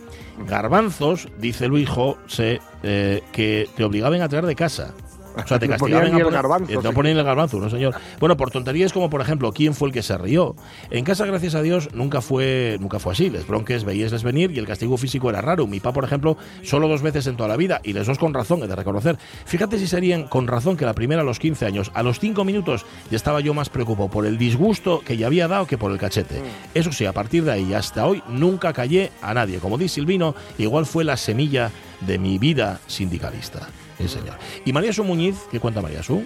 Garbanzos, 0.47 1.29
dice 1.39 1.67
Luis 1.67 1.89
José, 1.89 2.61
eh, 2.83 3.23
que 3.33 3.69
te 3.77 3.85
obligaban 3.85 4.21
a 4.21 4.29
traer 4.29 4.45
de 4.47 4.55
casa. 4.55 4.93
O 5.37 5.47
sea, 5.47 5.59
te 5.59 5.69
castigaban 5.69 5.79
ponían 5.79 6.07
a 6.07 6.17
ni 6.17 6.21
el 6.21 6.31
garbanzo, 6.31 6.73
eh, 6.73 6.79
sí. 6.83 6.89
ponían 6.95 7.19
el 7.19 7.25
garbanzo, 7.25 7.59
no 7.59 7.71
señor. 7.71 7.95
Bueno, 8.19 8.37
por 8.37 8.51
tonterías 8.51 8.93
como 8.93 9.11
por 9.11 9.21
ejemplo, 9.21 9.53
¿quién 9.53 9.75
fue 9.75 9.89
el 9.89 9.95
que 9.95 10.03
se 10.03 10.17
rió? 10.19 10.57
En 10.91 11.05
casa, 11.05 11.27
gracias 11.27 11.55
a 11.55 11.63
Dios, 11.63 11.91
nunca 11.95 12.21
fue, 12.21 12.77
nunca 12.81 12.99
fue 12.99 13.13
así. 13.13 13.31
Les 13.31 13.47
bronques 13.47 13.85
veíesles 13.85 14.23
venir 14.23 14.51
y 14.53 14.59
el 14.59 14.67
castigo 14.67 14.97
físico 14.97 15.31
era 15.31 15.41
raro. 15.41 15.67
Mi 15.67 15.81
papá, 15.81 15.95
por 15.95 16.05
ejemplo, 16.05 16.37
solo 16.63 16.89
dos 16.89 17.03
veces 17.03 17.27
en 17.27 17.37
toda 17.37 17.49
la 17.49 17.57
vida 17.57 17.81
y 17.85 17.93
les 17.93 18.07
dos 18.07 18.19
con 18.19 18.35
razón, 18.35 18.63
he 18.63 18.67
de 18.67 18.77
reconocer. 18.77 19.19
Fíjate 19.45 19.79
si 19.79 19.87
serían 19.87 20.25
con 20.25 20.47
razón 20.47 20.77
que 20.77 20.85
la 20.85 20.95
primera 20.95 21.23
a 21.23 21.25
los 21.25 21.39
15 21.39 21.67
años. 21.67 21.91
A 21.95 22.03
los 22.03 22.19
5 22.21 22.45
minutos 22.45 22.87
ya 23.11 23.17
estaba 23.17 23.41
yo 23.41 23.55
más 23.55 23.69
preocupado 23.69 24.09
por 24.09 24.27
el 24.27 24.39
disgusto 24.39 25.01
que 25.05 25.17
ya 25.17 25.27
había 25.27 25.49
dado 25.49 25.67
que 25.67 25.79
por 25.79 25.93
el 25.93 25.99
cachete. 25.99 26.43
Eso 26.75 26.93
sí, 26.93 27.07
a 27.07 27.13
partir 27.13 27.45
de 27.45 27.53
ahí 27.53 27.75
hasta 27.75 28.07
hoy 28.07 28.23
nunca 28.29 28.73
callé 28.73 29.13
a 29.23 29.35
nadie. 29.35 29.59
Como 29.59 29.79
dice 29.79 29.97
Silvino, 29.97 30.35
igual 30.59 30.87
fue 30.87 31.05
la 31.05 31.17
semilla 31.17 31.71
de 32.01 32.19
mi 32.19 32.39
vida 32.39 32.81
sindicalista. 32.87 33.69
Sí, 33.99 34.09
señor. 34.09 34.37
Y 34.65 34.73
María 34.73 34.93
Su 34.93 35.05
Muñiz, 35.05 35.37
¿qué 35.51 35.61
cuenta 35.61 35.81
María 35.81 36.03
Su? 36.03 36.25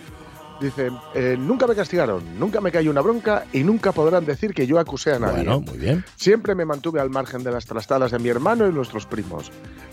Dice, 0.61 0.91
eh, 1.15 1.37
nunca 1.39 1.67
me 1.67 1.75
castigaron, 1.75 2.39
nunca 2.39 2.61
me 2.61 2.71
cayó 2.71 2.91
una 2.91 3.01
bronca 3.01 3.47
y 3.51 3.65
nunca 3.65 3.93
podrán 3.93 4.27
decir 4.27 4.53
que 4.53 4.67
yo 4.67 4.79
acusé 4.79 5.15
a 5.15 5.19
nadie. 5.19 5.37
Bueno, 5.37 5.61
muy 5.63 5.79
bien. 5.79 6.05
Siempre 6.17 6.55
me 6.55 6.67
mantuve 6.67 7.01
al 7.01 7.09
margen 7.09 7.43
de 7.43 7.51
las 7.51 7.65
trastadas 7.65 8.11
de 8.11 8.19
mi 8.19 8.29
hermano 8.29 8.69
y 8.69 8.73
nuestros 8.73 9.07
primos. 9.07 9.51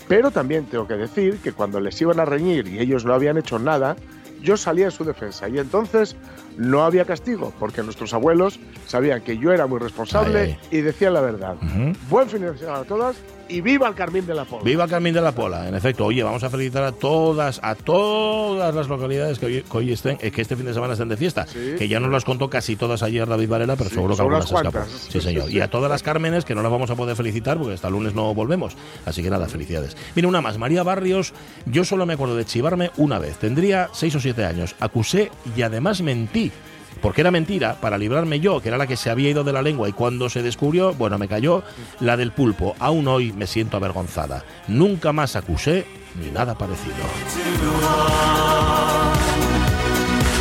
Pero 0.08 0.30
también 0.30 0.66
tengo 0.66 0.86
que 0.86 0.94
decir 0.94 1.38
que 1.38 1.52
cuando 1.52 1.80
les 1.80 1.98
iban 2.02 2.20
a 2.20 2.26
reñir 2.26 2.68
y 2.68 2.80
ellos 2.80 3.06
no 3.06 3.14
habían 3.14 3.38
hecho 3.38 3.58
nada, 3.58 3.96
yo 4.42 4.58
salía 4.58 4.84
en 4.84 4.90
su 4.90 5.04
defensa 5.04 5.48
y 5.48 5.58
entonces 5.58 6.16
no 6.58 6.84
había 6.84 7.06
castigo, 7.06 7.52
porque 7.58 7.82
nuestros 7.82 8.12
abuelos 8.12 8.60
sabían 8.86 9.22
que 9.22 9.38
yo 9.38 9.52
era 9.52 9.66
muy 9.66 9.78
responsable 9.78 10.40
Ay, 10.40 10.58
y 10.70 10.80
decían 10.82 11.14
la 11.14 11.22
verdad. 11.22 11.56
Ujú. 11.62 11.92
Buen 12.10 12.28
fin 12.28 12.42
de 12.42 12.56
semana 12.58 12.80
a 12.80 12.84
todas 12.84 13.16
y 13.48 13.60
viva 13.60 13.88
el 13.88 13.94
Carmín 13.94 14.26
de 14.26 14.34
la 14.34 14.44
Pola. 14.44 14.62
Viva 14.64 14.86
Carmín 14.86 15.14
de 15.14 15.20
la 15.20 15.32
Pola, 15.32 15.68
en 15.68 15.74
efecto. 15.74 16.06
Oye, 16.06 16.22
vamos 16.22 16.42
a 16.44 16.50
felicitar 16.50 16.84
a 16.84 16.92
todas, 16.92 17.60
a 17.62 17.74
todas 17.74 18.74
las 18.74 18.88
localidades 18.88 19.38
que 19.38 19.46
hoy, 19.46 19.62
que 19.62 19.76
hoy 19.76 19.92
estén, 19.92 20.18
eh, 20.20 20.30
que 20.30 20.42
este 20.42 20.56
fin 20.56 20.66
de 20.66 20.74
semana 20.74 20.92
estén 20.94 21.08
de 21.08 21.16
fiesta. 21.16 21.46
Sí. 21.46 21.74
Que 21.78 21.88
ya 21.88 22.00
nos 22.00 22.10
las 22.10 22.24
contó 22.24 22.48
casi 22.50 22.76
todas 22.76 23.02
ayer 23.02 23.26
David 23.26 23.48
Varela, 23.48 23.76
pero 23.76 23.90
Sí, 23.90 23.96
seguro 23.96 24.14
que 24.16 24.22
algunas 24.22 24.44
escapó. 24.50 24.78
Sí, 25.08 25.20
señor. 25.20 25.50
Y 25.50 25.60
a 25.60 25.68
todas 25.68 25.90
las 25.90 26.02
Cármenes, 26.02 26.44
que 26.44 26.54
no 26.54 26.62
las 26.62 26.70
vamos 26.70 26.90
a 26.90 26.96
poder 26.96 27.16
felicitar 27.16 27.58
porque 27.58 27.74
hasta 27.74 27.88
el 27.88 27.94
lunes 27.94 28.14
no 28.14 28.34
volvemos. 28.34 28.76
Así 29.04 29.22
que 29.22 29.30
nada, 29.30 29.48
felicidades. 29.48 29.96
Mira, 30.14 30.28
una 30.28 30.40
más. 30.40 30.58
María 30.58 30.82
Barrios, 30.82 31.32
yo 31.66 31.84
solo 31.84 32.06
me 32.06 32.14
acuerdo 32.14 32.36
de 32.36 32.44
chivarme 32.44 32.90
una 32.96 33.18
vez. 33.18 33.38
Tendría 33.38 33.88
seis 33.92 34.14
o 34.14 34.20
siete 34.20 34.44
años. 34.44 34.74
Acusé 34.80 35.30
y 35.56 35.62
además 35.62 36.00
mentí. 36.02 36.52
Porque 37.00 37.20
era 37.20 37.30
mentira, 37.30 37.76
para 37.80 37.96
librarme 37.98 38.40
yo, 38.40 38.60
que 38.60 38.68
era 38.68 38.78
la 38.78 38.86
que 38.86 38.96
se 38.96 39.10
había 39.10 39.30
ido 39.30 39.44
de 39.44 39.52
la 39.52 39.62
lengua, 39.62 39.88
y 39.88 39.92
cuando 39.92 40.28
se 40.28 40.42
descubrió, 40.42 40.92
bueno, 40.94 41.16
me 41.18 41.28
cayó 41.28 41.62
la 42.00 42.16
del 42.16 42.32
pulpo. 42.32 42.74
Aún 42.80 43.06
hoy 43.08 43.32
me 43.32 43.46
siento 43.46 43.76
avergonzada. 43.76 44.44
Nunca 44.66 45.12
más 45.12 45.36
acusé 45.36 45.84
ni 46.20 46.30
nada 46.30 46.56
parecido. 46.56 46.94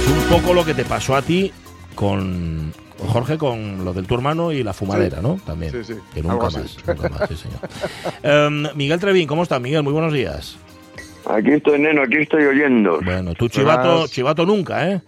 Es 0.04 0.12
un 0.12 0.30
poco 0.42 0.54
lo 0.54 0.66
que 0.66 0.74
te 0.74 0.86
pasó 0.86 1.16
a 1.16 1.22
ti 1.22 1.52
con 1.96 2.74
Jorge, 3.08 3.38
con 3.38 3.84
lo 3.86 3.94
del 3.94 4.08
tu 4.08 4.16
hermano 4.16 4.52
y 4.52 4.64
la 4.64 4.74
fumadera, 4.74 5.18
Sí. 5.18 5.24
¿no? 5.24 5.40
También. 5.46 5.72
Sí, 5.72 5.94
sí, 5.94 6.00
Que 6.14 6.22
nunca 6.24 6.50
más, 6.50 6.78
nunca 6.88 7.10
más, 7.10 7.30
sí, 7.30 7.36
señor. 7.36 7.60
Em, 8.24 8.68
Miguel 8.76 9.00
Trevín, 9.00 9.28
¿cómo 9.28 9.44
estás, 9.44 9.62
Miguel? 9.62 9.84
Muy 9.84 9.94
buenos 9.94 10.14
días. 10.14 10.58
Aquí 11.30 11.52
estoy, 11.52 11.80
neno, 11.80 12.04
aquí 12.04 12.16
estoy 12.18 12.46
oyendo. 12.46 13.00
Bueno, 13.04 13.34
tú 13.34 13.50
chivato, 13.50 14.08
chivato 14.08 14.46
nunca, 14.46 14.90
¿eh? 14.90 15.02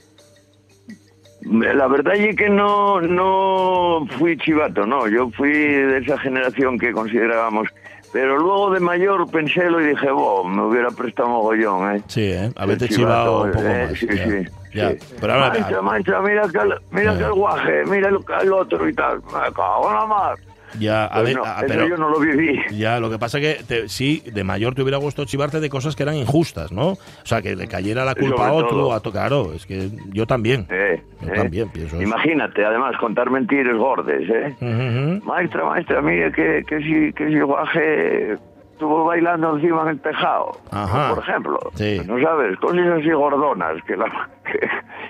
La 1.41 1.87
verdad 1.87 2.15
es 2.15 2.35
que 2.35 2.49
no, 2.49 2.99
no 3.01 4.05
fui 4.17 4.37
chivato, 4.37 4.85
no. 4.85 5.07
Yo 5.07 5.29
fui 5.31 5.51
de 5.51 5.99
esa 5.99 6.17
generación 6.19 6.77
que 6.77 6.91
considerábamos. 6.91 7.69
Pero 8.11 8.37
luego 8.39 8.71
de 8.71 8.79
mayor 8.79 9.29
pensé 9.29 9.69
lo 9.69 9.79
y 9.79 9.89
dije, 9.89 10.09
"Bo, 10.09 10.43
me 10.43 10.63
hubiera 10.63 10.89
prestado 10.89 11.29
mogollón, 11.29 11.95
¿eh? 11.95 12.01
Sí, 12.07 12.23
¿eh? 12.31 12.51
Haberte 12.55 12.85
El 12.85 12.89
chivado 12.91 13.43
un 13.43 13.51
poco 13.51 13.63
eh, 13.65 13.87
más. 13.89 13.99
Sí, 13.99 14.07
ya. 14.07 14.25
sí. 14.25 14.45
Ya. 14.73 14.89
sí. 14.91 14.97
Pero 15.21 15.33
ahora, 15.33 15.49
maestra, 15.49 15.81
maestra, 15.81 16.21
mira 16.21 16.45
aquel, 16.45 16.73
mira 16.91 17.13
Ya. 17.13 17.19
aquel 17.19 17.33
guaje, 17.33 17.83
mira 17.85 18.09
el, 18.09 18.17
el 18.41 18.53
otro 18.53 18.89
y 18.89 18.93
tal. 18.93 19.17
Me 19.17 19.53
cago 19.53 19.89
en 19.89 19.95
la 19.95 20.05
mar. 20.07 20.35
Ya, 20.77 21.05
a 21.05 21.13
Pues 21.21 21.23
ver, 21.25 21.35
no, 21.37 21.43
eso 21.45 21.53
pero 21.67 21.87
yo 21.87 21.97
no 21.97 22.09
lo 22.09 22.19
viví. 22.19 22.59
ya, 22.71 22.99
lo 22.99 23.09
que 23.09 23.17
pasa 23.17 23.39
que 23.39 23.59
te- 23.67 23.89
sí, 23.89 24.21
de 24.31 24.43
mayor 24.43 24.75
te 24.75 24.81
hubiera 24.83 24.97
gustado 24.97 25.25
chivarte 25.25 25.59
de 25.59 25.69
cosas 25.69 25.95
que 25.95 26.03
eran 26.03 26.15
injustas, 26.15 26.71
¿no? 26.71 26.89
O 26.91 26.97
sea, 27.23 27.41
que 27.41 27.55
le 27.55 27.67
cayera 27.67 28.05
la 28.05 28.15
culpa 28.15 28.47
a 28.49 28.51
otro, 28.53 28.93
a 28.93 29.01
claro, 29.01 29.53
es 29.53 29.65
que 29.65 29.89
yo 30.13 30.25
también. 30.27 30.67
Eh, 30.69 31.01
Yo 31.21 31.29
eh. 31.29 31.35
también 31.35 31.69
pienso 31.69 31.95
eso. 31.95 32.03
Imagínate, 32.03 32.63
además, 32.63 32.95
contar 32.99 33.29
mentiras 33.29 33.75
gordes, 33.75 34.29
¿eh? 34.29 34.55
Ujú. 34.61 35.25
Maestra, 35.25 35.65
maestra, 35.65 36.01
mire 36.01 36.31
que, 36.31 36.63
que 36.67 36.77
si, 36.79 37.13
que 37.13 37.27
si 37.27 37.39
guaje 37.39 38.37
estuvo 38.79 39.03
bailando 39.03 39.57
encima 39.57 39.81
en 39.81 39.87
el 39.89 39.99
tejado, 39.99 40.51
Ajá. 40.71 41.13
por 41.13 41.21
ejemplo. 41.21 41.59
Sí. 41.75 41.99
No 42.07 42.17
sabes, 42.21 42.57
cosas 42.59 42.79
así 42.97 43.09
gordonas, 43.11 43.83
que, 43.85 43.97
la- 43.97 44.29
que, 44.45 44.57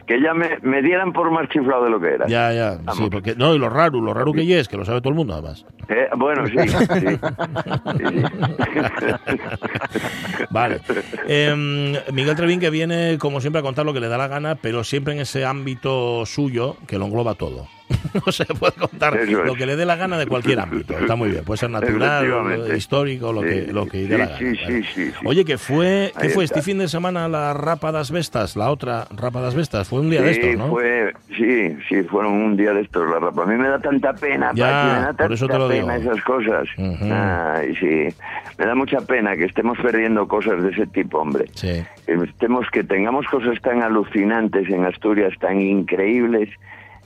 que 0.07 0.20
ya 0.24 0.34
me, 0.34 0.57
me 0.63 0.82
dieran 0.82 1.13
por 1.13 1.30
más 1.30 1.47
chiflado 1.49 1.84
de 1.84 1.91
lo 1.91 1.99
que 1.99 2.07
era. 2.15 2.26
Ya, 2.28 2.51
ya, 2.51 2.80
sí, 2.93 3.07
porque 3.11 3.36
no, 3.36 3.53
y 3.53 3.59
lo 3.59 3.70
raro, 3.70 4.01
lo 4.01 4.11
raro 4.15 4.34
que 4.34 4.43
ya 4.47 4.57
es, 4.57 4.67
que 4.67 4.76
lo 4.76 4.86
sabe 4.86 5.01
todo 5.01 5.09
el 5.09 5.15
mundo 5.17 5.34
además. 5.34 5.67
Eh, 5.88 6.09
bueno, 6.17 6.47
sí, 6.47 6.55
sí. 6.57 6.67
Sí, 6.67 7.17
sí. 7.99 9.38
Vale. 10.49 10.82
Em, 11.28 11.93
Miguel 12.11 12.36
Trevín 12.36 12.59
que 12.59 12.72
viene, 12.72 13.17
como 13.20 13.39
siempre, 13.39 13.59
a 13.59 13.63
contar 13.63 13.86
lo 13.86 13.93
que 13.93 13.99
le 13.99 14.07
da 14.07 14.17
la 14.17 14.28
gana, 14.28 14.55
pero 14.55 14.84
siempre 14.84 15.13
en 15.13 15.20
ese 15.20 15.45
ámbito 15.45 16.26
suyo 16.26 16.76
que 16.88 16.97
lo 16.97 17.05
engloba 17.05 17.36
todo. 17.36 17.67
no 18.26 18.32
se 18.32 18.46
puede 18.46 18.74
contar 18.74 19.18
es. 19.18 19.30
lo 19.30 19.54
que 19.56 19.66
le 19.66 19.76
dé 19.76 19.86
la 19.86 19.96
gana 19.96 20.18
de 20.18 20.28
cualquier 20.28 20.60
ámbito. 20.60 20.98
Está 20.98 21.16
muy 21.16 21.30
bien. 21.30 21.44
Puede 21.44 21.58
ser 21.58 21.70
natural, 21.70 22.72
histórico, 22.76 23.34
lo 23.34 23.42
que, 23.42 23.68
lo 23.72 23.86
que 23.88 24.08
dé 24.08 24.16
sí, 24.16 24.18
la 24.18 24.26
gana. 24.26 24.38
sí, 24.38 24.84
sí. 24.94 25.12
Oye, 25.26 25.46
que 25.46 25.58
fue, 25.58 26.12
¿qué 26.20 26.30
fue 26.30 26.44
este 26.44 26.62
fin 26.62 26.78
de 26.78 26.88
semana 26.88 27.28
la 27.28 27.54
Rapa 27.54 27.92
das 27.92 28.12
Vestas? 28.12 28.56
La 28.56 28.72
otra 28.72 29.08
Rapa 29.16 29.42
das 29.42 29.56
Vestas. 29.56 29.88
Fue 29.88 30.00
un 30.00 30.10
día 30.10 30.22
de 30.22 30.32
estos, 30.32 30.56
¿no? 30.56 30.70
fue, 30.70 31.14
sí, 31.36 31.78
sí, 31.88 32.04
fueron 32.04 32.34
un 32.34 32.58
día 32.58 32.74
de 32.74 32.82
estos, 32.82 33.10
la 33.10 33.20
rapa. 33.20 33.44
A 33.44 33.46
mí 33.46 33.56
me 33.56 33.68
da 33.68 33.80
tanta 33.80 34.14
pena, 34.14 34.52
Ya, 34.54 34.66
Pachi, 34.66 34.88
me 34.88 34.94
da 34.94 35.08
por 35.08 35.16
tanta 35.18 35.34
eso 35.34 35.48
te 35.48 35.58
lo 35.58 35.68
pena 35.68 35.96
esas 35.96 36.22
cosas. 36.24 36.68
Ujú. 36.78 37.10
Ay, 37.12 37.76
sí, 37.76 38.16
me 38.58 38.66
da 38.66 38.76
mucha 38.76 39.02
pena 39.02 39.36
que 39.36 39.46
estemos 39.46 39.78
perdiendo 39.80 40.28
cosas 40.28 40.62
de 40.62 40.70
ese 40.70 40.88
tipo, 40.88 41.20
hombre. 41.20 41.46
Estemos, 42.08 42.70
que 42.72 42.84
tengamos 42.84 43.26
cosas 43.28 43.60
tan 43.62 43.82
alucinantes 43.82 44.70
en 44.70 44.86
Asturias, 44.86 45.34
tan 45.40 45.60
increíbles, 45.60 46.50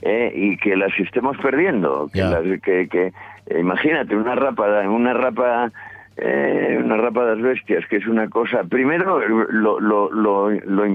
eh, 0.04 0.30
y 0.34 0.56
que 0.58 0.76
las 0.76 0.92
estemos 1.00 1.36
perdiendo. 1.38 2.08
Que, 2.12 2.20
las- 2.30 2.60
que, 2.60 2.88
que- 2.88 3.12
eh, 3.46 3.58
imagínate, 3.58 4.14
una 4.14 4.34
rapa, 4.34 4.86
una 4.88 5.12
rapa, 5.14 5.72
eh, 6.16 6.78
una 6.82 6.96
rapa 6.96 7.24
de 7.24 7.34
las 7.36 7.42
bestias, 7.42 7.84
que 7.88 7.96
es 7.96 8.06
una 8.06 8.28
cosa, 8.28 8.62
primero 8.64 9.18
lo, 9.26 9.80
lo, 9.80 10.10
lo, 10.10 10.50
lo, 10.50 10.94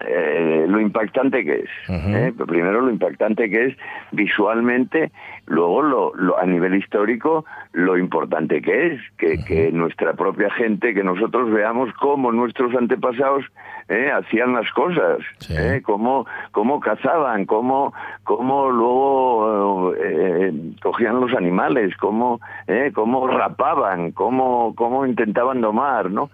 eh, 0.00 0.64
lo 0.68 0.80
impactante 0.80 1.44
que 1.44 1.54
es. 1.60 1.70
Eh, 2.14 2.32
primero 2.46 2.80
lo 2.80 2.90
impactante 2.90 3.48
que 3.48 3.66
es 3.66 3.76
visualmente, 4.12 5.10
luego 5.46 5.82
lo, 5.82 6.14
lo- 6.14 6.38
a 6.38 6.44
nivel 6.46 6.74
histórico 6.74 7.44
lo 7.72 7.96
importante 7.98 8.60
que 8.62 8.86
es, 8.94 9.00
que, 9.18 9.42
que 9.44 9.70
nuestra 9.72 10.14
propia 10.14 10.50
gente, 10.50 10.94
que 10.94 11.04
nosotros 11.04 11.50
veamos 11.50 11.92
cómo 12.00 12.32
nuestros 12.32 12.74
antepasados 12.74 13.44
eh, 13.88 14.10
hacían 14.10 14.54
las 14.54 14.70
cosas, 14.72 15.18
Sí. 15.38 15.54
eh, 15.56 15.82
cómo, 15.84 16.26
cómo 16.52 16.80
cazaban, 16.80 17.44
cómo, 17.44 17.92
cómo 18.24 18.70
luego 18.70 19.94
eh, 19.94 20.52
cogían 20.82 21.20
los 21.20 21.32
animales, 21.34 21.96
cómo, 21.98 22.40
eh, 22.66 22.90
cómo 22.94 23.28
rapaban, 23.28 24.12
cómo, 24.12 24.74
cómo 24.74 25.06
intentaban 25.06 25.60
domar, 25.60 26.10
¿no? 26.10 26.30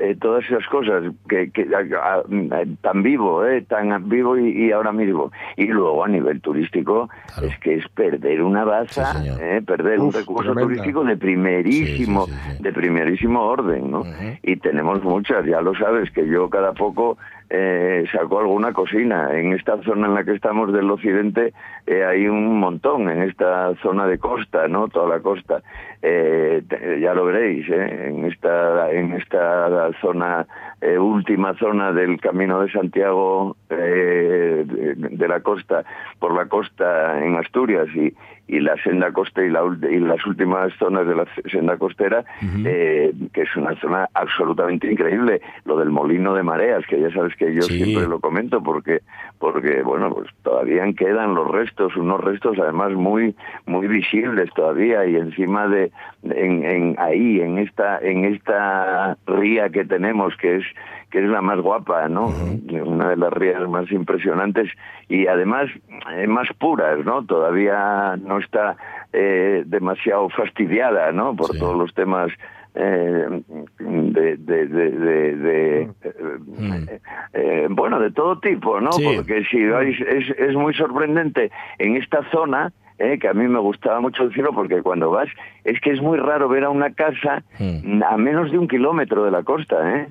Eh, 0.00 0.16
todas 0.20 0.44
esas 0.46 0.66
cosas 0.68 1.04
que, 1.28 1.50
que 1.50 1.68
a- 1.74 2.16
a- 2.18 2.64
tan 2.80 3.02
vivo, 3.02 3.44
eh, 3.44 3.62
tan 3.62 4.08
vivo 4.08 4.36
y, 4.38 4.66
y 4.66 4.72
ahora 4.72 4.92
mismo. 4.92 5.30
Y 5.56 5.66
luego 5.66 6.04
a 6.04 6.08
nivel 6.08 6.40
turístico 6.40 7.08
Claro. 7.34 7.48
es 7.48 7.58
que 7.60 7.74
es 7.74 7.88
perder 7.90 8.42
una 8.42 8.55
baza, 8.64 9.12
Sí, 9.12 9.18
señor. 9.18 9.42
eh, 9.42 9.62
perder 9.66 10.00
un 10.00 10.12
recurso 10.12 10.52
tremenda. 10.52 10.62
turístico 10.62 11.04
de 11.04 11.16
primerísimo, 11.16 12.26
Sí, 12.26 12.32
sí, 12.56 12.62
de 12.62 12.72
primerísimo 12.72 13.42
orden, 13.42 13.90
¿no? 13.90 14.02
Y 14.42 14.56
tenemos 14.56 15.02
muchas, 15.02 15.44
ya 15.46 15.60
lo 15.60 15.74
sabes, 15.74 16.10
que 16.10 16.26
yo 16.26 16.48
cada 16.50 16.72
poco 16.72 17.16
eh, 17.48 18.04
saco 18.10 18.40
alguna 18.40 18.72
cocina. 18.72 19.28
En 19.38 19.52
esta 19.52 19.80
zona 19.82 20.08
en 20.08 20.14
la 20.14 20.24
que 20.24 20.32
estamos 20.34 20.72
del 20.72 20.90
occidente 20.90 21.52
eh, 21.86 22.04
hay 22.04 22.26
un 22.26 22.58
montón, 22.58 23.08
en 23.08 23.22
esta 23.22 23.72
zona 23.76 24.06
de 24.06 24.18
costa, 24.18 24.66
¿no? 24.66 24.88
Toda 24.88 25.08
la 25.16 25.20
costa. 25.22 25.62
Eh, 26.02 26.62
ya 27.00 27.14
lo 27.14 27.24
veréis, 27.24 27.68
¿eh? 27.68 28.08
En 28.08 28.24
esta, 28.24 28.90
en 28.90 29.12
esta 29.12 29.90
zona, 30.00 30.46
eh, 30.80 30.98
última 30.98 31.54
zona 31.54 31.92
del 31.92 32.20
Camino 32.20 32.60
de 32.62 32.70
Santiago 32.72 33.56
de, 33.68 34.64
de 34.96 35.28
la 35.28 35.40
costa, 35.40 35.84
por 36.18 36.34
la 36.34 36.46
costa 36.46 37.24
en 37.24 37.36
Asturias 37.36 37.86
y, 37.94 38.12
y 38.48 38.60
la 38.60 38.76
senda 38.82 39.10
costa 39.12 39.44
y, 39.44 39.50
la, 39.50 39.62
y 39.90 39.98
las 39.98 40.24
últimas 40.26 40.72
zonas 40.78 41.06
de 41.06 41.14
la 41.16 41.26
senda 41.50 41.76
costera, 41.76 42.24
eh, 42.64 43.12
que 43.32 43.42
es 43.42 43.56
una 43.56 43.74
zona 43.80 44.08
absolutamente 44.14 44.90
increíble. 44.90 45.40
Lo 45.64 45.76
del 45.78 45.90
molino 45.90 46.34
de 46.34 46.42
mareas, 46.42 46.84
que 46.86 47.00
ya 47.00 47.10
sabes 47.10 47.34
que 47.36 47.52
yo 47.54 47.62
Sí. 47.62 47.82
siempre 47.82 48.06
lo 48.08 48.20
comento, 48.20 48.62
porque, 48.62 49.00
porque 49.38 49.82
bueno, 49.82 50.12
pues 50.14 50.28
todavía 50.42 50.84
quedan 50.96 51.34
los 51.34 51.50
restos, 51.50 51.96
unos 51.96 52.20
restos 52.22 52.56
además 52.58 52.92
muy, 52.92 53.34
muy 53.66 53.88
visibles 53.88 54.48
todavía 54.54 55.04
y 55.06 55.16
encima 55.16 55.66
de, 55.68 55.90
en, 56.22 56.64
en 56.64 56.96
ahí, 56.98 57.40
en 57.40 57.58
esta, 57.58 57.98
en 57.98 58.24
esta 58.26 59.16
ría 59.26 59.68
que 59.70 59.84
tenemos, 59.84 60.36
que 60.36 60.56
es 60.56 60.64
que 61.10 61.20
es 61.22 61.28
la 61.30 61.40
más 61.40 61.60
guapa, 61.60 62.08
¿no? 62.08 62.26
Una 62.84 63.10
de 63.10 63.16
las 63.16 63.32
rías 63.32 63.66
más 63.68 63.90
impresionantes 63.92 64.68
y 65.08 65.28
además 65.28 65.68
eh, 66.12 66.26
más 66.26 66.48
puras, 66.58 67.04
¿no? 67.04 67.24
Todavía 67.24 68.16
no 68.16 68.35
está 68.38 68.76
eh, 69.12 69.62
demasiado 69.66 70.28
fastidiada, 70.30 71.12
¿no? 71.12 71.34
Por 71.36 71.52
Sí. 71.52 71.58
todos 71.58 71.76
los 71.76 71.92
temas 71.94 72.30
eh, 72.74 73.42
de, 73.78 74.36
de, 74.36 74.66
de, 74.66 74.90
de- 74.90 75.36
de, 75.36 75.90
Mm. 76.46 76.72
eh, 76.72 77.00
eh, 77.32 77.66
bueno, 77.70 77.98
de 78.00 78.10
todo 78.10 78.38
tipo, 78.38 78.80
¿no? 78.80 78.92
Sí. 78.92 79.04
Porque 79.16 79.44
si 79.50 79.64
vais, 79.66 79.98
es, 80.00 80.28
es 80.38 80.54
muy 80.54 80.74
sorprendente 80.74 81.50
en 81.78 81.96
esta 81.96 82.22
zona, 82.30 82.72
eh, 82.98 83.18
que 83.18 83.28
a 83.28 83.32
mí 83.34 83.46
me 83.48 83.58
gustaba 83.60 84.00
mucho 84.00 84.28
decirlo, 84.28 84.52
porque 84.52 84.82
cuando 84.82 85.10
vas, 85.10 85.28
es 85.64 85.80
que 85.80 85.90
es 85.92 86.00
muy 86.02 86.18
raro 86.18 86.48
ver 86.48 86.64
a 86.64 86.70
una 86.70 86.92
casa 86.92 87.42
Mm. 87.58 88.02
a 88.02 88.16
menos 88.18 88.50
de 88.52 88.58
un 88.58 88.68
kilómetro 88.68 89.24
de 89.24 89.30
la 89.30 89.42
costa, 89.42 89.96
¿eh? 89.98 90.08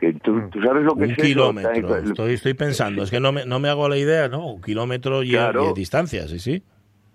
Que 0.00 0.14
tú, 0.14 0.40
tú 0.50 0.60
sabes 0.62 0.82
lo 0.84 0.94
que 0.96 1.04
Un 1.04 1.10
es 1.10 1.16
kilómetro. 1.18 1.96
Estoy, 1.98 2.32
estoy 2.32 2.54
pensando. 2.54 3.02
Es 3.02 3.10
que 3.10 3.20
no 3.20 3.32
me, 3.32 3.44
no 3.44 3.60
me 3.60 3.68
hago 3.68 3.86
la 3.88 3.98
idea, 3.98 4.28
¿no? 4.28 4.54
Un 4.54 4.62
kilómetro 4.62 5.22
y, 5.22 5.30
Claro. 5.32 5.72
distancia, 5.74 6.26
sí, 6.26 6.38
sí. 6.38 6.62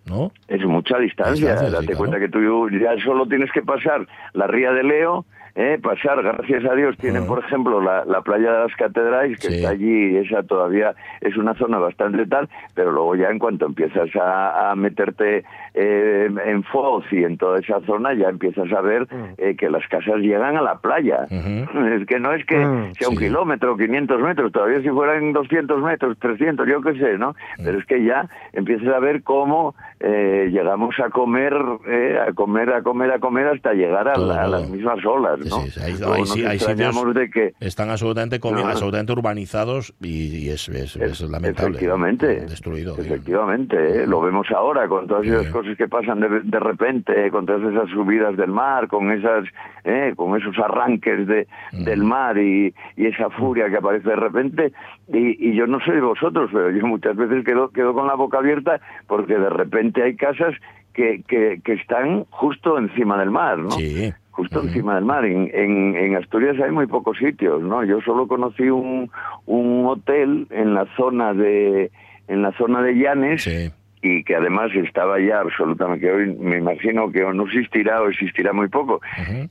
¿No? 0.05 0.31
Es 0.47 0.63
mucha 0.63 0.97
distancia. 0.99 1.33
Distancia, 1.33 1.67
sí, 1.67 1.73
Date 1.73 1.85
claro. 1.87 1.97
cuenta 1.97 2.19
que 2.19 2.29
tú 2.29 2.69
ya 2.69 2.95
solo 3.03 3.27
tienes 3.27 3.51
que 3.51 3.61
pasar 3.61 4.07
la 4.33 4.47
ría 4.47 4.71
de 4.71 4.83
Leo, 4.83 5.25
eh, 5.55 5.79
pasar, 5.81 6.21
gracias 6.21 6.65
a 6.65 6.75
Dios, 6.75 6.97
tienen, 6.97 7.23
Ujú. 7.23 7.35
por 7.35 7.39
ejemplo, 7.45 7.81
la, 7.81 8.03
la 8.05 8.21
playa 8.21 8.51
de 8.51 8.59
las 8.67 8.75
catedrales, 8.75 9.39
que 9.39 9.47
Sí. 9.47 9.55
está 9.55 9.69
allí, 9.69 10.17
esa 10.17 10.43
todavía 10.43 10.93
es 11.21 11.35
una 11.37 11.53
zona 11.55 11.77
bastante 11.79 12.25
tal, 12.25 12.49
pero 12.73 12.91
luego 12.91 13.15
ya 13.15 13.29
en 13.29 13.39
cuanto 13.39 13.65
empiezas 13.65 14.13
a, 14.15 14.71
a 14.71 14.75
meterte 14.75 15.43
eh, 15.73 16.29
en 16.45 16.63
Foz 16.63 17.05
y 17.11 17.23
en 17.23 17.37
toda 17.37 17.59
esa 17.59 17.79
zona, 17.81 18.13
ya 18.13 18.29
empiezas 18.29 18.71
a 18.73 18.81
ver 18.81 19.07
eh, 19.37 19.55
que 19.57 19.69
las 19.69 19.85
casas 19.87 20.17
llegan 20.17 20.57
a 20.57 20.61
la 20.61 20.79
playa. 20.79 21.25
Es 21.29 22.05
que 22.07 22.19
no 22.19 22.33
es 22.33 22.45
que 22.45 22.55
Mm, 22.65 22.93
sea 22.95 23.09
un 23.09 23.15
sí. 23.17 23.25
kilómetro, 23.25 23.77
500 23.77 24.21
metros, 24.21 24.51
todavía 24.51 24.81
si 24.81 24.89
fueran 24.89 25.33
200 25.33 25.81
metros, 25.81 26.17
300, 26.19 26.67
yo 26.67 26.81
qué 26.81 26.93
sé, 26.95 27.17
¿no? 27.17 27.31
Mm. 27.59 27.63
Pero 27.63 27.79
es 27.79 27.85
que 27.85 28.03
ya 28.03 28.27
empiezas 28.53 28.87
a 28.93 28.99
ver 28.99 29.23
cómo 29.23 29.75
eh, 29.99 30.49
llegamos 30.51 30.99
a 30.99 31.09
comer, 31.09 31.53
eh, 31.87 32.19
a 32.27 32.33
comer, 32.33 32.73
a 32.73 32.81
comer, 32.81 33.11
a 33.11 33.19
comer 33.19 33.47
hasta 33.47 33.73
llegar 33.73 34.07
a, 34.07 34.17
la- 34.17 34.43
a 34.43 34.47
las 34.47 34.69
mismas 34.69 35.03
olas, 35.05 35.39
¿no? 35.49 35.61
sí, 35.67 35.79
hay- 35.81 35.97
Luego 35.97 36.13
hay- 36.13 36.19
nos 36.21 36.29
sí, 36.31 36.45
hay 36.45 36.59
sitios- 36.59 37.13
de 37.13 37.29
que 37.29 37.53
Están 37.59 37.89
absolutamente, 37.89 38.39
No. 38.39 38.67
absolutamente 38.67 39.11
urbanizados 39.13 39.93
y, 40.01 40.45
y 40.45 40.49
es, 40.49 40.67
es, 40.69 40.95
es 40.95 41.21
lamentable. 41.21 41.69
Efectivamente, 41.71 42.27
Destruido. 42.45 42.95
digo. 42.95 43.05
efectivamente, 43.15 44.03
¿eh? 44.03 44.07
lo 44.07 44.21
vemos 44.21 44.47
ahora 44.51 44.87
con 44.87 45.07
todas 45.07 45.25
esas 45.25 45.47
cosas 45.47 45.77
que 45.77 45.87
pasan 45.87 46.19
de, 46.19 46.41
de 46.41 46.59
repente, 46.59 47.29
con 47.31 47.45
todas 47.45 47.61
esas 47.71 47.89
subidas 47.89 48.35
del 48.37 48.49
mar, 48.51 48.87
con 48.87 49.11
esas, 49.11 49.45
¿eh? 49.83 50.13
con 50.15 50.39
esos 50.39 50.57
arranques 50.59 51.27
de, 51.27 51.47
del 51.71 52.03
mar 52.03 52.37
y, 52.37 52.73
y 52.97 53.05
esa 53.07 53.29
furia 53.29 53.69
que 53.69 53.77
aparece 53.77 54.09
de 54.09 54.15
repente. 54.15 54.73
Y, 55.13 55.49
y 55.51 55.55
yo 55.55 55.67
no 55.67 55.79
sé 55.85 55.91
de 55.91 56.01
vosotros, 56.01 56.49
pero 56.51 56.71
yo 56.71 56.85
muchas 56.87 57.15
veces 57.15 57.43
quedo, 57.45 57.69
quedo 57.69 57.93
con 57.93 58.07
la 58.07 58.15
boca 58.15 58.39
abierta 58.39 58.79
porque 59.07 59.35
de 59.37 59.49
repente 59.49 60.03
hay 60.03 60.15
casas 60.15 60.53
que, 60.93 61.23
que, 61.27 61.59
que 61.63 61.73
están 61.73 62.23
justo 62.29 62.77
encima 62.77 63.19
del 63.19 63.29
mar, 63.29 63.57
¿no? 63.57 63.71
Sí. 63.71 64.13
Justo 64.35 64.61
encima 64.61 64.95
del 64.95 65.05
mar. 65.05 65.23
En, 65.25 65.49
en, 65.53 65.95
en 65.95 66.15
Asturias 66.17 66.57
hay 66.63 66.71
muy 66.71 66.87
pocos 66.87 67.17
sitios, 67.17 67.61
¿no? 67.61 67.83
Yo 67.85 68.01
solo 68.01 68.27
conocí 68.27 68.69
un, 68.69 69.09
un 69.45 69.85
hotel 69.87 70.47
en 70.49 70.73
la 70.73 70.85
zona 70.97 71.33
de 71.33 71.89
en 72.27 72.41
la 72.41 72.51
zona 72.53 72.81
de 72.81 72.95
Llanes 72.95 73.43
Sí. 73.43 73.71
y 74.01 74.23
que 74.23 74.35
además 74.35 74.71
estaba 74.75 75.19
ya 75.19 75.39
absolutamente, 75.41 76.05
que 76.05 76.11
hoy 76.11 76.35
me 76.39 76.57
imagino 76.57 77.11
que 77.11 77.23
o 77.23 77.33
no 77.33 77.43
existirá 77.45 78.01
o 78.01 78.09
existirá 78.09 78.51
muy 78.51 78.67
poco, 78.67 78.99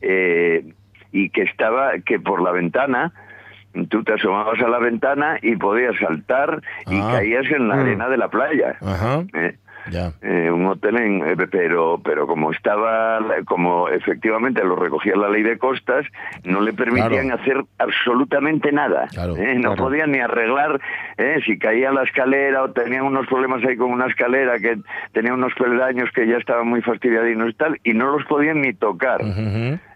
eh, 0.01 0.65
y 1.13 1.31
que 1.31 1.43
estaba, 1.43 1.93
que 2.05 2.19
por 2.19 2.43
la 2.43 2.51
ventana, 2.51 3.13
tú 3.89 4.03
te 4.05 4.13
asomabas 4.15 4.61
a 4.61 4.69
la 4.69 4.79
ventana 4.79 5.39
y 5.43 5.57
podías 5.57 5.97
saltar 5.99 6.61
y 6.91 6.99
Ah. 7.01 7.13
caías 7.15 7.47
en 7.51 7.69
la 7.69 7.77
Mm. 7.77 7.81
arena 7.81 8.09
de 8.09 8.17
la 8.17 8.29
playa. 8.29 8.77
Eh, 9.35 9.57
Eh, 10.23 10.51
un 10.51 10.67
hotel 10.67 10.97
en 10.97 11.25
eh, 11.27 11.37
pero 11.51 12.01
pero 12.03 12.27
como 12.27 12.51
estaba 12.53 13.19
como 13.47 13.89
efectivamente 13.89 14.65
lo 14.65 14.77
recogía 14.77 15.15
la 15.17 15.29
ley 15.29 15.43
de 15.43 15.59
costas 15.59 16.07
no 16.45 16.61
le 16.61 16.73
permitían 16.73 17.27
Claro. 17.29 17.41
hacer 17.43 17.65
absolutamente 17.79 18.73
nada 18.73 19.07
Claro, 19.13 19.37
¿eh? 19.37 19.55
no 19.57 19.71
claro. 19.75 19.85
podían 19.85 20.13
ni 20.13 20.19
arreglar 20.21 20.81
¿eh? 21.19 21.41
si 21.45 21.59
caía 21.59 21.93
la 21.93 22.03
escalera 22.05 22.63
o 22.63 22.71
tenían 22.73 23.05
unos 23.05 23.27
problemas 23.27 23.63
ahí 23.65 23.77
con 23.77 23.91
una 23.91 24.07
escalera 24.07 24.59
que 24.59 24.79
tenía 25.13 25.35
unos 25.35 25.53
peldaños 25.55 26.11
que 26.15 26.27
ya 26.27 26.37
estaban 26.39 26.67
muy 26.69 26.81
fastidiadinos 26.83 27.51
y 27.51 27.55
tal 27.55 27.79
y 27.85 27.93
no 27.95 28.11
los 28.17 28.25
podían 28.27 28.61
ni 28.63 28.73
tocar. 28.73 29.21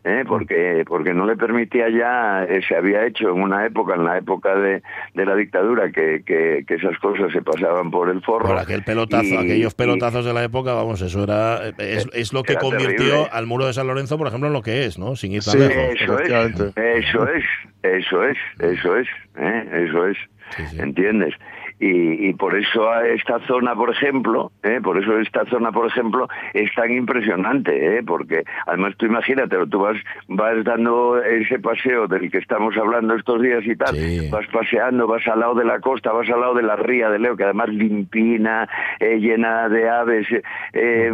¿eh? 0.05 0.25
porque 0.27 0.85
porque 0.87 1.13
no 1.13 1.27
le 1.27 1.37
permitía 1.37 1.89
ya 1.91 2.45
eh, 2.45 2.61
se 2.67 2.77
había 2.77 3.05
hecho 3.05 3.29
en 3.31 3.43
una 3.43 3.67
época 3.67 3.95
en 3.95 4.05
la 4.05 4.19
época 4.19 4.55
de, 4.55 4.83
de 5.15 5.27
la 5.27 5.35
dictadura 5.35 5.91
que, 5.91 6.23
que, 6.25 6.65
que 6.67 6.75
esas 6.75 6.97
cosas 6.99 7.33
se 7.33 7.43
pasaban 7.43 7.91
por 7.91 8.09
el 8.09 8.23
forro 8.23 8.49
Por 8.49 8.59
aquel 8.59 8.83
pelotazo, 8.85 9.25
y- 9.25 9.37
aquellos 9.37 9.75
pelotazos 9.79 10.25
de 10.25 10.35
la 10.35 10.43
época, 10.45 10.75
vamos, 10.75 11.01
eso 11.01 11.23
era 11.23 11.69
es, 11.79 12.07
es 12.13 12.33
lo 12.33 12.43
que 12.43 12.53
Era 12.53 12.61
convirtió 12.61 12.97
terrible. 12.97 13.29
al 13.33 13.47
muro 13.47 13.67
de 13.67 13.73
San 13.73 13.87
Lorenzo, 13.87 14.19
por 14.19 14.27
ejemplo, 14.27 14.49
en 14.49 14.53
lo 14.53 14.61
que 14.63 14.85
es, 14.85 14.99
¿no? 14.99 15.17
Sin 15.17 15.33
ir 15.33 15.43
tan 15.43 15.53
Sí, 15.53 15.59
lejos. 15.59 16.01
Eso 16.01 16.19
es, 16.19 16.29
eso 16.75 17.29
es, 17.33 17.45
eso 17.83 18.25
es, 18.25 18.37
eso 18.59 18.97
es, 18.97 19.07
¿eh? 19.37 19.87
eso 19.89 20.07
es, 20.09 20.17
Sí, 20.57 20.63
sí. 20.71 20.81
¿entiendes? 20.81 21.35
Y, 21.81 22.29
y 22.29 22.33
por 22.35 22.57
eso 22.57 22.93
esta 23.03 23.39
zona, 23.47 23.75
por 23.75 23.91
ejemplo, 23.91 24.51
¿eh? 24.63 24.81
por 24.83 24.99
eso 24.99 25.19
esta 25.19 25.45
zona, 25.47 25.71
por 25.71 25.87
ejemplo, 25.87 26.29
es 26.53 26.75
tan 26.75 26.91
impresionante, 26.91 27.99
¿eh? 27.99 28.03
porque 28.05 28.43
además 28.67 28.95
tú 28.97 29.07
imagínate, 29.07 29.57
tú 29.71 29.79
vas, 29.81 29.97
vas 30.29 30.65
dando 30.65 31.23
ese 31.23 31.59
paseo 31.61 32.07
del 32.09 32.31
que 32.31 32.39
estamos 32.39 32.77
hablando 32.77 33.15
estos 33.15 33.41
días 33.43 33.65
y 33.65 33.77
tal, 33.77 33.95
Sí. 33.95 34.29
vas 34.31 34.47
paseando, 34.49 35.07
vas 35.07 35.27
al 35.29 35.41
lado 35.41 35.55
de 35.55 35.65
la 35.65 35.81
costa, 35.81 36.13
vas 36.13 36.29
al 36.31 36.41
lado 36.41 36.55
de 36.55 36.63
la 36.63 36.77
ría 36.77 37.11
de 37.11 37.19
Leo, 37.19 37.37
que 37.37 37.45
además 37.45 37.69
limpina, 37.69 38.69
eh, 39.01 39.19
llena 39.19 39.69
de 39.69 39.89
aves, 39.89 40.27
eh, 40.73 41.13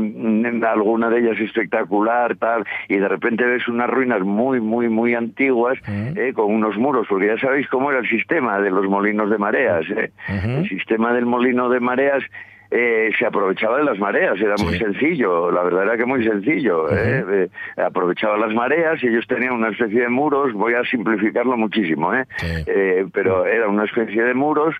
alguna 0.66 1.10
de 1.10 1.20
ellas 1.20 1.38
espectacular, 1.40 2.36
tal, 2.36 2.64
y 2.88 2.96
de 2.96 3.08
repente 3.08 3.44
ves 3.44 3.68
unas 3.68 3.88
ruinas 3.90 4.22
muy, 4.22 4.60
muy, 4.60 4.88
muy 4.88 5.14
antiguas, 5.14 5.78
eh, 5.86 6.32
con 6.34 6.52
unos 6.52 6.76
muros, 6.76 7.06
porque 7.08 7.26
ya 7.26 7.38
sabéis 7.38 7.68
cómo 7.68 7.90
era 7.90 8.00
el 8.00 8.08
sistema 8.08 8.58
de 8.60 8.70
los 8.70 8.86
molinos 8.86 9.30
de 9.30 9.38
mareas. 9.38 9.84
eh. 9.90 10.10
El 10.58 10.68
sistema 10.68 11.12
del 11.12 11.26
molino 11.26 11.68
de 11.68 11.80
mareas 11.80 12.22
eh, 12.70 13.10
se 13.18 13.26
aprovechaba 13.26 13.78
de 13.78 13.84
las 13.84 13.98
mareas, 13.98 14.40
era 14.40 14.56
muy 14.58 14.76
sencillo, 14.78 15.50
la 15.52 15.62
verdad 15.62 15.84
era 15.84 15.96
que 15.96 16.06
muy 16.06 16.24
sencillo. 16.24 16.90
eh, 16.90 17.48
eh, 17.76 17.80
aprovechaba 17.80 18.36
las 18.36 18.52
mareas 18.52 19.02
y 19.02 19.06
ellos 19.08 19.26
tenían 19.28 19.52
una 19.52 19.68
especie 19.68 20.00
de 20.00 20.08
muros, 20.08 20.52
voy 20.52 20.74
a 20.74 20.82
simplificarlo 20.84 21.56
muchísimo, 21.56 22.12
¿eh? 22.12 22.24
Sí. 22.38 22.46
Eh, 22.66 23.06
pero 23.12 23.46
era 23.46 23.68
una 23.68 23.84
especie 23.84 24.24
de 24.24 24.34
muros 24.34 24.74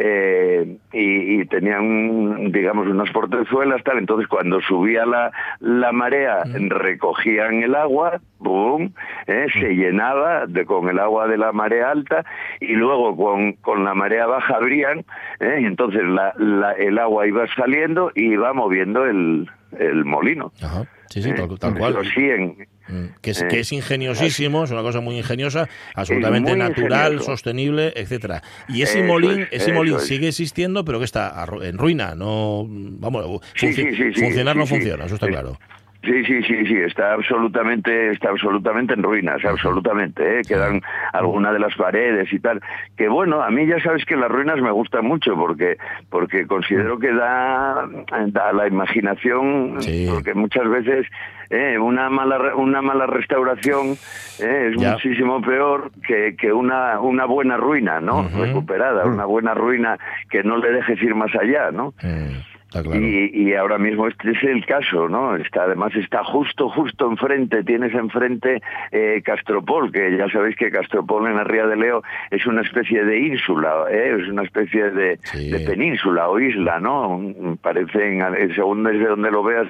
eh, 0.00 0.76
y, 0.92 1.40
y 1.40 1.44
tenían, 1.46 2.52
digamos, 2.52 2.86
unas 2.86 3.10
portezuelas, 3.10 3.82
tal. 3.84 3.98
Entonces, 3.98 4.28
cuando 4.28 4.60
subía 4.60 5.04
la, 5.06 5.32
la 5.60 5.92
marea, 5.92 6.42
recogían 6.54 7.62
el 7.62 7.74
agua, 7.74 8.20
¡boom! 8.38 8.92
eh, 9.26 9.46
se 9.52 9.74
llenaba 9.74 10.46
de, 10.46 10.64
con 10.64 10.88
el 10.88 10.98
agua 10.98 11.26
de 11.28 11.36
la 11.38 11.52
marea 11.52 11.90
alta 11.90 12.24
y 12.60 12.74
luego 12.74 13.16
con, 13.16 13.54
con 13.54 13.84
la 13.84 13.94
marea 13.94 14.26
baja 14.26 14.56
abrían, 14.56 15.04
eh, 15.40 15.58
y 15.60 15.64
entonces 15.64 16.02
la, 16.04 16.32
la- 16.36 16.72
el 16.72 16.98
agua 16.98 17.26
iba 17.26 17.46
saliendo 17.54 18.10
y 18.14 18.32
iba 18.32 18.52
moviendo 18.52 19.04
el, 19.04 19.48
el 19.78 20.04
molino. 20.04 20.52
Ajá. 20.62 20.84
Sí, 21.10 21.22
sí, 21.22 21.30
eh. 21.30 21.34
tal, 21.34 21.58
tal 21.58 21.74
cual. 21.76 21.96
En, 22.16 22.68
Mm, 22.88 23.06
Que 23.20 23.32
es, 23.32 23.42
Eh, 23.42 23.48
que 23.48 23.60
es 23.60 23.72
ingeniosísimo, 23.72 24.64
es 24.64 24.70
una 24.70 24.82
cosa 24.82 25.00
muy 25.00 25.18
ingeniosa, 25.18 25.68
absolutamente 25.94 26.50
muy 26.50 26.58
natural, 26.58 27.12
ingenioso. 27.12 27.32
sostenible, 27.32 27.92
etcétera. 27.94 28.42
Y 28.68 28.82
ese 28.82 29.02
molín, 29.02 29.42
es, 29.50 29.62
ese 29.62 29.72
molín 29.72 29.98
sigue 30.00 30.28
existiendo, 30.28 30.84
pero 30.84 30.98
que 30.98 31.04
está 31.04 31.46
en 31.62 31.76
ruina, 31.76 32.14
no, 32.14 32.64
vamos, 32.68 33.42
funcionar 33.54 34.56
no 34.56 34.66
funciona, 34.66 35.04
eso 35.04 35.14
está 35.14 35.26
Sí. 35.26 35.32
claro. 35.32 35.58
Sí, 36.04 36.24
sí, 36.24 36.42
sí, 36.44 36.64
sí, 36.66 36.76
está 36.76 37.12
absolutamente, 37.14 38.12
está 38.12 38.30
absolutamente 38.30 38.94
en 38.94 39.02
ruinas, 39.02 39.44
absolutamente, 39.44 40.38
¿eh? 40.38 40.42
quedan 40.46 40.80
algunas 41.12 41.52
de 41.52 41.58
las 41.58 41.74
paredes 41.74 42.32
y 42.32 42.38
tal. 42.38 42.62
Que 42.96 43.08
bueno, 43.08 43.42
a 43.42 43.50
mí 43.50 43.66
ya 43.66 43.80
sabes 43.80 44.04
que 44.04 44.16
las 44.16 44.30
ruinas 44.30 44.60
me 44.62 44.70
gustan 44.70 45.04
mucho 45.04 45.34
porque, 45.34 45.76
porque 46.08 46.46
considero 46.46 46.98
que 47.00 47.12
da, 47.12 47.88
da 48.28 48.48
a 48.48 48.52
la 48.52 48.68
imaginación, 48.68 49.82
Sí. 49.82 50.06
porque 50.08 50.34
muchas 50.34 50.68
veces 50.68 51.06
eh, 51.50 51.76
una 51.78 52.08
mala, 52.10 52.54
una 52.54 52.80
mala 52.80 53.06
restauración 53.06 53.96
eh, 54.40 54.70
es 54.72 54.80
Ya. 54.80 54.92
muchísimo 54.92 55.40
peor 55.42 55.90
que, 56.06 56.36
que 56.36 56.52
una, 56.52 57.00
una 57.00 57.24
buena 57.24 57.56
ruina, 57.56 58.00
¿no? 58.00 58.28
Recuperada, 58.38 59.04
una 59.04 59.24
buena 59.24 59.52
ruina 59.54 59.98
que 60.30 60.44
no 60.44 60.58
le 60.58 60.70
dejes 60.70 61.02
ir 61.02 61.14
más 61.16 61.34
allá, 61.34 61.70
¿no? 61.72 61.92
Está 61.98 62.57
claro. 62.70 62.94
Y, 62.94 63.30
y 63.32 63.54
ahora 63.54 63.78
mismo 63.78 64.06
este 64.08 64.30
es 64.32 64.42
el 64.44 64.64
caso, 64.66 65.08
¿no? 65.08 65.36
Está 65.36 65.62
además 65.64 65.94
está 65.96 66.22
justo 66.24 66.68
justo 66.68 67.08
enfrente, 67.10 67.64
tienes 67.64 67.94
enfrente 67.94 68.60
eh, 68.92 69.22
Castropol, 69.24 69.90
que 69.92 70.16
ya 70.16 70.28
sabéis 70.30 70.56
que 70.56 70.70
Castropol 70.70 71.26
en 71.26 71.36
la 71.36 71.44
Ría 71.44 71.66
de 71.66 71.76
Leo 71.76 72.02
es 72.30 72.46
una 72.46 72.62
especie 72.62 73.04
de 73.04 73.18
ínsula, 73.18 73.84
¿eh? 73.90 74.16
es 74.20 74.28
una 74.28 74.42
especie 74.42 74.90
de, 74.90 75.18
Sí. 75.22 75.50
de 75.50 75.60
península 75.60 76.28
o 76.28 76.38
isla, 76.38 76.80
¿no? 76.80 77.20
Parece, 77.62 78.18
según 78.54 78.84
desde 78.84 79.06
donde 79.06 79.30
lo 79.30 79.42
veas, 79.42 79.66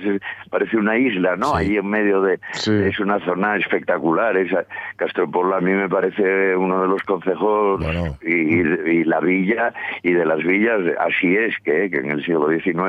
parece 0.51 0.77
una 0.77 0.97
isla, 0.97 1.37
¿no? 1.37 1.57
Sí. 1.57 1.57
Ahí 1.59 1.77
en 1.77 1.87
medio 1.89 2.21
de... 2.23 2.39
Sí. 2.53 2.73
Es 2.73 2.99
una 3.01 3.19
zona 3.21 3.57
espectacular, 3.57 4.37
esa 4.37 4.65
Castropol 4.97 5.53
a 5.53 5.61
mí 5.61 5.73
me 5.73 5.89
parece 5.89 6.57
uno 6.57 6.83
de 6.83 6.89
los 6.89 7.03
concejos 7.03 7.81
Bueno. 7.83 8.17
y, 8.23 8.61
y 8.61 9.05
la 9.05 9.21
villa 9.21 9.73
y 10.03 10.13
de 10.13 10.25
las 10.25 10.39
villas 10.43 10.81
así 11.01 11.37
es 11.37 11.57
que, 11.65 11.91
que 11.91 11.99
en 11.99 12.11
el 12.11 12.25
siglo 12.25 12.49
XIX 12.49 12.88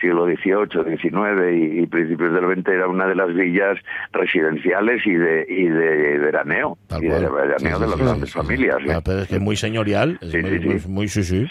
siglo 0.00 0.26
XVIII 0.26 0.96
XIX 0.98 1.52
y, 1.52 1.80
y 1.82 1.86
principios 1.86 2.32
del 2.34 2.44
XX 2.56 2.68
era 2.68 2.88
una 2.88 3.06
de 3.06 3.14
las 3.14 3.34
villas 3.34 3.78
residenciales 4.12 5.06
y 5.06 5.14
de 5.14 5.46
y 5.48 5.64
de 5.68 6.18
veraneo 6.18 6.76
Tal 6.88 7.04
y 7.04 7.08
de 7.08 7.20
veraneo 7.28 7.58
Sí, 7.58 7.64
de 7.64 7.74
sí, 7.74 7.80
las 7.80 7.92
sí, 7.94 8.02
grandes 8.04 8.30
sí, 8.30 8.38
familias 8.38 8.76
sí. 8.84 8.90
¿eh? 8.90 8.94
Ah, 8.94 9.00
pero 9.04 9.18
es 9.20 9.28
que 9.28 9.36
es 9.36 9.40
muy 9.40 9.56
señorial, 9.56 10.18
es 10.20 10.30
Sí, 10.30 10.38
muy, 10.38 10.50
sí, 10.50 10.58
sí. 10.60 10.66
muy- 10.68 10.94
muy- 10.94 11.08
sí, 11.08 11.22
sí. 11.22 11.46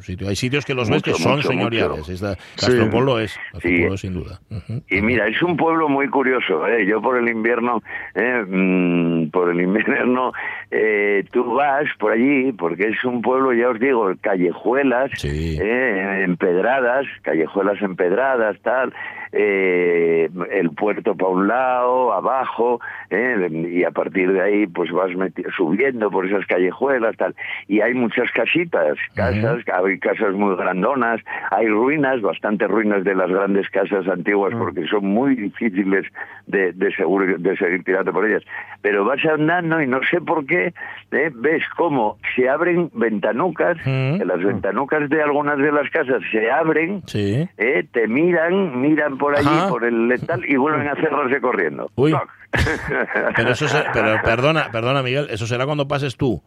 Sitio- 0.00 0.28
hay 0.28 0.36
sitios 0.36 0.64
que 0.64 0.74
los 0.74 0.88
ves 0.90 1.02
que 1.02 1.12
son 1.14 1.36
mucho, 1.36 1.48
señoriales. 1.48 1.98
mucho. 1.98 2.12
Es 2.12 2.22
la- 2.22 2.36
Castropol 2.58 3.04
lo 3.04 3.18
es, 3.20 3.38
Castropol 3.52 3.98
Sí. 3.98 4.06
sin 4.06 4.14
duda. 4.14 4.40
Y 4.88 5.00
mira, 5.02 5.26
es 5.28 5.42
un 5.42 5.56
pueblo 5.56 5.88
muy 5.88 6.08
curioso. 6.08 6.66
¿eh? 6.66 6.86
Yo 6.86 7.00
por 7.02 7.16
el 7.18 7.28
invierno, 7.28 7.82
¿eh? 8.14 8.44
Mm, 8.46 9.30
por 9.30 9.50
el 9.50 9.60
invierno, 10.00 10.32
eh, 10.70 11.24
tú 11.32 11.44
vas 11.54 11.84
por 11.98 12.12
allí, 12.12 12.52
porque 12.52 12.88
es 12.88 13.04
un 13.04 13.20
pueblo, 13.22 13.52
ya 13.52 13.68
os 13.70 13.78
digo, 13.80 14.12
callejuelas, 14.20 15.10
Sí. 15.16 15.58
¿eh? 15.60 16.22
empedradas, 16.24 17.06
callejuelas 17.30 17.80
empedradas, 17.80 18.60
tal. 18.62 18.92
Eh, 19.32 20.28
el 20.50 20.70
puerto 20.70 21.14
para 21.14 21.30
un 21.30 21.48
lado, 21.48 22.12
abajo, 22.12 22.80
¿eh? 23.10 23.48
y 23.50 23.84
a 23.84 23.90
partir 23.90 24.32
de 24.32 24.40
ahí 24.42 24.66
pues 24.66 24.90
vas 24.92 25.10
subiendo 25.56 26.10
por 26.10 26.26
esas 26.26 26.46
callejuelas, 26.46 27.16
tal. 27.16 27.34
Y 27.68 27.80
hay 27.80 27.94
muchas 27.94 28.30
casitas, 28.32 28.96
casas, 29.14 29.62
hay 29.72 29.98
casas 29.98 30.34
muy 30.34 30.56
grandonas, 30.56 31.20
hay 31.50 31.68
ruinas, 31.68 32.20
bastantes 32.22 32.68
ruinas 32.68 33.04
de 33.04 33.14
las 33.14 33.30
grandes 33.30 33.68
casas 33.70 34.06
antiguas 34.08 34.52
porque 34.58 34.86
son 34.86 35.06
muy 35.06 35.34
difíciles 35.36 36.06
de, 36.46 36.72
de, 36.72 36.92
seguro, 36.94 37.38
de 37.38 37.56
seguir 37.56 37.84
tirando 37.84 38.12
por 38.12 38.26
ellas. 38.26 38.42
Pero 38.82 39.04
vas 39.04 39.24
andando 39.24 39.80
y 39.80 39.86
no 39.86 40.00
sé 40.10 40.20
por 40.20 40.46
qué, 40.46 40.72
¿eh? 41.12 41.30
ves 41.34 41.62
cómo 41.76 42.16
se 42.34 42.48
abren 42.48 42.90
ventanucas, 42.94 43.76
Mm. 43.86 44.18
que 44.18 44.24
las 44.24 44.42
ventanucas 44.42 45.08
de 45.08 45.22
algunas 45.22 45.56
de 45.58 45.72
las 45.72 45.88
casas 45.90 46.22
se 46.30 46.50
abren, 46.50 47.02
Sí. 47.06 47.48
¿eh? 47.58 47.84
te 47.92 48.06
miran, 48.08 48.80
miran 48.80 49.16
por 49.20 49.36
allí, 49.36 49.46
Ajá. 49.48 49.68
por 49.68 49.84
el 49.84 50.08
letal 50.08 50.42
y 50.48 50.56
vuelven 50.56 50.88
a 50.88 50.96
cerrarse 50.96 51.40
corriendo. 51.40 51.90
Uy. 51.94 52.12
Pero 53.36 53.50
eso 53.52 53.68
se- 53.68 53.84
pero 53.92 54.20
perdona, 54.24 54.70
perdona 54.72 55.04
Miguel, 55.04 55.28
eso 55.30 55.46
será 55.46 55.66
cuando 55.66 55.86
pases 55.86 56.16
tú. 56.16 56.42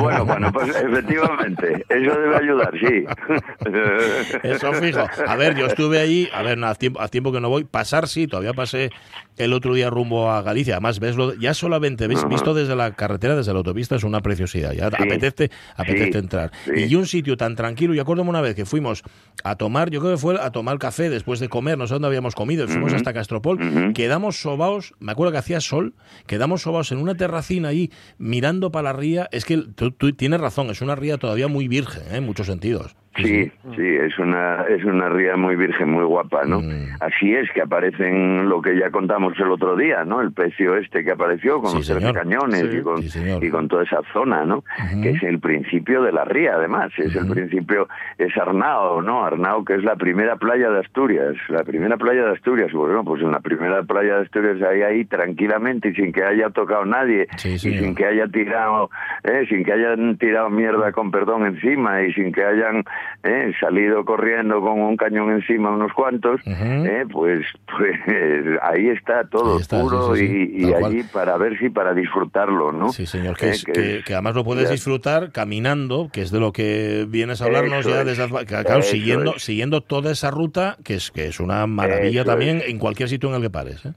Bueno, 0.00 0.24
bueno, 0.24 0.52
pues 0.52 0.68
efectivamente, 0.76 1.84
eso 1.88 2.20
debe 2.20 2.36
ayudar, 2.36 2.72
sí. 2.78 3.04
Eso 4.42 4.72
fijo. 4.74 5.04
A 5.26 5.36
ver, 5.36 5.56
yo 5.56 5.66
estuve 5.66 6.00
allí, 6.00 6.28
a 6.32 6.42
ver, 6.42 6.58
no, 6.58 6.66
hace 6.66 6.78
tiempo, 6.78 7.08
tiempo 7.08 7.32
que 7.32 7.40
no 7.40 7.48
voy, 7.48 7.64
pasar 7.64 8.08
sí, 8.08 8.26
todavía 8.26 8.52
pasé 8.52 8.90
el 9.36 9.52
otro 9.52 9.74
día 9.74 9.90
rumbo 9.90 10.30
a 10.30 10.42
Galicia. 10.42 10.74
Además, 10.74 11.00
ves 11.00 11.16
lo, 11.16 11.34
ya 11.34 11.54
solamente 11.54 12.06
ves, 12.06 12.26
visto 12.28 12.54
desde 12.54 12.76
la 12.76 12.92
carretera, 12.92 13.36
desde 13.36 13.52
la 13.52 13.58
autopista, 13.58 13.96
es 13.96 14.04
una 14.04 14.20
preciosidad. 14.20 14.72
Ya 14.72 14.86
apetece, 14.86 15.50
apetece 15.76 16.12
sí, 16.12 16.18
entrar. 16.18 16.50
sí. 16.64 16.84
Y 16.88 16.94
un 16.94 17.06
sitio 17.06 17.36
tan 17.36 17.56
tranquilo, 17.56 17.94
yo 17.94 18.02
acuerdo 18.02 18.22
una 18.22 18.40
vez 18.40 18.54
que 18.54 18.66
fuimos 18.66 19.02
a 19.44 19.56
tomar, 19.56 19.90
yo 19.90 20.00
creo 20.00 20.12
que 20.12 20.18
fue 20.18 20.40
a 20.40 20.50
tomar 20.50 20.78
café 20.78 21.08
después 21.10 21.40
de 21.40 21.48
comer, 21.48 21.78
no 21.78 21.86
sé 21.86 21.94
dónde 21.94 22.08
habíamos 22.08 22.34
comido, 22.34 22.64
y 22.64 22.68
fuimos 22.68 22.92
hasta 22.92 23.12
Castropol, 23.12 23.92
quedamos 23.94 24.40
sobaos, 24.40 24.94
me 25.00 25.12
acuerdo 25.12 25.32
que 25.32 25.38
hacía 25.38 25.60
sol, 25.60 25.94
quedamos 26.26 26.62
sobaos 26.62 26.92
en 26.92 26.98
una 26.98 27.14
terracina 27.14 27.68
ahí 27.68 27.90
mirando 28.18 28.70
para 28.70 28.92
la 28.92 28.92
ría. 28.92 29.28
Es 29.40 29.46
que 29.46 29.56
tú, 29.56 30.12
tienes 30.12 30.38
razón, 30.38 30.68
es 30.68 30.82
una 30.82 30.96
ría 30.96 31.16
todavía 31.16 31.48
muy 31.48 31.66
virgen, 31.66 32.02
¿eh? 32.12 32.18
en 32.18 32.26
muchos 32.26 32.46
sentidos. 32.46 32.94
Sí, 33.16 33.50
sí, 33.74 33.86
es 33.96 34.16
una 34.20 34.62
es 34.68 34.84
una 34.84 35.08
ría 35.08 35.36
muy 35.36 35.56
virgen, 35.56 35.90
muy 35.90 36.04
guapa, 36.04 36.44
¿no? 36.44 36.60
Mm. 36.60 36.86
Así 37.00 37.34
es 37.34 37.50
que 37.52 37.60
aparecen 37.60 38.48
lo 38.48 38.62
que 38.62 38.78
ya 38.78 38.90
contamos 38.90 39.34
el 39.40 39.50
otro 39.50 39.74
día, 39.76 40.04
¿no? 40.04 40.20
El 40.20 40.32
pecio 40.32 40.76
este 40.76 41.04
que 41.04 41.10
apareció 41.10 41.60
con 41.60 41.70
Sí, 41.72 41.76
los 41.78 41.88
tres 41.98 42.12
cañones 42.12 42.68
Sí. 42.70 42.76
y 42.78 42.82
con 42.82 43.02
Sí, 43.02 43.20
y 43.42 43.50
con 43.50 43.66
toda 43.68 43.82
esa 43.82 44.00
zona, 44.12 44.44
¿no? 44.44 44.62
Que 45.02 45.10
es 45.10 45.22
el 45.24 45.40
principio 45.40 46.02
de 46.02 46.12
la 46.12 46.24
ría, 46.24 46.54
además, 46.54 46.92
es 46.98 47.14
el 47.16 47.26
principio 47.28 47.88
es 48.16 48.36
Arnao, 48.36 49.02
¿no? 49.02 49.24
Arnao 49.24 49.64
que 49.64 49.74
es 49.74 49.82
la 49.82 49.96
primera 49.96 50.36
playa 50.36 50.70
de 50.70 50.78
Asturias, 50.78 51.34
la 51.48 51.64
primera 51.64 51.96
playa 51.96 52.24
de 52.24 52.30
Asturias, 52.32 52.72
bueno, 52.72 53.04
pues 53.04 53.22
en 53.22 53.32
la 53.32 53.40
primera 53.40 53.82
playa 53.82 54.16
de 54.16 54.22
Asturias 54.22 54.62
ahí 54.62 54.82
ahí 54.82 55.04
tranquilamente 55.04 55.88
y 55.88 55.94
sin 55.94 56.12
que 56.12 56.22
haya 56.22 56.50
tocado 56.50 56.84
nadie 56.84 57.26
Sí, 57.36 57.54
y 57.54 57.58
sin 57.58 57.94
que 57.96 58.06
haya 58.06 58.28
tirado, 58.28 58.88
eh, 59.24 59.46
sin 59.48 59.64
que 59.64 59.72
hayan 59.72 60.16
tirado 60.16 60.48
mierda 60.48 60.92
con 60.92 61.10
perdón 61.10 61.44
encima 61.46 62.02
y 62.02 62.12
sin 62.12 62.32
que 62.32 62.44
hayan 62.44 62.84
eh, 63.22 63.52
salido 63.60 64.04
corriendo 64.04 64.60
con 64.60 64.80
un 64.80 64.96
cañón 64.96 65.30
encima 65.32 65.70
unos 65.70 65.92
cuantos, 65.92 66.40
eh, 66.46 67.04
pues, 67.12 67.44
pues 67.66 67.98
ahí 68.62 68.88
está 68.88 69.24
todo 69.28 69.56
Ahí 69.56 69.60
está, 69.62 69.76
oscuro 69.78 70.14
sí, 70.16 70.26
sí, 70.26 70.46
sí, 70.46 70.52
y, 70.68 70.72
allí 70.72 71.02
para 71.12 71.36
ver 71.36 71.58
si 71.58 71.68
para 71.70 71.92
disfrutarlo, 71.94 72.72
¿no? 72.72 72.92
Sí, 72.92 73.06
señor, 73.06 73.36
que, 73.36 73.46
Eh, 73.46 73.50
es- 73.50 73.64
que, 73.64 74.02
que 74.06 74.12
además 74.14 74.34
lo 74.34 74.44
puedes 74.44 74.64
ya- 74.64 74.70
disfrutar 74.72 75.32
caminando, 75.32 76.08
que 76.12 76.22
es 76.22 76.30
de 76.30 76.40
lo 76.40 76.52
que 76.52 77.06
vienes 77.08 77.40
a 77.42 77.46
hablarnos 77.46 77.80
Eso 77.80 77.90
ya 77.90 78.00
es. 78.02 78.06
desde 78.18 78.46
claro, 78.46 78.78
Eso 78.80 78.90
siguiendo, 78.90 79.36
es. 79.36 79.42
siguiendo 79.42 79.80
toda 79.82 80.12
esa 80.12 80.30
ruta, 80.30 80.76
que 80.84 80.94
es 80.94 81.10
que 81.10 81.26
es 81.26 81.40
una 81.40 81.66
maravilla 81.66 82.22
Eso 82.22 82.30
también 82.30 82.58
es. 82.58 82.68
en 82.68 82.78
cualquier 82.78 83.08
sitio 83.08 83.28
en 83.28 83.34
el 83.36 83.42
que 83.42 83.50
pares. 83.50 83.84
¿eh? 83.84 83.92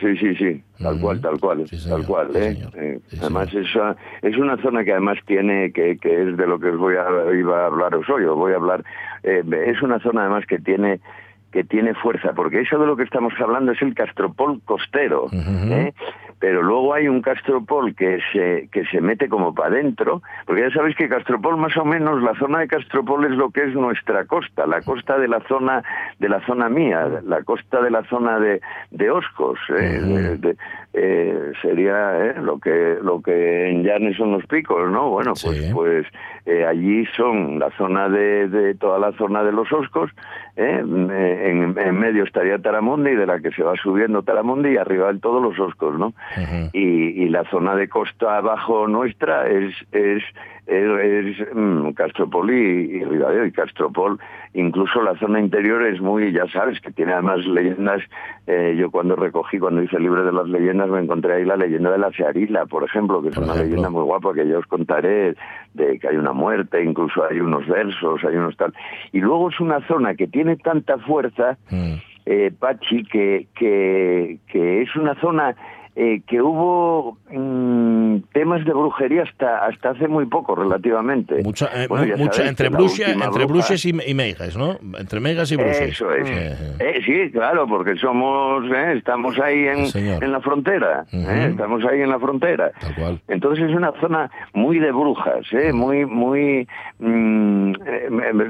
Sí, 0.00 0.16
sí, 0.16 0.34
sí, 0.36 0.62
tal 0.80 0.98
cual, 1.00 1.20
tal 1.20 1.40
cual, 1.40 1.66
Sí, 1.68 1.88
tal 1.88 2.04
cual. 2.04 2.28
sí, 2.32 2.38
¿eh? 2.38 2.58
Eh, 2.74 3.00
Sí, 3.10 3.16
además 3.20 3.52
es, 3.52 3.74
una- 3.74 3.96
es 4.22 4.36
una 4.36 4.56
zona 4.62 4.84
que 4.84 4.92
además 4.92 5.18
tiene, 5.26 5.72
que, 5.72 5.96
que 5.98 6.22
es 6.22 6.36
de 6.36 6.46
lo 6.46 6.60
que 6.60 6.68
os 6.68 6.78
voy 6.78 6.94
a, 6.96 7.06
iba 7.34 7.62
a 7.62 7.66
hablaros 7.66 8.08
hoy, 8.08 8.24
os 8.24 8.36
voy 8.36 8.52
a 8.52 8.56
hablar, 8.56 8.84
eh, 9.24 9.42
es 9.66 9.82
una 9.82 9.98
zona 10.00 10.20
además 10.22 10.46
que 10.46 10.58
tiene 10.58 11.00
que 11.52 11.64
tiene 11.64 11.94
fuerza, 11.94 12.32
porque 12.34 12.60
eso 12.60 12.78
de 12.78 12.86
lo 12.86 12.96
que 12.96 13.04
estamos 13.04 13.32
hablando 13.40 13.72
es 13.72 13.80
el 13.82 13.94
Castropol 13.94 14.60
costero. 14.64 15.26
¿eh? 15.72 15.92
pero 16.40 16.62
luego 16.62 16.94
hay 16.94 17.08
un 17.08 17.20
Castropol 17.20 17.96
que 17.96 18.20
se, 18.32 18.68
que 18.70 18.84
se 18.86 19.00
mete 19.00 19.28
como 19.28 19.52
para 19.54 19.70
adentro, 19.70 20.22
porque 20.46 20.62
ya 20.62 20.70
sabéis 20.70 20.94
que 20.96 21.08
Castropol 21.08 21.56
más 21.56 21.76
o 21.76 21.84
menos, 21.84 22.22
la 22.22 22.34
zona 22.38 22.60
de 22.60 22.68
Castropol 22.68 23.24
es 23.24 23.32
lo 23.32 23.50
que 23.50 23.64
es 23.64 23.74
nuestra 23.74 24.24
costa, 24.24 24.64
la 24.66 24.80
costa 24.82 25.18
de 25.18 25.26
la 25.26 25.40
zona, 25.48 25.82
de 26.20 26.28
la 26.28 26.40
zona 26.46 26.68
mía, 26.68 27.08
la 27.24 27.42
costa 27.42 27.82
de 27.82 27.90
la 27.90 28.04
zona 28.04 28.38
de, 28.38 28.60
de 28.92 29.10
Oscos, 29.10 29.58
¿eh? 29.70 29.98
De- 30.38 30.56
eh, 31.00 31.52
sería 31.62 32.26
¿eh? 32.26 32.34
lo 32.40 32.58
que 32.58 32.96
lo 33.02 33.20
que 33.22 33.70
en 33.70 33.84
Llanes 33.84 34.16
son 34.16 34.32
los 34.32 34.44
picos, 34.46 34.90
¿no? 34.90 35.10
Bueno, 35.10 35.32
pues 35.42 35.58
Sí. 35.58 35.70
pues 35.72 36.06
eh, 36.46 36.64
allí 36.64 37.04
son 37.16 37.58
la 37.58 37.70
zona 37.76 38.08
de, 38.08 38.48
de 38.48 38.74
toda 38.74 38.98
la 38.98 39.12
zona 39.12 39.42
de 39.44 39.52
los 39.52 39.70
Oscos, 39.72 40.10
¿eh? 40.56 40.78
en, 40.80 41.74
en 41.78 41.98
medio 41.98 42.24
estaría 42.24 42.58
Taramundi, 42.58 43.14
de 43.14 43.26
la 43.26 43.40
que 43.40 43.50
se 43.52 43.62
va 43.62 43.74
subiendo 43.76 44.22
Taramundi 44.22 44.70
y 44.70 44.76
arriba 44.76 45.10
en 45.10 45.20
todos 45.20 45.42
los 45.42 45.58
Oscos, 45.58 45.98
¿no? 45.98 46.12
Y, 46.72 47.22
y 47.22 47.28
la 47.28 47.44
zona 47.50 47.74
de 47.76 47.88
costa 47.88 48.38
abajo 48.38 48.88
nuestra 48.88 49.48
es 49.48 49.74
es 49.92 50.22
es, 50.66 51.38
es, 51.38 51.46
mm, 51.54 51.92
Castropol 51.92 52.50
y, 52.50 52.96
y 52.98 53.04
Ribadeo 53.04 53.46
y 53.46 53.52
Castropol 53.52 54.18
incluso 54.54 55.02
la 55.02 55.16
zona 55.18 55.40
interior 55.40 55.82
es 55.86 56.00
muy 56.00 56.32
ya 56.32 56.46
sabes 56.52 56.80
que 56.80 56.90
tiene 56.90 57.12
además 57.12 57.44
leyendas 57.46 58.00
eh, 58.46 58.74
yo 58.78 58.90
cuando 58.90 59.14
recogí 59.16 59.58
cuando 59.58 59.82
hice 59.82 59.96
el 59.96 60.02
libro 60.04 60.24
de 60.24 60.32
las 60.32 60.48
leyendas 60.48 60.88
me 60.88 61.00
encontré 61.00 61.34
ahí 61.34 61.44
la 61.44 61.56
leyenda 61.56 61.90
de 61.90 61.98
la 61.98 62.10
Searila 62.12 62.66
por 62.66 62.84
ejemplo 62.84 63.20
que 63.22 63.28
es 63.28 63.34
Por 63.34 63.44
una 63.44 63.52
ejemplo. 63.54 63.70
leyenda 63.70 63.90
muy 63.90 64.02
guapa 64.04 64.32
que 64.34 64.46
ya 64.48 64.58
os 64.58 64.66
contaré 64.66 65.34
de 65.74 65.98
que 65.98 66.08
hay 66.08 66.16
una 66.16 66.32
muerte 66.32 66.82
incluso 66.82 67.22
hay 67.30 67.40
unos 67.40 67.66
versos 67.66 68.24
hay 68.24 68.36
unos 68.36 68.56
tal 68.56 68.72
y 69.12 69.20
luego 69.20 69.50
es 69.50 69.60
una 69.60 69.86
zona 69.86 70.14
que 70.14 70.26
tiene 70.26 70.56
tanta 70.56 70.98
fuerza 70.98 71.56
Mm. 71.70 71.94
eh, 72.26 72.50
Pachi, 72.58 73.04
que, 73.04 73.46
que, 73.54 74.38
que 74.48 74.82
es 74.82 74.94
una 74.96 75.14
zona 75.20 75.54
eh, 76.00 76.22
que 76.28 76.40
hubo 76.40 77.18
mm, 77.30 78.18
temas 78.32 78.64
de 78.64 78.72
brujería 78.72 79.24
hasta 79.24 79.66
hasta 79.66 79.90
hace 79.90 80.06
muy 80.06 80.26
poco, 80.26 80.54
relativamente. 80.54 81.42
Mucha, 81.42 81.66
eh, 81.74 81.88
Bueno, 81.88 82.04
ya 82.06 82.16
mucha- 82.16 82.34
sabéis 82.34 82.50
entre 82.50 82.68
última 82.68 83.24
entre 83.24 83.44
Bruses 83.46 83.84
y, 83.84 83.90
y 84.06 84.14
Meigas, 84.14 84.56
¿no? 84.56 84.78
Entre 84.96 85.18
Meigas 85.18 85.50
y 85.50 85.56
Bruses. 85.56 85.80
Eso 85.90 86.12
es. 86.12 86.30
Eh, 86.30 87.00
sí, 87.04 87.32
claro, 87.32 87.66
porque 87.66 87.96
somos, 87.96 88.64
eh, 88.70 88.92
estamos 88.96 89.38
ahí 89.40 89.66
en, 89.66 89.86
en 90.22 90.30
la 90.32 90.40
frontera, 90.40 91.04
estamos 91.10 91.84
ahí 91.84 92.00
en 92.02 92.10
la 92.10 92.18
frontera. 92.20 92.70
Tal 92.80 92.94
cual. 92.94 93.20
Entonces 93.26 93.68
es 93.68 93.74
una 93.74 93.90
zona 94.00 94.30
muy 94.54 94.78
de 94.78 94.92
brujas, 94.92 95.44
¿eh? 95.52 95.72
muy, 95.72 96.06
muy, 96.06 96.68
mm, 97.00 97.72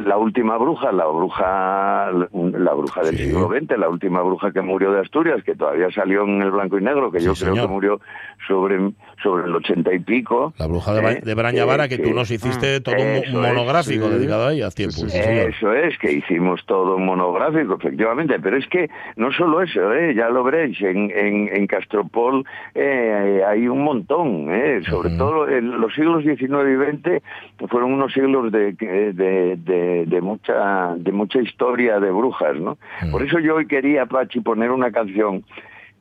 la 0.07 0.17
última 0.19 0.59
bruja, 0.59 0.93
la 0.93 1.07
bruja, 1.07 2.11
la 2.13 2.75
bruja 2.75 3.03
del 3.03 3.17
Sí. 3.17 3.25
siglo 3.27 3.49
XX, 3.49 3.79
la 3.79 3.89
última 3.89 4.21
bruja 4.23 4.53
que 4.53 4.61
murió 4.61 4.93
de 4.93 5.01
Asturias, 5.01 5.43
que 5.45 5.55
todavía 5.55 5.91
salió 5.91 6.25
en 6.25 6.43
el 6.43 6.51
blanco 6.51 6.79
y 6.79 6.83
negro, 6.83 7.11
que 7.11 7.21
Sí, 7.21 7.27
yo 7.27 7.35
creo 7.39 7.53
señor. 7.55 7.67
que 7.69 7.73
murió 7.73 8.01
sobre, 8.47 8.79
sobre 9.23 9.45
el 9.47 9.55
ochenta 9.55 9.93
y 9.93 9.99
pico. 9.99 10.53
La 10.59 10.67
bruja 10.67 10.95
de, 10.95 11.13
¿eh? 11.13 11.21
de 11.23 11.35
Brañavara, 11.35 11.89
que, 11.89 11.97
Que- 11.99 12.03
tú 12.05 12.15
nos 12.15 12.31
hiciste 12.31 12.81
todo 12.81 12.95
un 12.95 13.01
es, 13.01 13.33
monográfico 13.33 14.07
sí. 14.09 14.15
dedicado 14.15 14.47
a 14.47 14.53
ella 14.53 14.69
hace 14.69 14.77
tiempo. 14.77 14.95
Sí, 14.97 15.11
sí. 15.11 15.19
Eso 15.19 15.73
es, 15.73 15.99
que 15.99 16.13
hicimos 16.13 16.65
todo 16.67 16.97
un 16.97 17.05
monográfico, 17.05 17.75
efectivamente, 17.75 18.39
pero 18.41 18.57
es 18.57 18.67
que 18.69 18.89
no 19.17 19.33
solo 19.33 19.61
eso, 19.63 19.93
¿eh? 19.93 20.15
ya 20.15 20.29
lo 20.29 20.45
veréis, 20.45 20.81
en, 20.81 21.11
en, 21.11 21.49
en 21.55 21.67
Castropol 21.67 22.45
eh, 22.75 23.43
hay 23.47 23.67
un 23.69 23.83
montón, 23.83 24.47
¿eh? 24.51 24.81
sobre 24.89 25.09
Ujú. 25.09 25.19
todo 25.19 25.49
en 25.49 25.81
los 25.81 25.93
siglos 25.95 26.23
XIX 26.23 26.41
y 26.41 26.97
XX 26.97 27.23
fueron 27.69 27.93
unos 27.93 28.13
siglos 28.13 28.53
de, 28.53 28.73
de, 28.73 29.57
de, 29.57 30.05
de 30.07 30.21
mucha, 30.21 30.95
de 30.97 31.13
mucha 31.13 31.41
historia 31.41 31.99
de 32.01 32.11
brujas, 32.11 32.57
¿no? 32.57 32.79
Ujú. 33.03 33.11
Por 33.11 33.23
eso 33.25 33.39
yo 33.41 33.57
hoy 33.57 33.67
quería, 33.67 34.07
Pachi, 34.07 34.41
poner 34.41 34.71
una 34.71 34.91
canción, 34.93 35.45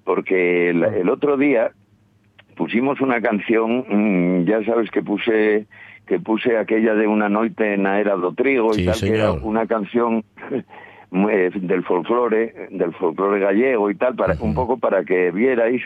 porque 0.08 0.70
el, 0.70 0.86
el 0.86 1.10
otro 1.10 1.36
día 1.36 1.72
pusimos 2.56 3.02
una 3.02 3.20
canción, 3.20 3.84
mm, 3.90 4.46
ya 4.46 4.64
sabes 4.64 4.90
que 4.90 5.04
puse 5.04 5.68
que 6.08 6.18
puse 6.22 6.58
aquella 6.58 6.96
de 6.96 7.06
una 7.06 7.28
noite 7.28 7.76
na 7.76 8.00
era 8.00 8.16
do 8.16 8.32
trigo 8.32 8.72
Sí, 8.72 8.84
y 8.84 8.86
tal, 8.86 8.96
que 8.96 9.12
era 9.12 9.32
una 9.34 9.68
canción 9.68 10.24
eh, 11.12 11.52
del 11.54 11.84
folclore, 11.84 12.70
del 12.72 12.94
folclore 12.94 13.42
gallego 13.42 13.92
y 13.92 13.96
tal, 13.96 14.16
para 14.16 14.36
un 14.40 14.56
poco 14.56 14.78
para 14.78 15.04
que 15.04 15.32
vierais 15.32 15.84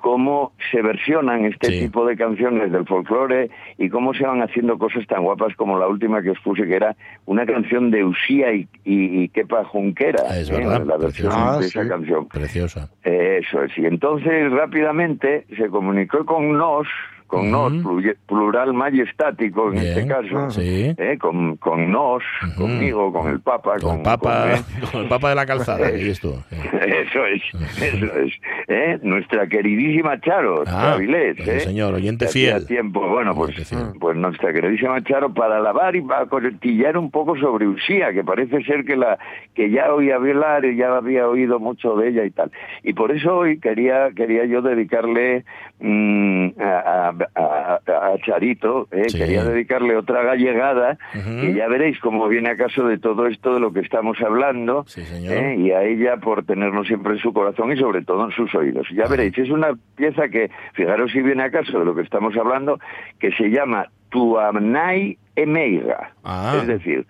cómo 0.00 0.52
se 0.70 0.82
versionan 0.82 1.44
este 1.44 1.68
Sí. 1.68 1.80
tipo 1.80 2.04
de 2.06 2.16
canciones 2.16 2.72
del 2.72 2.86
folclore 2.86 3.50
y 3.78 3.88
cómo 3.88 4.14
se 4.14 4.24
van 4.26 4.42
haciendo 4.42 4.78
cosas 4.78 5.06
tan 5.06 5.22
guapas 5.22 5.54
como 5.56 5.78
la 5.78 5.86
última 5.86 6.22
que 6.22 6.30
os 6.30 6.40
puse, 6.40 6.66
que 6.66 6.74
era 6.76 6.96
una 7.26 7.46
canción 7.46 7.90
de 7.90 8.04
Usía 8.04 8.52
y, 8.52 8.68
y, 8.84 9.22
y 9.22 9.28
Kepa 9.28 9.64
Junquera, 9.64 10.22
Ah, 10.28 10.38
es 10.38 10.50
¿eh? 10.50 10.56
verdad, 10.58 10.84
la 10.86 10.96
versión 10.96 11.28
de 11.30 11.34
Ah, 11.36 11.58
esa 11.60 11.82
sí. 11.82 11.88
canción. 11.88 12.28
Preciosa. 12.28 12.88
Eso 13.04 13.62
es. 13.62 13.76
Y 13.78 13.86
entonces 13.86 14.50
rápidamente 14.52 15.44
se 15.56 15.68
comunicó 15.68 16.24
con 16.24 16.56
nos, 16.56 16.86
con 17.30 17.50
nos, 17.50 17.72
plu- 17.72 18.16
plural 18.26 18.74
majestático 18.74 19.68
en 19.68 19.74
Bien. 19.80 19.86
este 19.86 20.06
caso, 20.08 20.50
Sí. 20.50 20.92
¿eh? 20.98 21.16
con, 21.20 21.56
con 21.58 21.90
nos, 21.90 22.22
conmigo, 22.58 23.12
con 23.12 23.28
el 23.30 23.40
Papa, 23.40 23.76
Con 23.80 24.02
Papa, 24.02 24.46
con- 24.80 24.90
con 24.90 25.02
el 25.02 25.08
Papa 25.08 25.28
de 25.28 25.34
la 25.36 25.46
calzada. 25.46 25.88
Eso 25.90 27.24
es, 27.26 27.42
eso 27.82 28.18
es. 28.18 28.32
¿eh? 28.68 28.98
Nuestra 29.02 29.46
queridísima 29.46 30.20
Charo, 30.20 30.64
Ah, 30.66 30.94
Avilés, 30.94 31.38
¿eh? 31.46 31.60
señor, 31.60 31.94
oyente 31.94 32.26
fiel. 32.28 32.66
tiempo, 32.66 33.06
bueno, 33.08 33.34
pues, 33.34 33.54
fiel. 33.68 33.92
pues 34.00 34.16
nuestra 34.16 34.52
queridísima 34.52 35.02
Charo 35.04 35.32
para 35.32 35.60
lavar 35.60 35.94
y 35.96 36.02
para 36.02 36.26
costillar 36.26 36.96
un 36.98 37.10
poco 37.10 37.36
sobre 37.36 37.68
Usía, 37.68 38.12
que 38.12 38.24
parece 38.24 38.62
ser 38.64 38.84
que 38.84 38.96
la 38.96 39.18
que 39.54 39.70
ya 39.70 39.92
oía 39.92 40.16
hablar 40.16 40.64
y 40.64 40.76
ya 40.76 40.96
había 40.96 41.28
oído 41.28 41.58
mucho 41.60 41.94
de 41.96 42.08
ella 42.08 42.24
y 42.24 42.30
tal. 42.30 42.50
Y 42.82 42.92
por 42.92 43.12
eso 43.12 43.36
hoy 43.36 43.58
quería 43.60 44.10
quería 44.16 44.44
yo 44.46 44.62
dedicarle 44.62 45.44
mm, 45.80 46.48
a, 46.60 47.08
a- 47.08 47.19
a- 47.34 47.80
a 47.86 48.18
Charito, 48.24 48.88
¿eh? 48.90 49.04
Sí. 49.08 49.18
quería 49.18 49.44
dedicarle 49.44 49.96
otra 49.96 50.22
gallegada, 50.22 50.98
y 51.14 51.54
ya 51.54 51.68
veréis 51.68 51.98
cómo 52.00 52.28
viene 52.28 52.50
a 52.50 52.56
caso 52.56 52.86
de 52.86 52.98
todo 52.98 53.26
esto 53.26 53.54
de 53.54 53.60
lo 53.60 53.72
que 53.72 53.80
estamos 53.80 54.16
hablando, 54.20 54.84
Sí. 54.86 55.02
¿eh? 55.12 55.56
y 55.58 55.70
a 55.72 55.82
ella 55.82 56.16
por 56.18 56.44
tenernos 56.44 56.86
siempre 56.86 57.14
en 57.14 57.18
su 57.18 57.32
corazón 57.32 57.72
y 57.72 57.76
sobre 57.78 58.02
todo 58.02 58.24
en 58.24 58.30
sus 58.32 58.54
oídos. 58.54 58.86
Ya 58.94 59.06
veréis, 59.06 59.36
es 59.38 59.50
una 59.50 59.68
pieza 59.96 60.28
que, 60.28 60.50
fijaros 60.74 61.10
si 61.12 61.22
viene 61.22 61.42
a 61.44 61.50
caso 61.50 61.78
de 61.78 61.84
lo 61.84 61.94
que 61.94 62.02
estamos 62.02 62.36
hablando, 62.36 62.78
que 63.18 63.30
se 63.32 63.48
llama 63.50 63.86
Tu 64.10 64.38
Amnai 64.38 65.16
Emeiga. 65.36 66.12
Ah. 66.24 66.56
Es 66.60 66.66
decir, 66.66 67.06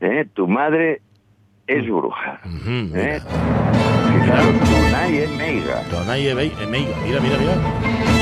¿eh? 0.00 0.26
tu 0.34 0.46
madre 0.48 1.00
es 1.66 1.86
bruja. 1.86 2.40
¿eh? 2.94 3.20
Fijaros, 4.12 4.54
Emeiga. 6.60 6.96
Mira, 7.06 7.20
mira, 7.20 7.36
mira. 7.38 8.21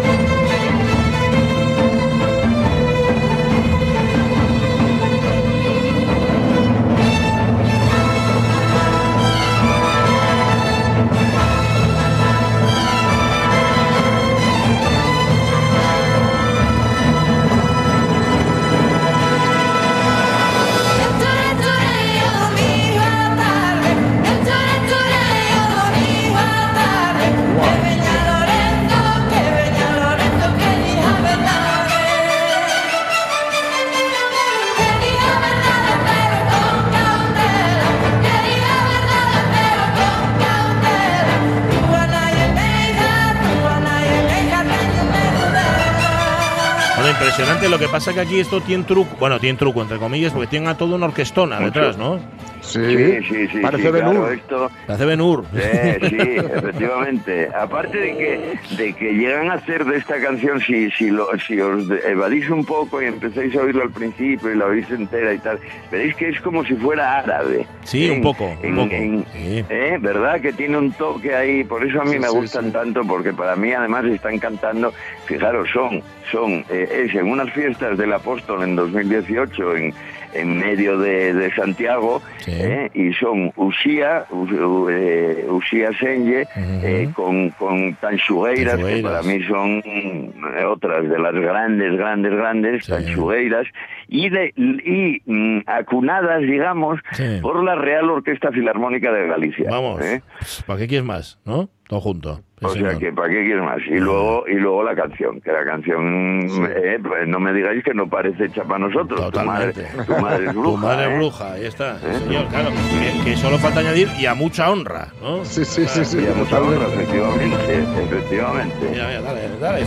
Lo 47.69 47.79
que 47.79 47.87
pasa 47.87 48.13
que 48.13 48.19
aquí 48.19 48.39
esto 48.39 48.59
tiene 48.61 48.83
truco, 48.83 49.15
bueno, 49.19 49.39
tiene 49.39 49.57
truco 49.57 49.81
entre 49.81 49.97
comillas, 49.97 50.33
porque 50.33 50.47
tiene 50.47 50.67
a 50.69 50.75
todo 50.77 50.95
una 50.95 51.05
orquestona 51.05 51.59
detrás, 51.59 51.97
¿no? 51.97 52.19
Sí, 52.61 52.79
Sí, 52.79 53.17
sí, 53.27 53.47
sí. 53.47 53.59
Parece 53.59 53.83
sí, 53.87 53.89
Ben 53.91 54.03
claro, 54.03 54.31
esto, 54.31 54.71
Hace 54.87 55.05
Ben-Hur. 55.05 55.45
Eh, 55.55 55.97
sí, 56.09 56.17
efectivamente. 56.55 57.49
Aparte 57.59 57.97
de 57.97 58.17
que, 58.17 58.75
de 58.83 58.93
que 58.93 59.13
llegan 59.13 59.49
a 59.49 59.55
hacer 59.55 59.83
de 59.85 59.97
esta 59.97 60.19
canción, 60.21 60.59
si, 60.61 60.91
si, 60.91 61.09
lo, 61.09 61.27
si 61.39 61.59
os 61.59 61.89
evadís 62.05 62.49
un 62.49 62.63
poco 62.63 63.01
y 63.01 63.05
empezáis 63.05 63.55
a 63.55 63.61
oírlo 63.61 63.83
al 63.83 63.89
principio 63.91 64.51
y 64.51 64.57
la 64.57 64.65
oís 64.65 64.89
entera 64.91 65.33
y 65.33 65.39
tal, 65.39 65.59
veréis 65.91 66.15
que 66.15 66.29
es 66.29 66.39
como 66.41 66.63
si 66.63 66.75
fuera 66.75 67.17
árabe. 67.19 67.65
Sí, 67.83 68.07
un 68.09 68.17
En- 68.17 68.21
poco, 68.21 68.45
un 68.45 68.65
en- 68.65 68.75
poco. 68.75 68.91
en- 68.95 69.25
Sí. 69.33 69.65
¿eh? 69.69 69.97
¿Verdad? 69.99 70.39
Que 70.39 70.53
tiene 70.53 70.77
un 70.77 70.91
toque 70.91 71.33
ahí, 71.33 71.63
por 71.63 71.83
eso 71.83 71.99
a 72.01 72.05
mí 72.05 72.11
Sí, 72.13 72.19
me 72.19 72.27
sí, 72.27 72.35
gustan 72.35 72.65
sí. 72.65 72.71
tanto, 72.71 73.01
porque 73.05 73.33
para 73.33 73.55
mí 73.55 73.71
además 73.73 74.05
están 74.05 74.37
cantando, 74.37 74.93
fijaros, 75.25 75.67
son, 75.73 76.03
son, 76.31 76.63
eh, 76.69 77.05
es 77.07 77.15
en 77.15 77.27
unas 77.27 77.50
fiestas 77.51 77.97
del 77.97 78.13
apóstol 78.13 78.63
en 78.63 78.75
2018 78.75 79.75
en, 79.77 79.93
en 80.33 80.59
medio 80.59 80.97
de, 80.97 81.33
de 81.33 81.53
Santiago, 81.53 82.21
Sí. 82.37 82.51
¿eh? 82.55 82.89
y 82.93 83.13
son 83.13 83.51
Usía, 83.55 84.25
U- 84.31 84.43
U- 84.43 84.89
eh, 84.89 85.45
Usía 85.49 85.91
Senye, 85.99 86.45
eh, 86.55 87.09
con, 87.13 87.49
con 87.51 87.93
Tanchugueiras, 87.95 88.77
que 88.77 89.01
para 89.03 89.21
mí 89.23 89.41
son 89.43 89.81
eh, 89.85 90.65
otras 90.65 91.07
de 91.07 91.19
las 91.19 91.33
grandes, 91.33 91.97
grandes, 91.97 92.31
grandes, 92.33 92.85
Sí. 92.85 92.91
Tanchugueiras, 92.91 93.67
y, 94.07 94.29
de, 94.29 94.53
y 94.55 95.21
mm, 95.25 95.61
acunadas, 95.67 96.41
digamos, 96.41 96.99
Sí. 97.13 97.39
por 97.41 97.63
la 97.63 97.75
Real 97.75 98.09
Orquesta 98.09 98.51
Filarmónica 98.51 99.11
de 99.11 99.27
Galicia. 99.27 99.69
Vamos, 99.69 100.01
¿eh? 100.01 100.21
¿para 100.65 100.79
qué 100.79 100.87
quieres 100.87 101.05
más? 101.05 101.39
¿no? 101.45 101.69
Todo 101.91 101.99
junto. 101.99 102.35
Sí, 102.35 102.65
O 102.65 102.69
sea 102.69 102.97
que, 102.97 103.11
¿para 103.11 103.27
qué 103.27 103.43
quieres 103.43 103.61
más? 103.65 103.79
Y 103.85 103.99
luego, 103.99 104.45
y 104.47 104.53
luego 104.53 104.81
la 104.81 104.95
canción, 104.95 105.41
que 105.41 105.51
la 105.51 105.65
canción, 105.65 106.47
eh, 106.69 106.97
pues 107.03 107.27
no 107.27 107.37
me 107.37 107.51
digáis 107.51 107.83
que 107.83 107.93
no 107.93 108.07
parece 108.07 108.45
hecha 108.45 108.63
para 108.63 108.87
nosotros. 108.87 109.29
Tu 109.29 109.39
madre, 109.41 109.73
tu 110.07 110.13
madre 110.13 110.45
es 110.45 110.53
bruja. 110.55 110.71
Tu 110.71 110.77
madre 110.77 111.03
es 111.07 111.11
¿eh? 111.11 111.17
bruja, 111.17 111.51
ahí 111.51 111.65
está, 111.65 111.99
sí, 111.99 112.05
señor, 112.23 112.47
claro. 112.47 112.69
Que, 112.69 113.31
que 113.31 113.35
solo 113.35 113.57
falta 113.57 113.81
añadir 113.81 114.07
y 114.17 114.25
a 114.25 114.33
mucha 114.33 114.71
honra, 114.71 115.09
¿no? 115.21 115.43
Sí, 115.43 115.65
sí, 115.65 115.85
sí, 115.85 116.05
sí. 116.05 116.19
Y 116.23 116.27
a 116.27 116.33
mucha 116.33 116.61
honra, 116.61 116.87
efectivamente, 116.93 117.83
efectivamente. 118.03 118.87
Mira, 118.89 119.07
mira, 119.09 119.21
dale, 119.21 119.41
dale. 119.59 119.81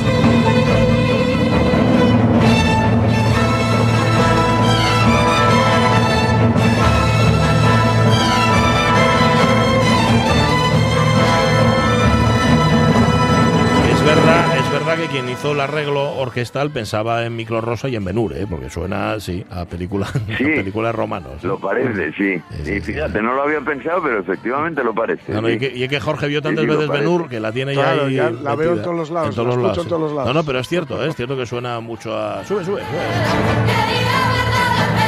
Verdad, 14.05 14.57
es 14.59 14.72
verdad 14.72 14.96
que 14.96 15.07
quien 15.07 15.28
hizo 15.28 15.52
el 15.52 15.61
arreglo 15.61 16.16
orquestal 16.16 16.70
pensaba 16.70 17.24
en 17.24 17.34
Micro 17.36 17.61
Rosa 17.61 17.88
y 17.88 17.96
en 17.96 18.05
Benur, 18.05 18.32
¿eh? 18.36 18.46
porque 18.48 18.68
suena 18.70 19.12
así 19.12 19.44
a 19.50 19.64
película, 19.64 20.07
Sí. 20.36 20.44
a 20.44 20.57
película 20.57 20.88
de 20.88 20.92
romanos. 20.92 21.42
Lo 21.42 21.59
parece, 21.59 22.12
sí. 22.12 22.42
Sí, 22.50 22.64
sí, 22.64 22.72
Y 22.72 22.80
sí, 22.80 22.92
fíjate, 22.92 23.18
sí. 23.18 23.24
no 23.24 23.34
lo 23.34 23.42
había 23.42 23.61
pensado, 23.61 24.02
pero 24.02 24.20
efectivamente 24.20 24.82
lo 24.84 24.94
parece. 24.94 25.32
No, 25.32 25.42
no, 25.42 25.48
sí. 25.48 25.55
y, 25.55 25.59
que, 25.59 25.72
y 25.76 25.82
es 25.84 25.88
que 25.88 26.00
Jorge 26.00 26.26
vio 26.28 26.42
tantas 26.42 26.66
veces. 26.66 26.88
Benur 26.88 27.28
que 27.28 27.40
la 27.40 27.52
tiene 27.52 27.74
ya 27.74 27.92
ahí. 27.92 28.14
ya 28.14 28.30
la 28.30 28.55
veo 28.55 28.72
en 28.74 28.82
todos 28.82 28.96
los 28.96 29.11
lados, 29.11 29.28
En 29.30 29.34
todos 29.34 29.48
la 29.48 29.55
los 29.55 29.62
escucho 29.64 29.68
lados. 29.76 29.84
en 29.84 29.88
todos 29.88 30.02
los 30.02 30.12
lados. 30.12 30.28
No, 30.28 30.34
no, 30.40 30.44
pero 30.46 30.59
es 30.59 30.68
cierto, 30.68 31.05
¿eh? 31.05 31.09
es 31.09 31.16
cierto 31.16 31.36
que 31.36 31.46
suena 31.46 31.80
mucho 31.80 32.16
a. 32.16 32.44
Sube, 32.44 32.64
sube, 32.64 32.80
sube. 32.82 33.00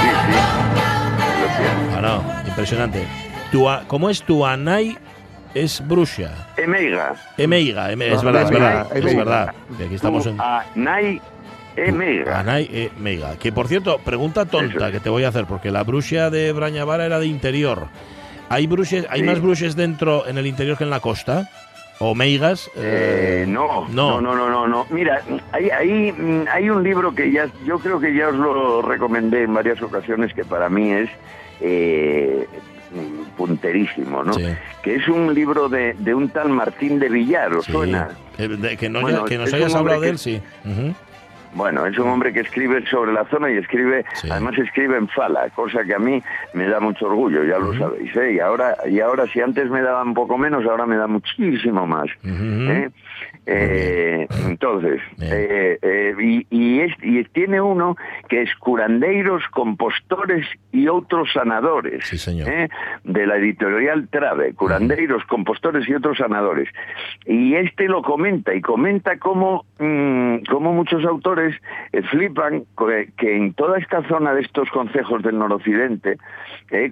Sí, 0.01 0.09
sí. 0.32 0.36
Ah, 1.97 2.01
no, 2.03 2.49
impresionante. 2.49 3.07
Tu 3.53 3.68
a- 3.68 3.84
¿Cómo 3.86 4.11
es 4.11 4.22
tu 4.22 4.44
Anay? 4.44 4.97
Es 5.57 5.82
Brusia. 5.86 6.32
Emeiga. 6.59 7.14
Emeiga, 7.38 7.90
Eme- 7.90 8.12
es 8.12 8.22
No, 8.22 8.30
verdad, 8.30 8.42
es 8.42 8.50
verdad. 8.50 8.96
Es 8.96 9.16
verdad. 9.16 9.54
Que 9.78 9.84
aquí 9.84 9.94
estamos 9.94 10.26
en. 10.26 10.38
Anai 10.38 11.20
Emeiga. 11.76 12.40
Anay 12.40 12.90
Emeiga. 12.96 13.36
Que 13.38 13.52
por 13.52 13.66
cierto, 13.66 13.98
pregunta 14.04 14.44
tonta 14.44 14.92
que 14.92 15.00
te 15.00 15.09
voy 15.09 15.24
a 15.24 15.28
hacer, 15.28 15.46
porque 15.46 15.70
la 15.70 15.82
Brusia 15.82 16.28
de 16.28 16.52
Brañavara 16.52 17.07
era 17.07 17.18
de 17.18 17.26
interior. 17.26 17.86
¿Hay, 18.50 18.66
bruxes, 18.66 19.07
¿hay 19.09 19.20
Sí. 19.20 19.26
más 19.26 19.40
bruxes 19.40 19.74
dentro 19.76 20.26
en 20.26 20.36
el 20.36 20.46
interior 20.46 20.76
que 20.76 20.84
en 20.84 20.90
la 20.90 21.00
costa? 21.00 21.48
¿O 21.98 22.14
meigas? 22.14 22.70
Eh, 22.76 23.46
no, 23.48 23.88
no. 23.88 24.20
no, 24.20 24.34
no, 24.34 24.34
no, 24.36 24.50
no, 24.50 24.68
no. 24.68 24.86
Mira, 24.90 25.22
hay, 25.52 25.70
hay, 25.70 26.12
mm, 26.12 26.44
hay 26.52 26.68
un 26.68 26.82
libro 26.82 27.14
que 27.14 27.32
ya, 27.32 27.48
yo 27.64 27.78
creo 27.78 27.98
que 27.98 28.14
ya 28.14 28.28
os 28.28 28.34
lo 28.34 28.82
recomendé 28.82 29.44
en 29.44 29.54
varias 29.54 29.80
ocasiones, 29.80 30.34
que 30.34 30.44
para 30.44 30.68
mí 30.68 30.92
es 30.92 31.09
eh, 31.62 32.46
punterísimo, 33.36 34.22
¿no? 34.24 34.32
Sí. 34.34 34.44
Que 34.82 34.97
es 34.97 35.09
un 35.09 35.34
libro 35.34 35.68
de, 35.68 35.94
de 35.99 36.14
un 36.14 36.28
tal 36.30 36.49
Martín 36.51 36.99
de 36.99 37.09
Villar, 37.09 37.53
¿os 37.55 37.64
Sí. 37.66 37.72
suena? 37.72 38.09
Eh, 38.38 38.49
de- 38.49 38.76
que, 38.76 38.88
no 38.88 39.01
Bueno, 39.01 39.24
que 39.24 39.38
nos 39.38 39.53
hayas 39.53 39.74
hablado 39.74 40.01
de 40.01 40.07
que- 40.07 40.11
él, 40.12 40.18
sí. 40.18 40.42
Bueno, 41.55 41.86
es 41.86 41.97
un 41.99 42.09
hombre 42.09 42.34
que 42.34 42.40
escribe 42.40 42.84
sobre 42.90 43.14
la 43.14 43.24
zona 43.30 43.51
y 43.51 43.57
escribe, 43.57 44.05
Sí. 44.14 44.28
además 44.30 44.59
escribe 44.59 44.99
en 44.99 45.09
fala, 45.09 45.49
cosa 45.55 45.84
que 45.84 45.94
a 45.94 45.99
mí 45.99 46.22
me 46.53 46.66
da 46.68 46.80
mucho 46.80 47.07
orgullo, 47.07 47.44
ya 47.44 47.59
lo 47.59 47.72
sabéis, 47.78 48.14
¿eh? 48.14 48.34
Y 48.34 48.40
ahora, 48.40 48.76
y 48.86 49.01
ahora 49.01 49.26
si 49.28 49.40
antes 49.40 49.70
me 49.70 49.80
daba 49.80 50.03
un 50.03 50.12
poco 50.12 50.36
menos, 50.36 50.66
ahora 50.66 50.84
me 50.84 50.97
da 50.97 51.07
muchísimo 51.07 51.86
más. 51.86 52.09
¿eh? 52.24 52.90
Eh, 53.49 54.26
entonces, 54.49 55.01
eh, 55.20 55.78
eh, 55.80 56.14
y, 56.20 56.47
y, 56.51 56.80
es- 56.80 56.97
y 57.03 57.22
tiene 57.26 57.61
uno 57.61 57.97
que 58.28 58.42
es 58.42 58.55
Curandeiros, 58.57 59.44
Compostores 59.53 60.44
y 60.72 60.88
otros 60.88 61.32
sanadores, 61.32 62.05
Sí, 62.07 62.18
señor. 62.18 62.49
¿eh? 62.49 62.68
de 63.05 63.26
la 63.26 63.36
editorial 63.36 64.09
Trave, 64.09 64.53
Curandeiros, 64.55 65.24
Compostores 65.26 65.88
y 65.88 65.94
otros 65.94 66.18
sanadores. 66.18 66.68
Y 67.24 67.55
este 67.55 67.86
lo 67.86 68.03
comenta, 68.03 68.53
y 68.53 68.61
comenta 68.61 69.16
cómo, 69.18 69.64
mm, 69.78 70.38
cómo 70.51 70.72
muchos 70.72 71.05
autores 71.05 71.55
eh, 71.92 72.03
flipan 72.03 72.64
que, 72.76 73.11
que 73.16 73.36
en 73.36 73.55
toda 73.55 73.78
esta 73.78 74.03
zona 74.09 74.34
de 74.34 74.40
estos 74.42 74.68
concejos 74.70 75.22
del 75.22 75.38
noroccidente, 75.38 76.16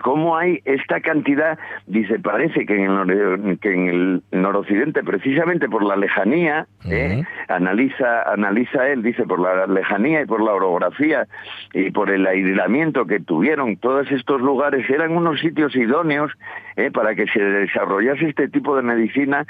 cómo 0.02 0.36
hay 0.36 0.60
esta 0.64 1.00
cantidad, 1.00 1.58
dice, 1.88 2.20
parece 2.20 2.64
que 2.64 2.76
en 2.76 2.82
el, 2.82 2.90
nor- 2.90 3.58
que 3.58 3.72
en 3.72 3.88
el 3.88 4.22
noroccidente, 4.30 5.02
precisamente 5.02 5.68
por 5.68 5.82
la 5.84 5.96
lejanía, 5.96 6.43
eh, 6.90 7.22
analiza, 7.48 8.22
analiza 8.30 8.88
él, 8.88 9.02
dice, 9.02 9.24
por 9.24 9.40
la 9.40 9.66
lejanía 9.66 10.22
y 10.22 10.26
por 10.26 10.42
la 10.42 10.52
orografía 10.52 11.26
y 11.72 11.90
por 11.90 12.10
el 12.10 12.26
aislamiento 12.26 13.06
que 13.06 13.20
tuvieron 13.20 13.76
todos 13.76 14.10
estos 14.10 14.40
lugares, 14.40 14.88
eran 14.88 15.16
unos 15.16 15.40
sitios 15.40 15.74
idóneos 15.76 16.32
eh, 16.76 16.90
para 16.90 17.14
que 17.14 17.26
se 17.26 17.40
desarrollase 17.40 18.28
este 18.28 18.48
tipo 18.48 18.76
de 18.76 18.82
medicina 18.82 19.46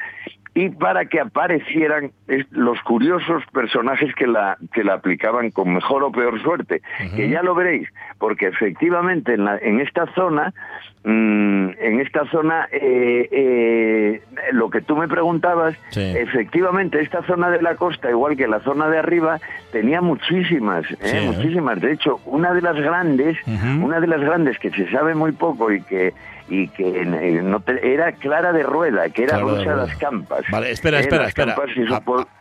y 0.57 0.69
para 0.71 1.07
que 1.07 1.19
aparecieran 1.21 2.13
los 2.51 2.81
curiosos 2.83 3.43
personajes 3.53 4.15
que 4.15 4.27
la, 4.29 4.57
que 4.73 4.85
la 4.85 4.95
aplicaban 4.95 5.51
con 5.51 5.75
mejor 5.75 6.05
o 6.05 6.13
peor 6.13 6.41
suerte. 6.43 6.81
Que 7.17 7.29
ya 7.29 7.43
lo 7.43 7.55
veréis, 7.57 7.89
porque 8.19 8.47
efectivamente 8.47 9.35
en, 9.35 9.45
la- 9.47 9.59
en 9.59 9.81
esta 9.81 10.07
zona, 10.15 10.55
mm, 11.03 11.69
en 11.81 12.01
esta 12.01 12.25
zona, 12.31 12.69
eh, 12.71 13.29
eh, 13.33 14.23
lo 14.53 14.71
que 14.71 14.81
tú 14.81 14.97
me 14.97 15.09
preguntabas, 15.09 15.77
Sí. 15.91 16.01
efectivamente 16.17 17.01
esta 17.01 17.23
zona 17.25 17.51
de 17.51 17.61
la 17.61 17.75
costa, 17.75 18.09
igual 18.11 18.37
que 18.37 18.47
la 18.47 18.61
zona 18.61 18.89
de 18.89 18.99
arriba, 18.99 19.41
tenía 19.73 20.01
muchísimas, 20.01 20.89
¿eh? 20.91 20.97
Sí, 21.01 21.17
¿eh? 21.17 21.23
muchísimas. 21.27 21.81
De 21.81 21.93
hecho, 21.93 22.21
una 22.27 22.53
de 22.55 22.63
las 22.63 22.77
grandes, 22.77 23.37
una 23.83 23.99
de 24.01 24.07
las 24.07 24.21
grandes 24.21 24.59
que 24.61 24.71
se 24.71 24.89
sabe 24.91 25.15
muy 25.17 25.33
poco 25.33 25.73
y 25.73 25.81
que 25.83 26.13
y 26.49 26.69
que 26.69 26.87
eh, 27.03 27.41
no 27.43 27.61
te- 27.61 27.95
era 27.95 28.13
Clara 28.13 28.53
de 28.53 28.63
Rueda, 28.63 29.09
que 29.11 29.25
era 29.25 29.39
Clara 29.41 29.55
de 29.81 29.87
las 29.89 29.97
Campas. 29.97 30.41
Vale, 30.51 30.71
espera, 30.71 31.01
espera, 31.01 31.27
espera. 31.29 31.57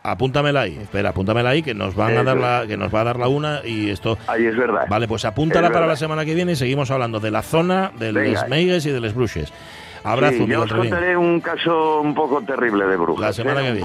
A- 0.02 0.10
apúntamela 0.12 0.62
ahí, 0.62 0.76
espera, 0.78 1.10
apúntamela 1.10 1.50
ahí, 1.50 1.62
que 1.62 1.74
nos 1.74 1.94
van 1.94 2.16
a 2.18 2.22
dar 2.22 2.36
la, 2.36 2.64
que 2.66 2.76
nos 2.76 2.94
va 2.94 3.00
a 3.00 3.04
dar 3.04 3.18
la 3.18 3.28
una 3.28 3.60
y 3.64 3.90
esto. 3.90 4.18
Ahí 4.26 4.44
es 4.46 4.56
verdad. 4.56 4.86
Vale, 4.88 5.08
pues 5.08 5.24
apúntala 5.24 5.70
para 5.70 5.86
la 5.86 5.96
semana 5.96 6.24
que 6.24 6.34
viene 6.34 6.52
y 6.52 6.56
seguimos 6.56 6.90
hablando 6.90 7.20
de 7.20 7.30
la 7.30 7.42
zona, 7.42 7.90
de 7.98 8.12
Venga. 8.12 8.46
les 8.46 8.86
y 8.86 8.90
de 8.90 9.00
les 9.00 9.14
Bruches. 9.14 9.52
Abrazo, 10.06 10.34
Sí, 10.34 10.40
Miguel 10.40 10.58
os 10.58 10.70
contaré 10.70 11.16
un 11.16 11.40
caso 11.40 12.02
un 12.02 12.14
poco 12.14 12.42
terrible 12.42 12.84
de 12.84 12.94
brujas. 12.98 13.24
La 13.24 13.32
semana 13.32 13.60
¿eh? 13.62 13.64
que 13.64 13.70
viene. 13.70 13.72